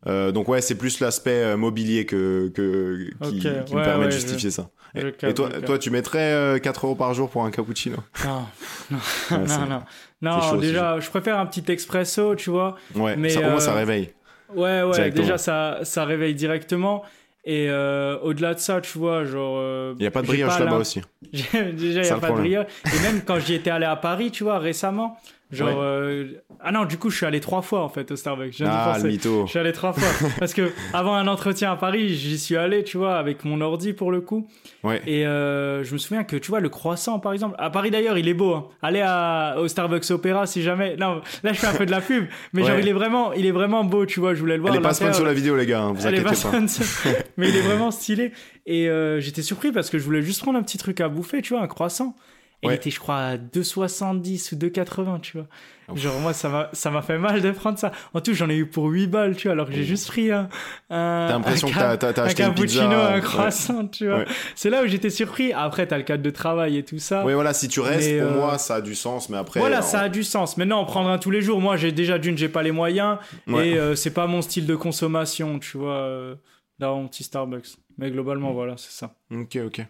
Euh, 0.08 0.32
donc 0.32 0.48
ouais, 0.48 0.62
c'est 0.62 0.76
plus 0.76 1.00
l'aspect 1.02 1.44
euh, 1.44 1.58
mobilier 1.58 2.06
que, 2.06 2.50
que 2.54 3.10
qui, 3.30 3.46
me 3.46 3.76
ouais, 3.76 3.84
permet 3.84 4.06
de 4.06 4.12
justifier 4.12 4.50
ça. 4.50 4.70
Et, 4.96 5.34
toi, 5.34 5.50
toi, 5.50 5.78
tu 5.78 5.92
mettrais 5.92 6.34
euh, 6.34 6.58
4 6.58 6.86
euros 6.86 6.96
par 6.96 7.14
jour 7.14 7.30
pour 7.30 7.44
un 7.44 7.52
cappuccino? 7.52 7.98
Non, 8.26 8.46
non, 8.90 8.98
Ouais, 9.32 9.46
non, 9.46 9.82
non. 10.22 10.42
chaud, 10.42 10.58
déjà, 10.58 11.00
je 11.00 11.10
préfère 11.10 11.38
un 11.38 11.46
petit 11.46 11.70
expresso, 11.72 12.36
tu 12.36 12.50
vois. 12.50 12.76
Ouais, 12.96 13.16
Mais, 13.18 13.30
ça, 13.30 13.40
au 13.42 13.44
moins 13.44 13.60
ça 13.60 13.74
euh, 13.74 13.76
réveille. 13.76 14.14
Ouais, 14.56 14.84
ouais, 14.84 15.12
déjà, 15.12 15.38
ça, 15.38 15.80
ça 15.84 16.06
réveille 16.06 16.34
directement. 16.34 17.04
Et 17.46 17.68
euh, 17.70 18.18
au-delà 18.20 18.54
de 18.54 18.60
ça, 18.60 18.82
tu 18.82 18.98
vois, 18.98 19.24
genre. 19.26 19.58
euh, 19.60 19.96
Il 19.98 20.04
y 20.04 20.08
a 20.08 20.12
pas 20.12 20.22
de 20.22 20.28
brioche 20.28 20.60
là-bas 20.60 20.78
aussi. 20.78 21.02
Déjà, 21.34 22.02
il 22.02 22.02
n'y 22.02 22.10
a 22.10 22.18
pas 22.18 22.32
de 22.32 22.36
brioche. 22.36 22.68
Et 22.86 23.00
même 23.00 23.22
quand 23.26 23.40
j'y 23.40 23.54
étais 23.56 23.70
allé 23.70 23.86
à 23.86 23.96
Paris, 23.96 24.32
tu 24.32 24.44
vois, 24.44 24.60
récemment, 24.60 25.18
genre. 25.52 25.70
Ouais. 25.70 25.76
euh, 25.78 26.26
Ah 26.62 26.72
non, 26.72 26.86
du 26.86 26.98
coup, 26.98 27.10
je 27.10 27.18
suis 27.18 27.26
allé 27.26 27.40
trois 27.40 27.62
fois, 27.62 27.82
en 27.84 27.90
fait, 27.90 28.12
au 28.12 28.16
Starbucks. 28.16 28.54
Je 28.58 28.66
Ah, 28.68 28.98
le 29.02 29.10
mytho. 29.10 29.46
Je 29.46 29.50
suis 29.52 29.60
allé 29.60 29.72
trois 29.72 29.94
fois. 29.94 30.30
Parce 30.40 30.54
que 30.54 30.72
avant 30.94 31.16
un 31.16 31.28
entretien 31.28 31.72
à 31.72 31.76
Paris, 31.76 32.10
j'y 32.16 32.38
suis 32.38 32.56
allé, 32.58 32.84
tu 32.84 32.98
vois, 32.98 33.18
avec 33.18 33.46
mon 33.46 33.62
ordi 33.62 33.94
pour 33.94 34.12
le 34.12 34.22
coup. 34.22 34.48
Ouais. 34.84 35.02
Et 35.08 35.26
euh, 35.26 35.84
je 35.84 35.94
me 35.94 35.98
souviens 35.98 36.24
que, 36.24 36.36
tu 36.36 36.50
vois, 36.50 36.60
le 36.60 36.70
croissant, 36.70 37.20
par 37.20 37.34
exemple. 37.34 37.56
À 37.58 37.70
Paris 37.70 37.92
d'ailleurs, 37.92 38.18
il 38.18 38.28
est 38.28 38.34
beau. 38.34 38.54
Hein. 38.54 38.68
Allez 38.82 39.02
à, 39.04 39.56
au 39.60 39.68
Starbucks 39.68 40.10
Opéra 40.12 40.46
si 40.46 40.62
jamais. 40.62 40.96
Non, 40.98 41.22
là, 41.44 41.54
je 41.54 41.60
fais 41.60 41.68
un 41.68 41.74
peu 41.76 41.86
de 41.86 41.92
la 41.92 42.02
pub. 42.02 42.26
Mais 42.54 42.64
genre, 42.64 42.78
il 42.80 42.88
est 42.88 42.94
vraiment, 42.94 43.34
il 43.34 43.46
est 43.46 43.52
vraiment 43.52 43.84
beau, 43.84 44.06
tu 44.06 44.20
vois. 44.20 44.34
Je 44.34 44.40
voulais 44.40 44.56
le 44.56 44.62
voir. 44.62 44.74
Elle 44.74 44.80
est 44.80 44.84
pas 44.84 44.94
sponsor 44.94 45.26
la 45.26 45.34
vidéo, 45.34 45.56
les 45.56 45.66
gars, 45.66 45.82
hein, 45.82 45.94
vous 45.94 46.06
Elle 46.08 46.16
inquiétez 46.16 46.42
pas 46.44 46.52
pas. 46.52 46.60
mais 47.38 47.50
il 47.50 47.56
est 47.56 47.62
vraiment 47.62 47.92
stylé. 47.92 48.32
Et 48.66 48.88
euh, 48.90 49.20
j'étais 49.20 49.42
surpris 49.42 49.72
parce 49.72 49.90
que 49.90 49.98
je 49.98 50.04
voulais 50.04 50.22
juste 50.22 50.42
prendre 50.42 50.60
un 50.60 50.64
petit 50.64 50.78
truc 50.78 51.02
à 51.02 51.10
bouffer, 51.10 51.42
tu 51.42 51.54
vois, 51.54 51.64
un 51.64 51.68
croissant. 51.68 52.16
Et 52.62 52.68
Ouais. 52.68 52.74
il 52.74 52.76
était, 52.76 52.90
je 52.92 53.00
crois, 53.00 53.18
à 53.20 53.38
2,70 53.38 54.54
ou 54.54 54.58
2,80, 54.58 55.22
tu 55.22 55.38
vois. 55.38 55.48
Ouf. 55.88 55.98
Genre, 55.98 56.20
moi, 56.20 56.34
ça 56.34 56.50
m'a, 56.50 56.70
ça 56.74 56.92
m'a 56.92 57.02
fait 57.02 57.18
mal 57.18 57.42
de 57.42 57.52
prendre 57.52 57.80
ça. 57.80 57.92
En 58.14 58.20
tout, 58.22 58.34
j'en 58.34 58.50
ai 58.50 58.56
eu 58.58 58.66
pour 58.68 58.86
8 58.88 59.08
balles, 59.08 59.36
tu 59.36 59.48
vois, 59.48 59.54
alors 59.54 59.68
que 59.68 59.74
j'ai 59.74 59.86
juste 59.86 60.08
pris 60.08 60.30
un. 60.32 60.50
un 60.90 61.26
T'as 61.28 61.34
l'impression 61.34 61.68
un 61.70 61.72
que 61.72 61.96
t'as- 62.06 62.22
un 62.22 62.26
acheté 62.26 62.44
une 62.44 62.50
cappuccino, 62.50 62.84
pizza. 62.90 63.08
un 63.10 63.16
ouais. 63.16 63.22
croissant, 63.22 63.88
tu 63.88 64.08
vois. 64.08 64.18
Ouais. 64.20 64.26
C'est 64.56 64.70
là 64.70 64.84
où 64.84 64.88
j'étais 64.88 65.10
surpris. 65.10 65.52
Après, 65.54 65.88
t'as 65.88 65.98
le 65.98 66.04
cadre 66.04 66.22
de 66.22 66.30
travail 66.30 66.78
et 66.78 66.84
tout 66.84 67.00
ça. 67.00 67.26
Oui, 67.26 67.34
voilà, 67.34 67.54
si 67.54 67.70
tu 67.70 67.80
restes, 67.80 68.08
Mais, 68.12 68.20
pour 68.20 68.32
euh, 68.32 68.36
moi, 68.36 68.58
ça 68.58 68.76
a 68.76 68.82
du 68.82 68.94
sens, 68.94 69.30
mais 69.30 69.38
après. 69.38 69.60
Voilà, 69.62 69.82
ça 69.82 70.02
a 70.02 70.10
du 70.10 70.24
sens. 70.24 70.58
Maintenant, 70.58 70.80
en 70.82 70.86
prendre 70.86 71.10
un 71.10 71.18
tous 71.18 71.32
les 71.32 71.42
jours, 71.42 71.62
moi, 71.62 71.78
j'ai 71.78 71.92
déjà 71.94 72.20
d'une, 72.20 72.38
j'ai 72.38 72.50
pas 72.50 72.62
les 72.62 72.72
moyens. 72.72 73.18
Et 73.48 73.52
euh, 73.78 73.96
c'est 73.96 74.14
pas 74.14 74.28
mon 74.28 74.42
style 74.42 74.66
de 74.68 74.76
consommation, 74.76 75.58
tu 75.60 75.78
vois, 75.78 75.96
euh, 75.96 76.36
dans 76.78 76.98
mon 76.98 77.08
petit 77.08 77.24
Starbucks. 77.24 77.78
Mais 77.98 78.12
globalement, 78.12 78.52
voilà, 78.54 78.76
c'est 78.78 78.92
ça. 78.92 79.16
Ok, 79.32 79.58
ok. 79.66 79.82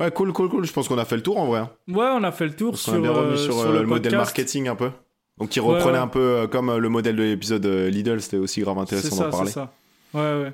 Ouais, 0.00 0.10
cool, 0.10 0.32
cool, 0.32 0.48
cool. 0.48 0.64
Je 0.64 0.72
pense 0.72 0.88
qu'on 0.88 0.98
a 0.98 1.04
fait 1.04 1.16
le 1.16 1.22
tour 1.22 1.38
en 1.38 1.46
vrai. 1.46 1.60
hein. 1.60 1.70
Ouais, 1.88 2.06
on 2.12 2.22
a 2.24 2.32
fait 2.32 2.46
le 2.46 2.54
tour 2.56 2.72
Parce 2.72 2.82
sur, 2.82 2.94
euh, 2.94 3.36
sur, 3.36 3.52
sur 3.54 3.62
euh, 3.62 3.72
le, 3.74 3.80
le 3.80 3.86
modèle 3.86 4.16
marketing 4.16 4.68
un 4.68 4.74
peu. 4.76 4.90
Donc, 5.38 5.48
qui 5.50 5.60
reprenait 5.60 5.92
ouais. 5.92 5.98
un 5.98 6.08
peu 6.08 6.20
euh, 6.20 6.46
comme 6.46 6.68
euh, 6.70 6.78
le 6.78 6.88
modèle 6.88 7.16
de 7.16 7.22
l'épisode 7.22 7.64
euh, 7.66 7.88
Lidl, 7.90 8.20
c'était 8.20 8.36
aussi 8.36 8.60
grave 8.60 8.78
intéressant 8.78 9.16
d'en 9.16 9.24
c'est 9.24 9.30
parler. 9.30 9.50
ça. 9.50 9.72
Ouais, 10.14 10.20
ouais. 10.20 10.52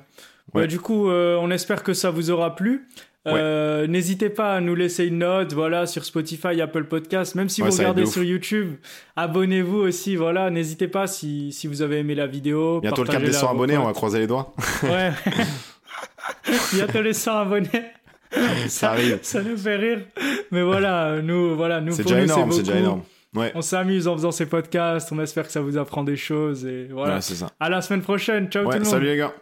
Ouais. 0.53 0.61
Ouais, 0.61 0.67
du 0.67 0.79
coup, 0.79 1.09
euh, 1.09 1.37
on 1.41 1.51
espère 1.51 1.83
que 1.83 1.93
ça 1.93 2.09
vous 2.09 2.31
aura 2.31 2.55
plu. 2.55 2.87
Euh, 3.27 3.85
N'hésitez 3.85 4.29
pas 4.29 4.55
à 4.55 4.61
nous 4.61 4.73
laisser 4.73 5.05
une 5.05 5.19
note, 5.19 5.53
voilà, 5.53 5.85
sur 5.85 6.03
Spotify, 6.03 6.59
Apple 6.61 6.85
Podcast. 6.85 7.35
Même 7.35 7.47
si 7.49 7.61
Ouais, 7.61 7.69
vous 7.69 7.77
regardez 7.77 8.05
sur 8.07 8.23
YouTube, 8.23 8.77
abonnez-vous 9.15 9.77
aussi, 9.77 10.15
voilà. 10.15 10.49
N'hésitez 10.49 10.87
pas 10.87 11.05
si, 11.05 11.51
si 11.51 11.67
vous 11.67 11.83
avez 11.83 11.99
aimé 11.99 12.15
la 12.15 12.25
vidéo. 12.25 12.79
Bientôt 12.81 13.03
le 13.03 13.09
cap 13.09 13.21
des 13.21 13.29
à 13.35 13.39
100 13.39 13.47
vos 13.47 13.53
abonnés, 13.53 13.77
on 13.77 13.85
va 13.85 13.93
croiser 13.93 14.17
les 14.19 14.25
doigts. 14.27 14.53
Ouais. 14.83 15.11
Bientôt 16.73 17.01
les 17.01 17.13
100 17.13 17.37
abonnés. 17.37 17.83
Ça 18.67 18.91
arrive. 18.91 19.19
Ça 19.21 19.41
nous 19.41 19.57
fait 19.57 19.75
rire. 19.75 20.01
Mais 20.51 20.61
voilà, 20.61 21.21
nous, 21.21 21.55
voilà, 21.55 21.81
nous, 21.81 21.91
C'est 21.93 22.03
déjà 22.03 22.17
nous, 22.17 22.23
énorme, 22.23 22.51
c'est 22.51 22.63
déjà 22.63 22.77
énorme. 22.77 23.01
Ouais, 23.35 23.51
On 23.53 23.61
s'amuse 23.61 24.07
en 24.07 24.15
faisant 24.15 24.31
ces 24.31 24.47
podcasts. 24.47 25.11
On 25.11 25.19
espère 25.19 25.45
que 25.45 25.51
ça 25.51 25.61
vous 25.61 25.77
apprend 25.77 26.03
des 26.03 26.15
choses. 26.15 26.65
Et 26.65 26.87
voilà. 26.91 27.15
ouais 27.15 27.21
c'est 27.21 27.35
ça. 27.35 27.49
À 27.59 27.69
la 27.69 27.81
semaine 27.81 28.01
prochaine. 28.01 28.49
Ciao 28.49 28.63
tout 28.63 28.69
Ouais, 28.69 28.75
le 28.79 28.83
monde. 28.83 28.89
salut 28.91 29.05
les 29.05 29.17
gars. 29.17 29.33